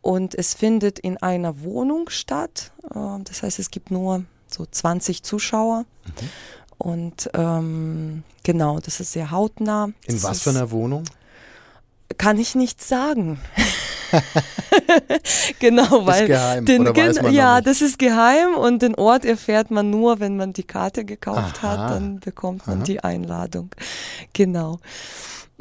Und 0.02 0.34
es 0.34 0.54
findet 0.54 0.98
in 0.98 1.16
einer 1.18 1.60
Wohnung 1.60 2.08
statt. 2.10 2.72
Äh, 2.94 3.22
das 3.24 3.42
heißt, 3.42 3.58
es 3.58 3.70
gibt 3.70 3.90
nur 3.90 4.24
so 4.46 4.64
20 4.64 5.22
Zuschauer. 5.22 5.80
Mhm. 6.04 6.28
Und 6.78 7.30
ähm, 7.34 8.22
genau, 8.42 8.78
das 8.80 9.00
ist 9.00 9.12
sehr 9.12 9.30
hautnah. 9.30 9.90
In 10.06 10.14
das 10.14 10.24
was 10.24 10.42
für 10.42 10.50
einer 10.50 10.70
Wohnung? 10.70 11.04
Kann 12.18 12.38
ich 12.38 12.54
nicht 12.54 12.82
sagen. 12.82 13.40
genau, 15.58 16.06
weil 16.06 16.22
ist 16.22 16.28
geheim, 16.28 16.64
den, 16.64 16.82
man 16.84 17.32
ja, 17.32 17.60
das 17.60 17.82
ist 17.82 17.98
geheim 17.98 18.54
und 18.54 18.82
den 18.82 18.94
Ort 18.94 19.24
erfährt 19.24 19.70
man 19.70 19.90
nur, 19.90 20.20
wenn 20.20 20.36
man 20.36 20.52
die 20.52 20.62
Karte 20.62 21.04
gekauft 21.04 21.62
Aha. 21.62 21.68
hat, 21.68 21.90
dann 21.90 22.20
bekommt 22.20 22.66
man 22.66 22.78
Aha. 22.78 22.84
die 22.84 23.02
Einladung. 23.02 23.70
Genau. 24.32 24.78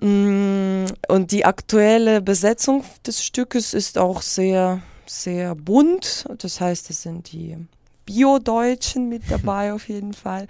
Mm, 0.01 0.85
Und 1.07 1.31
die 1.31 1.45
aktuelle 1.45 2.21
Besetzung 2.21 2.83
des 3.05 3.23
Stückes 3.23 3.73
ist 3.73 3.97
auch 3.97 4.21
sehr, 4.21 4.81
sehr 5.05 5.55
bunt. 5.55 6.25
Das 6.37 6.59
heißt, 6.59 6.89
es 6.89 7.01
sind 7.01 7.31
die 7.31 7.57
Bio-Deutschen 8.05 9.09
mit 9.09 9.23
dabei 9.29 9.73
auf 9.73 9.87
jeden 9.89 10.13
Fall. 10.13 10.47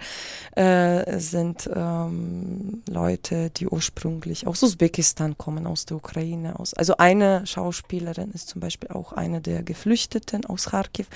Äh, 0.54 1.18
sind 1.18 1.68
ähm, 1.74 2.82
Leute, 2.88 3.50
die 3.50 3.66
ursprünglich 3.66 4.46
aus 4.46 4.62
Usbekistan 4.62 5.36
kommen, 5.38 5.66
aus 5.66 5.86
der 5.86 5.96
Ukraine. 5.96 6.58
Aus, 6.58 6.74
also 6.74 6.96
eine 6.96 7.46
Schauspielerin 7.46 8.30
ist 8.32 8.48
zum 8.48 8.60
Beispiel 8.60 8.90
auch 8.90 9.12
eine 9.12 9.40
der 9.40 9.62
Geflüchteten 9.62 10.44
aus 10.46 10.66
Kharkiv. 10.70 11.06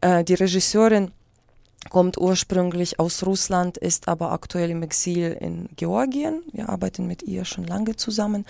Äh, 0.00 0.24
die 0.24 0.34
Regisseurin 0.34 1.10
kommt 1.90 2.16
ursprünglich 2.18 2.98
aus 2.98 3.24
Russland, 3.26 3.76
ist 3.76 4.08
aber 4.08 4.32
aktuell 4.32 4.70
im 4.70 4.82
Exil 4.82 5.36
in 5.40 5.68
Georgien. 5.76 6.42
Wir 6.52 6.68
arbeiten 6.68 7.06
mit 7.06 7.22
ihr 7.22 7.44
schon 7.44 7.64
lange 7.64 7.96
zusammen. 7.96 8.46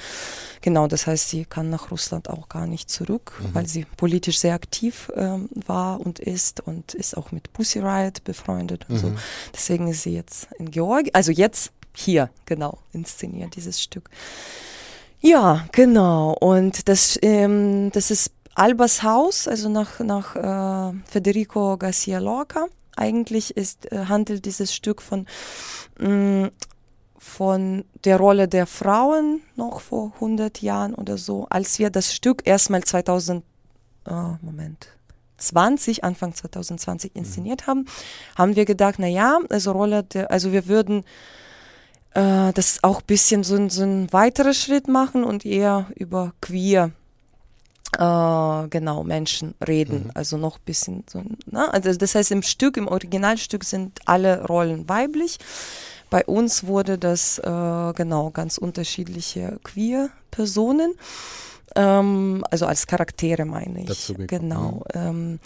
Genau, 0.60 0.86
das 0.86 1.06
heißt, 1.06 1.28
sie 1.30 1.44
kann 1.44 1.70
nach 1.70 1.90
Russland 1.90 2.28
auch 2.28 2.48
gar 2.48 2.66
nicht 2.66 2.90
zurück, 2.90 3.32
Mhm. 3.40 3.54
weil 3.54 3.66
sie 3.66 3.84
politisch 3.96 4.38
sehr 4.38 4.54
aktiv 4.54 5.10
ähm, 5.16 5.48
war 5.66 6.00
und 6.00 6.18
ist 6.20 6.60
und 6.60 6.94
ist 6.94 7.16
auch 7.16 7.32
mit 7.32 7.52
Pussy 7.52 7.80
Riot 7.80 8.22
befreundet 8.24 8.86
und 8.88 8.98
so. 8.98 9.08
Mhm. 9.08 9.18
Deswegen 9.54 9.88
ist 9.88 10.02
sie 10.02 10.14
jetzt 10.14 10.48
in 10.58 10.70
Georgien, 10.70 11.14
also 11.14 11.32
jetzt 11.32 11.72
hier, 11.94 12.30
genau, 12.46 12.78
inszeniert 12.92 13.56
dieses 13.56 13.82
Stück. 13.82 14.08
Ja, 15.20 15.66
genau. 15.72 16.32
Und 16.40 16.88
das, 16.88 17.18
ähm, 17.22 17.90
das 17.92 18.10
ist 18.10 18.32
Albas 18.54 19.02
Haus, 19.02 19.46
also 19.48 19.68
nach, 19.68 20.00
nach 20.00 20.36
äh, 20.36 20.94
Federico 21.06 21.76
Garcia 21.78 22.18
Lorca. 22.18 22.66
Eigentlich 22.97 23.57
ist, 23.57 23.90
äh, 23.93 24.07
handelt 24.07 24.45
dieses 24.45 24.74
Stück 24.74 25.03
von, 25.03 25.26
mh, 25.99 26.51
von 27.18 27.84
der 28.05 28.16
Rolle 28.16 28.49
der 28.49 28.66
Frauen 28.66 29.43
noch 29.57 29.80
vor 29.80 30.12
100 30.14 30.61
Jahren 30.61 30.95
oder 30.95 31.18
so, 31.18 31.47
als 31.51 31.78
wir 31.78 31.90
das 31.90 32.14
Stück 32.14 32.43
erstmal 32.45 32.82
2000, 32.82 33.45
äh, 34.07 34.12
Moment, 34.40 34.88
20, 35.38 36.05
Anfang 36.05 36.34
2020 36.34 37.14
inszeniert 37.14 37.66
haben, 37.66 37.86
haben 38.36 38.57
wir 38.57 38.64
gedacht, 38.64 38.97
na 38.99 39.07
ja, 39.07 39.38
also 39.51 39.72
Rolle 39.72 40.03
der, 40.03 40.30
also 40.30 40.53
wir 40.53 40.66
würden 40.66 41.05
äh, 42.14 42.53
das 42.53 42.82
auch 42.82 43.01
ein 43.01 43.07
bisschen 43.07 43.45
so, 43.45 43.68
so 43.68 43.82
ein 43.82 44.12
weiterer 44.12 44.55
Schritt 44.55 44.88
machen 44.88 45.24
und 45.24 45.45
eher 45.45 45.86
über 45.95 46.34
queer 46.40 46.90
äh, 47.99 48.68
genau 48.68 49.05
Menschen 49.05 49.55
reden. 49.66 50.05
Mhm. 50.05 50.11
Also 50.14 50.36
noch 50.36 50.57
ein 50.57 50.64
bisschen 50.64 51.05
so. 51.11 51.22
Ne? 51.51 51.72
Also 51.72 51.93
das 51.95 52.14
heißt, 52.14 52.30
im 52.32 52.43
Stück, 52.43 52.76
im 52.76 52.88
Originalstück 52.88 53.64
sind 53.64 54.01
alle 54.07 54.47
Rollen 54.47 54.88
weiblich. 54.88 55.38
Bei 56.11 56.24
uns 56.26 56.64
wurde 56.64 56.99
das 56.99 57.38
äh, 57.38 57.93
genau 57.95 58.30
ganz 58.30 58.59
unterschiedliche 58.59 59.59
queer 59.62 60.11
Personen. 60.30 60.95
Ähm, 61.74 62.45
also 62.51 62.66
als 62.66 62.86
Charaktere 62.86 63.45
meine 63.45 63.80
ich. 63.80 63.86
Dazu 63.86 64.14
genau. 64.14 64.84
Ähm, 64.95 65.38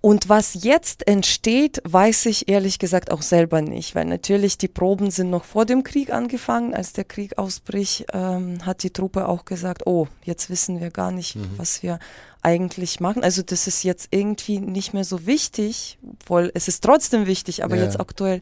und 0.00 0.28
was 0.28 0.62
jetzt 0.62 1.08
entsteht, 1.08 1.80
weiß 1.84 2.26
ich 2.26 2.48
ehrlich 2.48 2.78
gesagt 2.78 3.10
auch 3.10 3.22
selber 3.22 3.62
nicht, 3.62 3.94
weil 3.94 4.04
natürlich 4.04 4.56
die 4.56 4.68
Proben 4.68 5.10
sind 5.10 5.30
noch 5.30 5.44
vor 5.44 5.64
dem 5.66 5.82
Krieg 5.82 6.12
angefangen. 6.12 6.72
Als 6.74 6.92
der 6.92 7.04
Krieg 7.04 7.36
ausbricht, 7.36 8.06
ähm, 8.12 8.64
hat 8.64 8.82
die 8.84 8.90
Truppe 8.90 9.26
auch 9.28 9.44
gesagt, 9.44 9.86
oh, 9.86 10.06
jetzt 10.24 10.50
wissen 10.50 10.80
wir 10.80 10.90
gar 10.90 11.10
nicht, 11.10 11.34
Mhm. 11.36 11.50
was 11.56 11.82
wir 11.82 11.98
eigentlich 12.42 13.00
machen. 13.00 13.24
Also 13.24 13.42
das 13.42 13.66
ist 13.66 13.82
jetzt 13.82 14.08
irgendwie 14.12 14.60
nicht 14.60 14.94
mehr 14.94 15.02
so 15.04 15.26
wichtig, 15.26 15.98
obwohl 16.22 16.52
es 16.54 16.68
ist 16.68 16.84
trotzdem 16.84 17.26
wichtig, 17.26 17.64
aber 17.64 17.74
Ja. 17.76 17.82
jetzt 17.82 17.98
aktuell. 17.98 18.40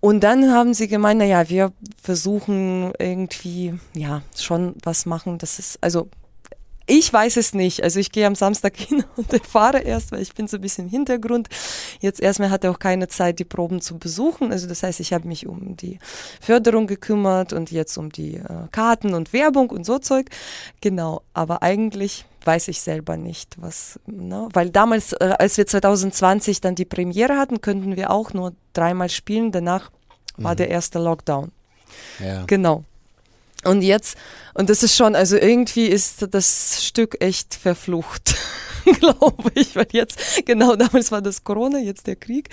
Und 0.00 0.20
dann 0.20 0.50
haben 0.50 0.72
sie 0.72 0.88
gemeint, 0.88 1.18
na 1.18 1.26
ja, 1.26 1.50
wir 1.50 1.72
versuchen 2.02 2.92
irgendwie, 2.98 3.74
ja, 3.94 4.22
schon 4.34 4.74
was 4.82 5.04
machen. 5.04 5.36
Das 5.36 5.58
ist, 5.58 5.78
also 5.82 6.08
ich 6.86 7.12
weiß 7.12 7.36
es 7.36 7.54
nicht. 7.54 7.82
Also 7.82 8.00
ich 8.00 8.10
gehe 8.12 8.26
am 8.26 8.34
Samstag 8.34 8.76
hin 8.78 9.04
und 9.16 9.32
erfahre 9.32 9.80
erst, 9.80 10.12
weil 10.12 10.22
ich 10.22 10.34
bin 10.34 10.48
so 10.48 10.56
ein 10.56 10.60
bisschen 10.60 10.86
im 10.86 10.90
Hintergrund. 10.90 11.48
Jetzt 12.00 12.20
erstmal 12.20 12.50
hat 12.50 12.64
er 12.64 12.70
auch 12.72 12.78
keine 12.78 13.08
Zeit, 13.08 13.38
die 13.38 13.44
Proben 13.44 13.80
zu 13.80 13.98
besuchen. 13.98 14.50
Also 14.52 14.66
das 14.66 14.82
heißt, 14.82 15.00
ich 15.00 15.12
habe 15.12 15.28
mich 15.28 15.46
um 15.46 15.76
die 15.76 15.98
Förderung 16.40 16.86
gekümmert 16.86 17.52
und 17.52 17.70
jetzt 17.70 17.96
um 17.96 18.10
die 18.10 18.36
äh, 18.36 18.68
Karten 18.72 19.14
und 19.14 19.32
Werbung 19.32 19.70
und 19.70 19.84
so 19.84 19.98
Zeug. 19.98 20.26
Genau. 20.80 21.22
Aber 21.32 21.62
eigentlich 21.62 22.24
weiß 22.44 22.68
ich 22.68 22.80
selber 22.80 23.16
nicht, 23.18 23.56
was, 23.60 24.00
ne? 24.06 24.48
weil 24.54 24.70
damals, 24.70 25.12
äh, 25.12 25.34
als 25.38 25.58
wir 25.58 25.66
2020 25.66 26.60
dann 26.62 26.74
die 26.74 26.86
Premiere 26.86 27.36
hatten, 27.36 27.60
könnten 27.60 27.96
wir 27.96 28.10
auch 28.10 28.32
nur 28.32 28.54
dreimal 28.72 29.10
spielen. 29.10 29.52
Danach 29.52 29.90
war 30.38 30.52
Mhm. 30.54 30.56
der 30.56 30.68
erste 30.70 30.98
Lockdown. 30.98 31.52
Ja. 32.18 32.44
Genau. 32.46 32.84
Und 33.64 33.82
jetzt, 33.82 34.16
und 34.54 34.70
das 34.70 34.82
ist 34.82 34.96
schon, 34.96 35.14
also 35.14 35.36
irgendwie 35.36 35.86
ist 35.86 36.26
das 36.30 36.84
Stück 36.84 37.16
echt 37.20 37.54
verflucht, 37.54 38.34
glaube 39.00 39.50
ich, 39.54 39.76
weil 39.76 39.88
jetzt, 39.92 40.46
genau 40.46 40.76
damals 40.76 41.12
war 41.12 41.20
das 41.20 41.44
Corona, 41.44 41.78
jetzt 41.78 42.06
der 42.06 42.16
Krieg. 42.16 42.48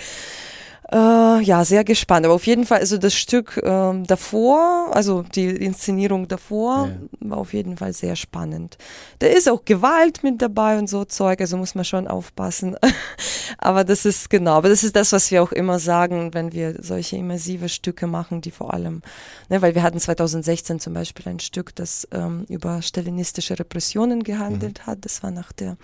Äh, 0.90 1.42
ja, 1.42 1.64
sehr 1.66 1.84
gespannt. 1.84 2.24
Aber 2.24 2.34
auf 2.34 2.46
jeden 2.46 2.64
Fall, 2.64 2.80
also 2.80 2.96
das 2.96 3.14
Stück 3.14 3.60
ähm, 3.62 4.06
davor, 4.06 4.90
also 4.92 5.22
die 5.22 5.44
Inszenierung 5.48 6.28
davor, 6.28 6.88
war 7.20 7.38
auf 7.38 7.52
jeden 7.52 7.76
Fall 7.76 7.92
sehr 7.92 8.16
spannend. 8.16 8.78
Da 9.18 9.26
ist 9.26 9.50
auch 9.50 9.66
Gewalt 9.66 10.22
mit 10.22 10.40
dabei 10.40 10.78
und 10.78 10.88
so 10.88 11.04
Zeug, 11.04 11.42
also 11.42 11.58
muss 11.58 11.74
man 11.74 11.84
schon 11.84 12.08
aufpassen. 12.08 12.76
aber 13.58 13.84
das 13.84 14.06
ist 14.06 14.30
genau, 14.30 14.52
aber 14.52 14.70
das 14.70 14.82
ist 14.82 14.96
das, 14.96 15.12
was 15.12 15.30
wir 15.30 15.42
auch 15.42 15.52
immer 15.52 15.78
sagen, 15.78 16.32
wenn 16.32 16.52
wir 16.52 16.76
solche 16.82 17.16
immersive 17.16 17.68
Stücke 17.68 18.06
machen, 18.06 18.40
die 18.40 18.50
vor 18.50 18.72
allem, 18.72 19.02
ne, 19.50 19.60
weil 19.60 19.74
wir 19.74 19.82
hatten 19.82 20.00
2016 20.00 20.80
zum 20.80 20.94
Beispiel 20.94 21.28
ein 21.28 21.40
Stück, 21.40 21.74
das 21.74 22.08
ähm, 22.12 22.46
über 22.48 22.80
stalinistische 22.80 23.58
Repressionen 23.58 24.22
gehandelt 24.22 24.86
hat. 24.86 25.04
Das 25.04 25.22
war 25.22 25.32
nach 25.32 25.52
der 25.52 25.76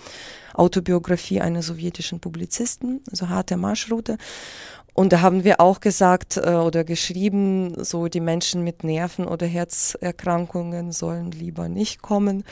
Autobiografie 0.55 1.43
eines 1.43 1.67
sowjetischen 1.67 2.21
Publizisten, 2.21 3.03
also 3.11 3.29
harte 3.29 3.59
Marschroute. 3.59 4.17
Und 4.95 5.13
da 5.13 5.21
haben 5.21 5.43
wir 5.43 5.61
auch 5.61 5.81
gesagt 5.81 6.37
äh, 6.37 6.51
oder 6.51 6.85
geschrieben, 6.85 7.85
so 7.85 8.09
die 8.09 8.21
Menschen 8.21 8.63
mit 8.63 8.85
Nerven 8.85 9.27
oder 9.27 9.47
Herzerkrankungen 9.47 10.93
sollen 10.93 11.33
lieber 11.33 11.69
nicht 11.69 12.01
kommen. 12.01 12.45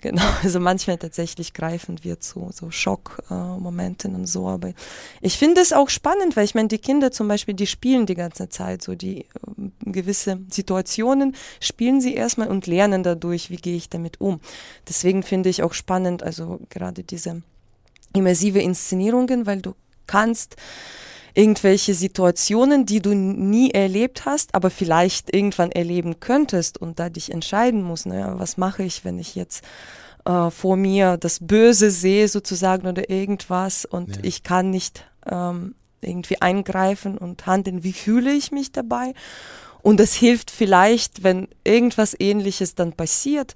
Genau, 0.00 0.22
also 0.42 0.58
manchmal 0.58 0.98
tatsächlich 0.98 1.54
greifen 1.54 2.02
wir 2.02 2.18
zu 2.18 2.50
so 2.52 2.70
Schockmomenten 2.70 4.14
und 4.14 4.26
so. 4.26 4.48
Aber 4.48 4.72
ich 5.20 5.38
finde 5.38 5.60
es 5.60 5.72
auch 5.72 5.90
spannend, 5.90 6.34
weil 6.34 6.44
ich 6.44 6.54
meine, 6.54 6.68
die 6.68 6.78
Kinder 6.78 7.12
zum 7.12 7.28
Beispiel, 7.28 7.54
die 7.54 7.66
spielen 7.66 8.06
die 8.06 8.14
ganze 8.14 8.48
Zeit 8.48 8.82
so 8.82 8.94
die 8.94 9.26
ähm, 9.46 9.72
gewisse 9.84 10.40
Situationen, 10.50 11.36
spielen 11.60 12.00
sie 12.00 12.14
erstmal 12.14 12.48
und 12.48 12.66
lernen 12.66 13.02
dadurch, 13.02 13.50
wie 13.50 13.56
gehe 13.56 13.76
ich 13.76 13.90
damit 13.90 14.20
um. 14.20 14.40
Deswegen 14.88 15.22
finde 15.22 15.50
ich 15.50 15.62
auch 15.62 15.72
spannend, 15.72 16.22
also 16.22 16.60
gerade 16.68 17.04
diese 17.04 17.42
immersive 18.14 18.60
Inszenierungen, 18.60 19.46
weil 19.46 19.62
du 19.62 19.74
kannst 20.06 20.56
irgendwelche 21.34 21.94
Situationen, 21.94 22.86
die 22.86 23.00
du 23.00 23.14
nie 23.14 23.70
erlebt 23.70 24.24
hast, 24.26 24.54
aber 24.54 24.70
vielleicht 24.70 25.34
irgendwann 25.34 25.72
erleben 25.72 26.20
könntest 26.20 26.78
und 26.78 26.98
da 26.98 27.08
dich 27.08 27.32
entscheiden 27.32 27.82
musst, 27.82 28.06
naja, 28.06 28.38
was 28.38 28.56
mache 28.56 28.82
ich, 28.82 29.04
wenn 29.04 29.18
ich 29.18 29.34
jetzt 29.34 29.64
äh, 30.24 30.50
vor 30.50 30.76
mir 30.76 31.16
das 31.16 31.38
Böse 31.40 31.90
sehe 31.90 32.28
sozusagen 32.28 32.86
oder 32.86 33.08
irgendwas 33.10 33.84
und 33.84 34.16
Ja. 34.16 34.22
ich 34.22 34.42
kann 34.42 34.70
nicht 34.70 35.06
ähm, 35.30 35.74
irgendwie 36.00 36.40
eingreifen 36.40 37.16
und 37.16 37.46
handeln, 37.46 37.82
wie 37.84 37.92
fühle 37.92 38.32
ich 38.32 38.50
mich 38.52 38.72
dabei? 38.72 39.14
Und 39.82 39.98
das 39.98 40.14
hilft 40.14 40.50
vielleicht, 40.50 41.24
wenn 41.24 41.48
irgendwas 41.64 42.14
ähnliches 42.18 42.74
dann 42.74 42.92
passiert, 42.92 43.54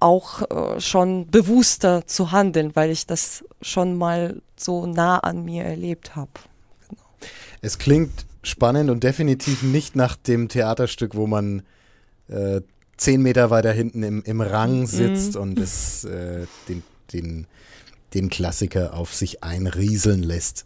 auch 0.00 0.42
äh, 0.50 0.80
schon 0.80 1.28
bewusster 1.30 2.06
zu 2.06 2.32
handeln, 2.32 2.74
weil 2.74 2.90
ich 2.90 3.06
das 3.06 3.44
schon 3.60 3.96
mal 3.96 4.42
so 4.56 4.86
nah 4.86 5.18
an 5.18 5.44
mir 5.44 5.64
erlebt 5.64 6.16
habe. 6.16 6.30
Es 7.62 7.78
klingt 7.78 8.26
spannend 8.42 8.90
und 8.90 9.04
definitiv 9.04 9.62
nicht 9.62 9.96
nach 9.96 10.16
dem 10.16 10.48
Theaterstück, 10.48 11.14
wo 11.14 11.26
man 11.26 11.62
äh, 12.28 12.60
zehn 12.96 13.22
Meter 13.22 13.50
weiter 13.50 13.72
hinten 13.72 14.02
im, 14.02 14.22
im 14.24 14.40
Rang 14.40 14.86
sitzt 14.86 15.36
und 15.36 15.58
es, 15.58 16.04
äh, 16.04 16.46
den, 16.68 16.82
den, 17.12 17.46
den 18.14 18.30
Klassiker 18.30 18.94
auf 18.94 19.14
sich 19.14 19.42
einrieseln 19.42 20.22
lässt. 20.22 20.64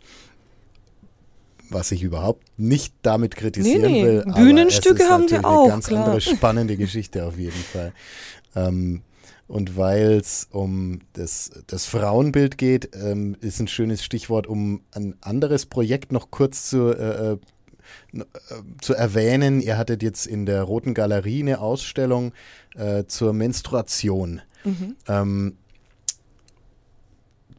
Was 1.69 1.91
ich 1.93 2.03
überhaupt 2.03 2.45
nicht 2.59 2.95
damit 3.03 3.37
kritisieren 3.37 3.83
Nee, 3.83 4.03
nee, 4.03 4.05
will. 4.05 4.25
Bühnenstücke 4.35 5.01
es 5.01 5.05
ist 5.05 5.11
haben 5.11 5.31
wir 5.31 5.45
auch, 5.45 5.65
Eine 5.65 5.71
ganz 5.71 5.87
klar. 5.89 6.05
andere 6.05 6.21
spannende 6.37 6.77
Geschichte 6.77 7.25
auf 7.27 7.37
jeden 7.37 7.53
Fall. 7.53 7.93
Ähm, 8.55 9.03
und 9.49 9.77
weil 9.77 10.13
es 10.13 10.49
um 10.51 11.01
das, 11.13 11.51
das 11.67 11.87
Frauenbild 11.87 12.59
geht, 12.59 12.91
ähm, 12.95 13.37
ist 13.41 13.61
ein 13.61 13.69
schönes 13.69 14.03
Stichwort, 14.03 14.47
um 14.47 14.83
ein 14.93 15.15
anderes 15.21 15.67
Projekt 15.67 16.13
noch 16.13 16.31
kurz 16.31 16.69
zu, 16.69 16.91
äh, 16.91 17.33
äh, 17.33 17.39
äh, 18.15 18.25
zu 18.81 18.95
erwähnen. 18.95 19.61
Ihr 19.61 19.79
hattet 19.79 20.03
jetzt 20.03 20.27
in 20.27 20.47
der 20.47 20.63
Roten 20.63 20.95
Galerie 20.95 21.43
eine 21.43 21.61
Ausstellung 21.61 22.33
äh, 22.75 23.05
zur 23.07 23.33
Menstruation. 23.33 24.43
Mhm. 24.65 24.97
Ähm, 25.07 25.57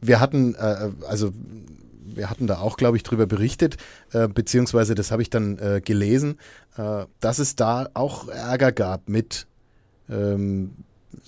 wir 0.01 0.19
hatten, 0.19 0.55
äh, 0.55 0.91
also 1.07 1.31
wir 2.03 2.29
hatten 2.29 2.47
da 2.47 2.59
auch, 2.59 2.77
glaube 2.77 2.97
ich, 2.97 3.03
drüber 3.03 3.27
berichtet, 3.27 3.77
äh, 4.11 4.27
beziehungsweise 4.27 4.95
das 4.95 5.11
habe 5.11 5.21
ich 5.21 5.29
dann 5.29 5.57
äh, 5.59 5.81
gelesen, 5.83 6.37
äh, 6.77 7.05
dass 7.19 7.39
es 7.39 7.55
da 7.55 7.89
auch 7.93 8.27
Ärger 8.27 8.71
gab 8.71 9.07
mit, 9.09 9.47
ähm, 10.09 10.73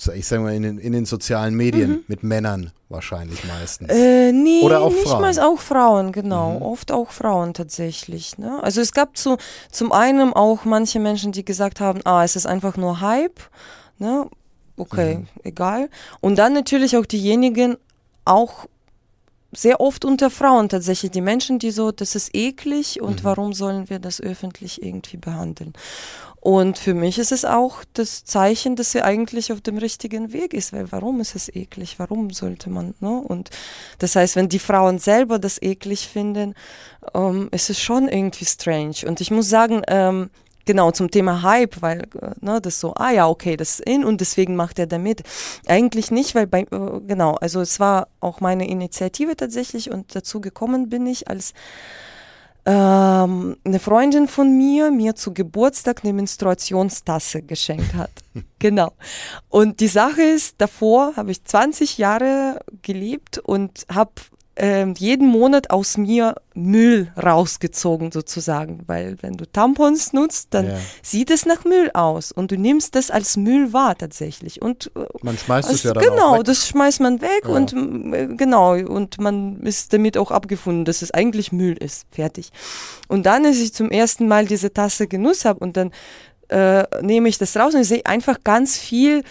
ich 0.08 0.28
sage 0.28 0.42
mal, 0.42 0.54
in 0.54 0.64
den, 0.64 0.78
in 0.78 0.94
den 0.94 1.06
sozialen 1.06 1.56
Medien, 1.56 1.90
mhm. 1.90 2.04
mit 2.08 2.24
Männern 2.24 2.72
wahrscheinlich 2.88 3.44
meistens. 3.46 3.90
Äh, 3.90 4.32
nee, 4.32 4.62
Oder 4.62 4.82
auch 4.82 4.92
nicht 4.92 5.04
Frauen. 5.04 5.22
Mal 5.22 5.40
auch 5.40 5.60
Frauen, 5.60 6.12
genau. 6.12 6.56
Mhm. 6.56 6.62
Oft 6.62 6.92
auch 6.92 7.12
Frauen 7.12 7.54
tatsächlich. 7.54 8.38
Ne? 8.38 8.60
Also 8.64 8.82
es 8.82 8.94
gab 8.94 9.18
zu, 9.18 9.38
zum 9.72 9.92
einen 9.92 10.34
auch 10.34 10.66
manche 10.66 11.00
Menschen, 11.00 11.32
die 11.32 11.46
gesagt 11.46 11.80
haben, 11.80 12.02
ah, 12.06 12.24
es 12.24 12.36
ist 12.36 12.46
einfach 12.46 12.78
nur 12.78 13.02
Hype. 13.02 13.40
Ne? 13.98 14.30
Okay, 14.78 15.18
mhm. 15.18 15.28
egal. 15.44 15.90
Und 16.22 16.38
dann 16.38 16.54
natürlich 16.54 16.96
auch 16.98 17.06
diejenigen, 17.06 17.78
auch 18.26 18.66
sehr 19.52 19.82
oft 19.82 20.06
unter 20.06 20.30
Frauen 20.30 20.70
tatsächlich 20.70 21.12
die 21.12 21.22
Menschen, 21.22 21.60
die 21.60 21.72
so, 21.72 21.92
das 21.92 22.16
ist 22.16 22.36
eklig 22.36 23.02
und 23.02 23.22
mhm. 23.22 23.24
warum 23.24 23.54
sollen 23.54 23.90
wir 23.90 24.00
das 24.00 24.22
öffentlich 24.22 24.84
irgendwie 24.84 25.18
behandeln? 25.18 25.74
Und 26.42 26.78
für 26.78 26.94
mich 26.94 27.20
ist 27.20 27.34
es 27.34 27.44
auch 27.44 27.84
das 27.94 28.24
Zeichen, 28.24 28.78
dass 28.78 28.92
sie 28.92 29.02
eigentlich 29.02 29.52
auf 29.52 29.60
dem 29.60 29.78
richtigen 29.78 30.32
Weg 30.32 30.54
ist, 30.54 30.72
weil 30.72 30.90
warum 30.92 31.20
ist 31.20 31.36
es 31.36 31.54
eklig? 31.54 31.96
Warum 32.00 32.30
sollte 32.30 32.70
man, 32.70 32.94
ne? 33.02 33.10
Und 33.10 33.50
das 33.98 34.16
heißt, 34.16 34.38
wenn 34.38 34.48
die 34.48 34.60
Frauen 34.60 35.00
selber 35.00 35.38
das 35.38 35.62
eklig 35.62 36.08
finden, 36.08 36.56
ähm, 37.14 37.50
ist 37.52 37.70
es 37.70 37.82
schon 37.82 38.08
irgendwie 38.08 38.46
strange. 38.46 39.06
Und 39.06 39.20
ich 39.20 39.32
muss 39.32 39.50
sagen, 39.50 39.82
ähm, 39.88 40.30
genau 40.70 40.92
zum 40.92 41.10
Thema 41.10 41.42
Hype, 41.42 41.82
weil 41.82 42.02
äh, 42.22 42.30
ne, 42.42 42.62
das 42.62 42.80
so, 42.80 42.94
ah 42.94 43.10
ja, 43.10 43.28
okay, 43.28 43.58
das 43.58 43.80
ist 43.80 43.90
in 43.90 44.06
und 44.06 44.22
deswegen 44.22 44.56
macht 44.56 44.78
er 44.78 44.86
damit. 44.86 45.24
Eigentlich 45.66 46.12
nicht, 46.12 46.36
weil 46.36 46.46
bei, 46.46 46.62
äh, 46.62 47.00
genau, 47.08 47.34
also 47.42 47.60
es 47.60 47.80
war 47.80 48.08
auch 48.20 48.40
meine 48.40 48.70
Initiative 48.70 49.36
tatsächlich 49.36 49.90
und 49.90 50.14
dazu 50.14 50.42
gekommen 50.42 50.88
bin 50.88 51.08
ich, 51.08 51.28
als 51.28 51.56
ähm, 52.68 53.58
eine 53.64 53.80
Freundin 53.80 54.28
von 54.28 54.56
mir 54.56 54.92
mir 54.92 55.16
zu 55.16 55.34
Geburtstag 55.34 56.02
eine 56.04 56.14
Menstruationstasse 56.14 57.42
geschenkt 57.42 57.96
hat. 57.96 58.12
genau. 58.60 58.92
Und 59.48 59.80
die 59.80 59.88
Sache 59.88 60.22
ist, 60.22 60.54
davor 60.60 61.16
habe 61.16 61.32
ich 61.32 61.44
20 61.44 61.98
Jahre 61.98 62.60
gelebt 62.84 63.40
und 63.40 63.88
habe 63.92 64.12
äh, 64.60 64.86
jeden 64.98 65.28
Monat 65.28 65.70
aus 65.70 65.98
mir 65.98 66.36
Müll 66.54 67.12
rausgezogen 67.22 68.12
sozusagen, 68.12 68.84
weil 68.88 69.18
wenn 69.22 69.34
du 69.34 69.46
Tampons 69.46 70.14
nutzt, 70.14 70.48
dann 70.52 70.68
ja. 70.68 70.78
sieht 71.02 71.32
es 71.32 71.46
nach 71.46 71.64
Müll 71.64 71.90
aus 71.94 72.32
und 72.32 72.52
du 72.52 72.58
nimmst 72.58 72.96
das 72.96 73.12
als 73.12 73.38
Müll 73.38 73.72
wahr 73.72 73.98
tatsächlich 73.98 74.62
und 74.62 74.92
äh, 74.96 75.06
man 75.22 75.38
schmeißt 75.38 75.72
es 75.72 75.84
ja 75.84 75.94
dann 75.94 76.04
genau, 76.04 76.40
weg. 76.40 76.44
das 76.44 76.68
schmeißt 76.68 77.00
man 77.00 77.22
weg 77.22 77.44
ja. 77.46 77.50
und 77.50 77.74
äh, 77.74 78.28
genau 78.36 78.74
und 78.74 79.20
man 79.22 79.62
ist 79.62 79.94
damit 79.94 80.18
auch 80.18 80.32
abgefunden, 80.32 80.86
dass 80.86 81.02
es 81.02 81.12
eigentlich 81.12 81.52
Müll 81.52 81.78
ist, 81.78 82.06
fertig. 82.12 82.52
Und 83.08 83.26
dann, 83.26 83.46
als 83.46 83.58
ich 83.58 83.74
zum 83.74 83.90
ersten 83.90 84.28
Mal 84.28 84.46
diese 84.46 84.74
Tasse 84.74 85.08
genutzt 85.08 85.46
habe 85.46 85.60
und 85.60 85.78
dann 85.78 85.92
äh, 86.50 86.84
nehme 87.02 87.30
ich 87.30 87.38
das 87.38 87.56
raus 87.56 87.76
und 87.76 87.84
sehe 87.84 88.06
einfach 88.06 88.44
ganz 88.44 88.78
viel 88.78 89.24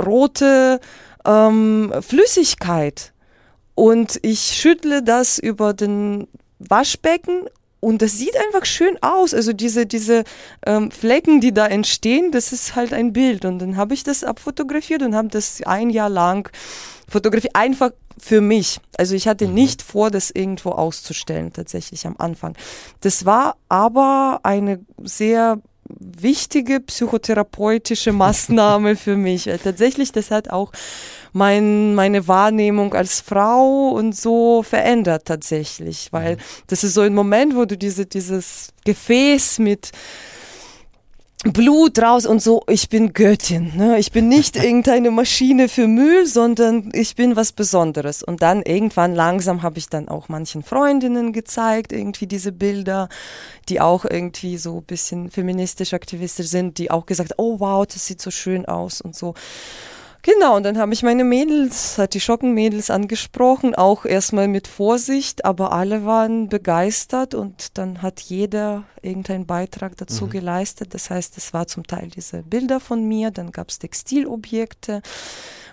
rote 0.00 0.80
ähm, 1.26 1.92
Flüssigkeit 2.00 3.12
und 3.78 4.18
ich 4.22 4.40
schüttle 4.40 5.04
das 5.04 5.38
über 5.38 5.72
den 5.72 6.26
Waschbecken 6.58 7.48
und 7.78 8.02
das 8.02 8.18
sieht 8.18 8.36
einfach 8.36 8.64
schön 8.64 8.98
aus. 9.02 9.32
Also 9.32 9.52
diese, 9.52 9.86
diese 9.86 10.24
ähm, 10.66 10.90
Flecken, 10.90 11.40
die 11.40 11.54
da 11.54 11.64
entstehen, 11.64 12.32
das 12.32 12.52
ist 12.52 12.74
halt 12.74 12.92
ein 12.92 13.12
Bild. 13.12 13.44
Und 13.44 13.60
dann 13.60 13.76
habe 13.76 13.94
ich 13.94 14.02
das 14.02 14.24
abfotografiert 14.24 15.02
und 15.02 15.14
habe 15.14 15.28
das 15.28 15.62
ein 15.64 15.90
Jahr 15.90 16.08
lang 16.08 16.50
fotografiert. 17.08 17.54
Einfach 17.54 17.92
für 18.18 18.40
mich. 18.40 18.80
Also 18.96 19.14
ich 19.14 19.28
hatte 19.28 19.46
mhm. 19.46 19.54
nicht 19.54 19.82
vor, 19.82 20.10
das 20.10 20.32
irgendwo 20.32 20.70
auszustellen, 20.70 21.52
tatsächlich 21.52 22.04
am 22.04 22.16
Anfang. 22.18 22.56
Das 23.02 23.26
war 23.26 23.58
aber 23.68 24.40
eine 24.42 24.80
sehr 25.04 25.60
wichtige 25.88 26.80
psychotherapeutische 26.80 28.12
Maßnahme 28.24 28.96
für 28.96 29.16
mich. 29.16 29.48
Tatsächlich, 29.62 30.10
das 30.10 30.32
hat 30.32 30.50
auch 30.50 30.72
mein, 31.32 31.94
meine 31.94 32.28
Wahrnehmung 32.28 32.94
als 32.94 33.20
Frau 33.20 33.90
und 33.90 34.16
so 34.16 34.62
verändert 34.62 35.24
tatsächlich, 35.26 36.08
weil 36.12 36.36
mhm. 36.36 36.40
das 36.66 36.84
ist 36.84 36.94
so 36.94 37.02
ein 37.02 37.14
Moment, 37.14 37.56
wo 37.56 37.64
du 37.64 37.76
diese, 37.76 38.06
dieses 38.06 38.68
Gefäß 38.84 39.58
mit 39.58 39.92
Blut 41.44 42.00
raus 42.00 42.26
und 42.26 42.42
so, 42.42 42.62
ich 42.66 42.88
bin 42.88 43.12
Göttin. 43.12 43.76
Ne? 43.76 43.98
Ich 43.98 44.10
bin 44.10 44.28
nicht 44.28 44.56
irgendeine 44.62 45.12
Maschine 45.12 45.68
für 45.68 45.86
Müll, 45.86 46.26
sondern 46.26 46.90
ich 46.92 47.14
bin 47.14 47.36
was 47.36 47.52
Besonderes. 47.52 48.24
Und 48.24 48.42
dann 48.42 48.62
irgendwann 48.62 49.14
langsam 49.14 49.62
habe 49.62 49.78
ich 49.78 49.88
dann 49.88 50.08
auch 50.08 50.28
manchen 50.28 50.64
Freundinnen 50.64 51.32
gezeigt, 51.32 51.92
irgendwie 51.92 52.26
diese 52.26 52.50
Bilder, 52.50 53.08
die 53.68 53.80
auch 53.80 54.04
irgendwie 54.04 54.58
so 54.58 54.78
ein 54.78 54.84
bisschen 54.84 55.30
feministisch 55.30 55.94
aktivistisch 55.94 56.48
sind, 56.48 56.76
die 56.78 56.90
auch 56.90 57.06
gesagt, 57.06 57.34
oh 57.36 57.60
wow, 57.60 57.86
das 57.86 58.04
sieht 58.04 58.20
so 58.20 58.32
schön 58.32 58.66
aus 58.66 59.00
und 59.00 59.14
so. 59.14 59.34
Genau, 60.22 60.56
und 60.56 60.64
dann 60.64 60.78
habe 60.78 60.92
ich 60.92 61.02
meine 61.02 61.22
Mädels, 61.22 61.96
hat 61.96 62.14
die 62.14 62.20
Schockenmädels 62.20 62.90
angesprochen, 62.90 63.74
auch 63.74 64.04
erstmal 64.04 64.48
mit 64.48 64.66
Vorsicht, 64.66 65.44
aber 65.44 65.72
alle 65.72 66.04
waren 66.04 66.48
begeistert 66.48 67.34
und 67.34 67.78
dann 67.78 68.02
hat 68.02 68.20
jeder 68.20 68.84
irgendeinen 69.00 69.46
Beitrag 69.46 69.96
dazu 69.96 70.26
mhm. 70.26 70.30
geleistet. 70.30 70.92
Das 70.92 71.10
heißt, 71.10 71.38
es 71.38 71.54
war 71.54 71.66
zum 71.66 71.86
Teil 71.86 72.08
diese 72.08 72.42
Bilder 72.42 72.80
von 72.80 73.06
mir, 73.06 73.30
dann 73.30 73.52
gab 73.52 73.68
es 73.68 73.78
Textilobjekte, 73.78 75.02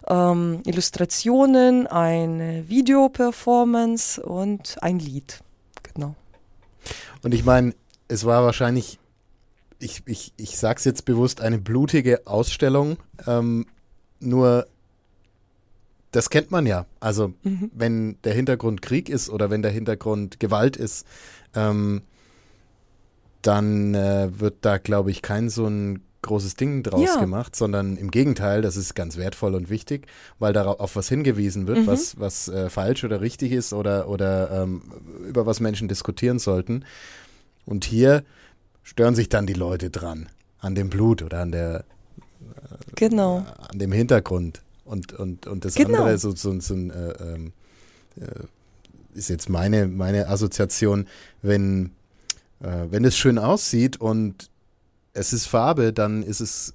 ähm, 0.08 0.62
Illustrationen, 0.66 1.88
eine 1.88 2.70
Videoperformance 2.70 4.22
und 4.22 4.78
ein 4.82 5.00
Lied. 5.00 5.40
Genau. 5.94 6.14
Und 7.24 7.34
ich 7.34 7.44
meine, 7.44 7.74
es 8.08 8.26
war 8.26 8.44
wahrscheinlich 8.44 9.00
ich, 9.80 10.04
ich, 10.06 10.34
ich 10.38 10.58
sage 10.58 10.80
es 10.80 10.86
jetzt 10.86 11.06
bewusst, 11.06 11.42
eine 11.42 11.58
blutige 11.58 12.26
Ausstellung. 12.26 12.98
Ähm, 13.28 13.66
nur, 14.26 14.68
das 16.12 16.30
kennt 16.30 16.52
man 16.52 16.66
ja. 16.66 16.86
Also, 17.00 17.34
mhm. 17.44 17.72
wenn 17.74 18.18
der 18.24 18.34
Hintergrund 18.34 18.82
Krieg 18.82 19.10
ist 19.10 19.30
oder 19.30 19.50
wenn 19.50 19.62
der 19.62 19.72
Hintergrund 19.72 20.40
Gewalt 20.40 20.78
ist, 20.78 21.06
ähm, 21.54 22.02
dann 23.42 23.94
äh, 23.94 24.40
wird 24.40 24.56
da, 24.62 24.78
glaube 24.78 25.12
ich, 25.12 25.22
kein 25.22 25.50
so 25.50 25.68
ein 25.68 26.02
großes 26.26 26.56
Ding 26.56 26.82
draus 26.82 27.06
ja. 27.06 27.20
gemacht, 27.20 27.56
sondern 27.56 27.98
im 27.98 28.10
Gegenteil, 28.10 28.62
das 28.62 28.78
ist 28.78 28.96
ganz 28.96 29.16
wertvoll 29.16 29.54
und 29.54 29.70
wichtig, 29.70 30.08
weil 30.40 30.54
darauf 30.54 30.80
auf 30.80 30.96
was 30.96 31.08
hingewiesen 31.08 31.68
wird, 31.68 31.80
mhm. 31.80 31.88
was, 31.88 32.20
was 32.20 32.48
äh, 32.48 32.70
falsch 32.70 33.04
oder 33.04 33.22
richtig 33.22 33.52
ist 33.52 33.74
oder, 33.74 34.10
oder 34.10 34.64
ähm, 34.64 34.82
über 35.28 35.46
was 35.46 35.60
Menschen 35.60 35.88
diskutieren 35.88 36.40
sollten. 36.40 36.84
Und 37.66 37.86
hier 37.86 38.24
stören 38.82 39.16
sich 39.16 39.30
dann 39.30 39.46
die 39.46 39.54
Leute 39.54 39.92
dran, 39.92 40.28
an 40.60 40.76
dem 40.76 40.90
Blut 40.90 41.22
oder 41.22 41.42
an 41.42 41.52
der 41.52 41.86
genau. 42.96 43.46
An 43.70 43.80
dem 43.80 43.92
Hintergrund. 43.92 44.62
Und, 44.86 45.14
und, 45.14 45.48
und 45.48 45.66
das 45.66 45.76
genau. 45.76 46.00
andere 46.00 46.18
so, 46.18 46.36
so, 46.36 46.60
so 46.60 46.74
ein, 46.74 46.92
äh, 46.92 47.12
ähm, 47.14 47.54
äh, 48.18 49.18
ist 49.18 49.30
jetzt 49.30 49.50
meine, 49.50 49.88
meine 49.88 50.28
Assoziation, 50.28 51.08
wenn, 51.42 51.92
äh, 52.62 52.86
wenn 52.90 53.04
es 53.04 53.18
schön 53.18 53.40
aussieht 53.40 54.00
und 54.00 54.50
es 55.14 55.34
ist 55.34 55.48
Farbe, 55.48 55.94
dann 55.94 56.22
ist 56.22 56.42
es 56.42 56.74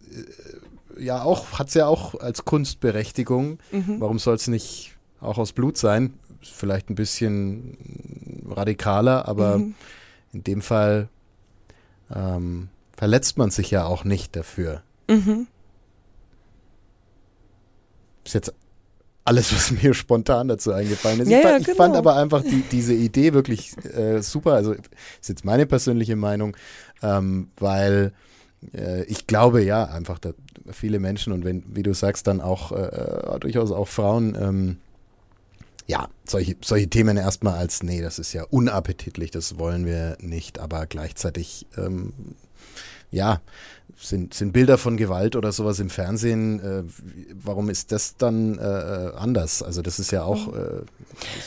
äh, 0.97 1.05
ja 1.05 1.23
auch, 1.23 1.59
hat 1.59 1.69
es 1.69 1.75
ja 1.75 1.87
auch 1.87 2.19
als 2.19 2.45
Kunstberechtigung. 2.45 3.59
Mhm. 3.71 4.01
Warum 4.01 4.19
soll 4.19 4.35
es 4.35 4.49
nicht 4.49 4.97
auch 5.21 5.39
aus 5.39 5.53
Blut 5.53 5.77
sein? 5.77 6.15
Vielleicht 6.41 6.91
ein 6.91 6.95
bisschen 6.95 7.77
radikaler, 8.49 9.29
aber 9.29 9.59
mhm. 9.59 9.75
in 10.33 10.45
dem 10.45 10.63
Fall 10.63 11.09
ähm, 12.13 12.69
verletzt 12.97 13.39
man 13.39 13.51
sich 13.51 13.71
ja 13.71 13.85
auch 13.85 14.05
nicht 14.05 14.35
dafür. 14.35 14.83
Mhm. 15.09 15.47
Ist 18.31 18.35
jetzt 18.35 18.55
alles, 19.25 19.53
was 19.53 19.71
mir 19.83 19.93
spontan 19.93 20.49
dazu 20.49 20.73
eingefallen 20.73 21.21
ist. 21.21 21.29
Ja, 21.29 21.39
ich, 21.39 21.43
fand, 21.43 21.53
ja, 21.53 21.59
genau. 21.59 21.71
ich, 21.71 21.77
fand, 21.77 21.97
aber 21.97 22.17
einfach 22.17 22.43
die, 22.43 22.63
diese 22.71 22.95
Idee 22.95 23.33
wirklich 23.33 23.73
äh, 23.85 24.23
super. 24.23 24.53
Also 24.53 24.73
ist 24.73 25.29
jetzt 25.29 25.45
meine 25.45 25.67
persönliche 25.67 26.17
Meinung, 26.17 26.57
ähm, 27.03 27.49
weil 27.59 28.13
äh, 28.73 29.03
ich 29.05 29.27
glaube 29.27 29.63
ja 29.63 29.85
einfach, 29.85 30.19
dass 30.19 30.35
viele 30.71 31.01
Menschen 31.01 31.33
und 31.33 31.45
wenn, 31.45 31.65
wie 31.75 31.83
du 31.83 31.93
sagst, 31.93 32.27
dann 32.27 32.41
auch 32.41 32.73
äh, 32.73 32.77
äh, 32.77 33.41
durchaus 33.41 33.73
auch 33.73 33.89
Frauen 33.89 34.37
ähm, 34.41 34.77
ja, 35.87 36.09
solche, 36.25 36.57
solche 36.63 36.89
Themen 36.89 37.17
erstmal 37.17 37.55
als, 37.55 37.83
nee, 37.83 38.01
das 38.01 38.21
ist 38.21 38.33
ja 38.33 38.45
unappetitlich, 38.45 39.33
das 39.33 39.59
wollen 39.59 39.87
wir 39.87 40.17
nicht, 40.21 40.61
aber 40.61 40.87
gleichzeitig 40.87 41.67
ähm, 41.77 42.13
ja, 43.11 43.41
sind, 43.97 44.35
sind 44.35 44.53
Bilder 44.53 44.79
von 44.79 44.97
Gewalt 44.97 45.37
oder 45.37 45.53
sowas 45.53 45.79
im 45.79 45.91
Fernsehen, 45.91 46.61
äh, 46.61 46.83
warum 47.35 47.69
ist 47.69 47.93
das 47.93 48.17
dann 48.17 48.59
äh, 48.59 48.63
äh 48.63 49.15
anders? 49.17 49.63
Also 49.63 49.83
das 49.83 49.99
ist 49.99 50.11
ja 50.11 50.25
auch. 50.25 50.47
Mhm. 50.47 50.55
Äh, 50.55 50.83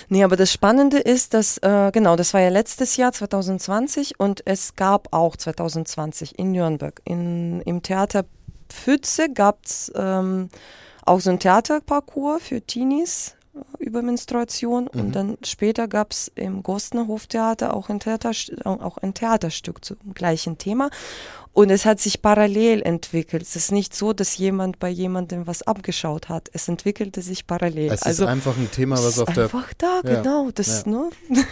nee, 0.09 0.23
aber 0.23 0.35
das 0.35 0.51
Spannende 0.51 0.99
ist, 0.99 1.33
dass, 1.33 1.57
äh, 1.59 1.91
genau, 1.91 2.15
das 2.15 2.33
war 2.33 2.41
ja 2.41 2.49
letztes 2.49 2.97
Jahr 2.97 3.11
2020 3.11 4.19
und 4.19 4.43
es 4.45 4.75
gab 4.75 5.13
auch 5.13 5.35
2020 5.35 6.37
in 6.37 6.51
Nürnberg, 6.51 7.01
in, 7.05 7.61
im 7.61 7.81
Theater 7.81 8.25
Pfütze 8.69 9.31
gab 9.31 9.65
es 9.65 9.91
ähm, 9.95 10.49
auch 11.05 11.19
so 11.19 11.29
ein 11.29 11.39
Theaterparcours 11.39 12.41
für 12.43 12.61
Teenies 12.61 13.35
über 13.77 14.01
Menstruation 14.01 14.89
Mhm. 14.91 14.99
und 14.99 15.11
dann 15.15 15.37
später 15.43 15.87
gab 15.87 16.11
es 16.11 16.31
im 16.35 16.63
Gostner 16.63 17.07
Hoftheater 17.07 17.75
auch 17.75 17.89
ein, 17.89 17.99
Theater, 17.99 18.31
auch 18.65 18.97
ein 18.97 19.13
Theaterstück 19.13 19.85
zum 19.85 19.97
gleichen 20.13 20.57
Thema. 20.57 20.89
Und 21.53 21.69
es 21.69 21.85
hat 21.85 21.99
sich 21.99 22.21
parallel 22.23 22.81
entwickelt. 22.81 23.43
Es 23.43 23.55
ist 23.55 23.71
nicht 23.71 23.95
so, 23.95 24.11
dass 24.11 24.37
jemand 24.37 24.79
bei 24.79 24.89
jemandem 24.89 25.45
was 25.45 25.61
abgeschaut 25.61 26.27
hat. 26.27 26.49
Es 26.51 26.67
entwickelte 26.67 27.21
sich 27.21 27.45
parallel. 27.45 27.91
Es 27.91 28.01
also 28.01 28.23
ist 28.23 28.29
einfach 28.29 28.57
ein 28.57 28.71
Thema, 28.71 28.95
was 28.95 29.19
auf 29.19 29.31
der. 29.33 29.43
einfach 29.45 29.71
da, 29.77 30.01
Ja, 30.03 30.21
genau. 30.21 30.49
Das, 30.51 30.83
ja. 30.85 30.91
ne? 30.91 31.09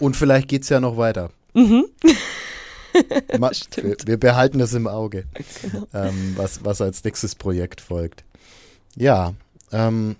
Und 0.00 0.16
vielleicht 0.16 0.48
geht 0.48 0.62
es 0.64 0.68
ja 0.68 0.80
noch 0.80 0.96
weiter. 0.96 1.30
Mhm. 1.54 1.84
Ma- 3.38 3.50
wir, 3.76 3.96
wir 4.04 4.16
behalten 4.18 4.58
das 4.58 4.74
im 4.74 4.88
Auge, 4.88 5.24
Genau. 5.62 5.86
ähm, 5.94 6.32
was, 6.36 6.64
was 6.64 6.80
als 6.80 7.04
nächstes 7.04 7.36
Projekt 7.36 7.80
folgt. 7.80 8.24
Ja, 8.96 9.32
ähm, 9.70 10.16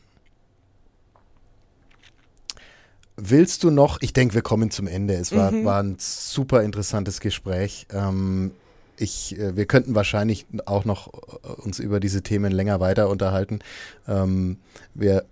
willst 3.24 3.62
du 3.64 3.70
noch, 3.70 3.98
ich 4.00 4.12
denke, 4.12 4.34
wir 4.34 4.42
kommen 4.42 4.70
zum 4.70 4.86
Ende. 4.86 5.14
Es 5.14 5.32
war, 5.32 5.52
Mhm. 5.52 5.64
war 5.64 5.82
ein 5.82 5.96
super 5.98 6.62
interessantes 6.62 7.20
Gespräch. 7.20 7.86
Ähm, 7.92 8.50
ich, 8.96 9.38
äh, 9.38 9.56
wir 9.56 9.66
könnten 9.66 9.94
wahrscheinlich 9.94 10.46
auch 10.66 10.84
noch 10.84 11.12
äh, 11.44 11.48
uns 11.62 11.78
über 11.78 12.00
diese 12.00 12.22
Themen 12.22 12.52
länger 12.52 12.80
weiter 12.80 13.08
unterhalten. 13.08 13.60
Ähm, 14.08 14.56
wir 14.94 15.24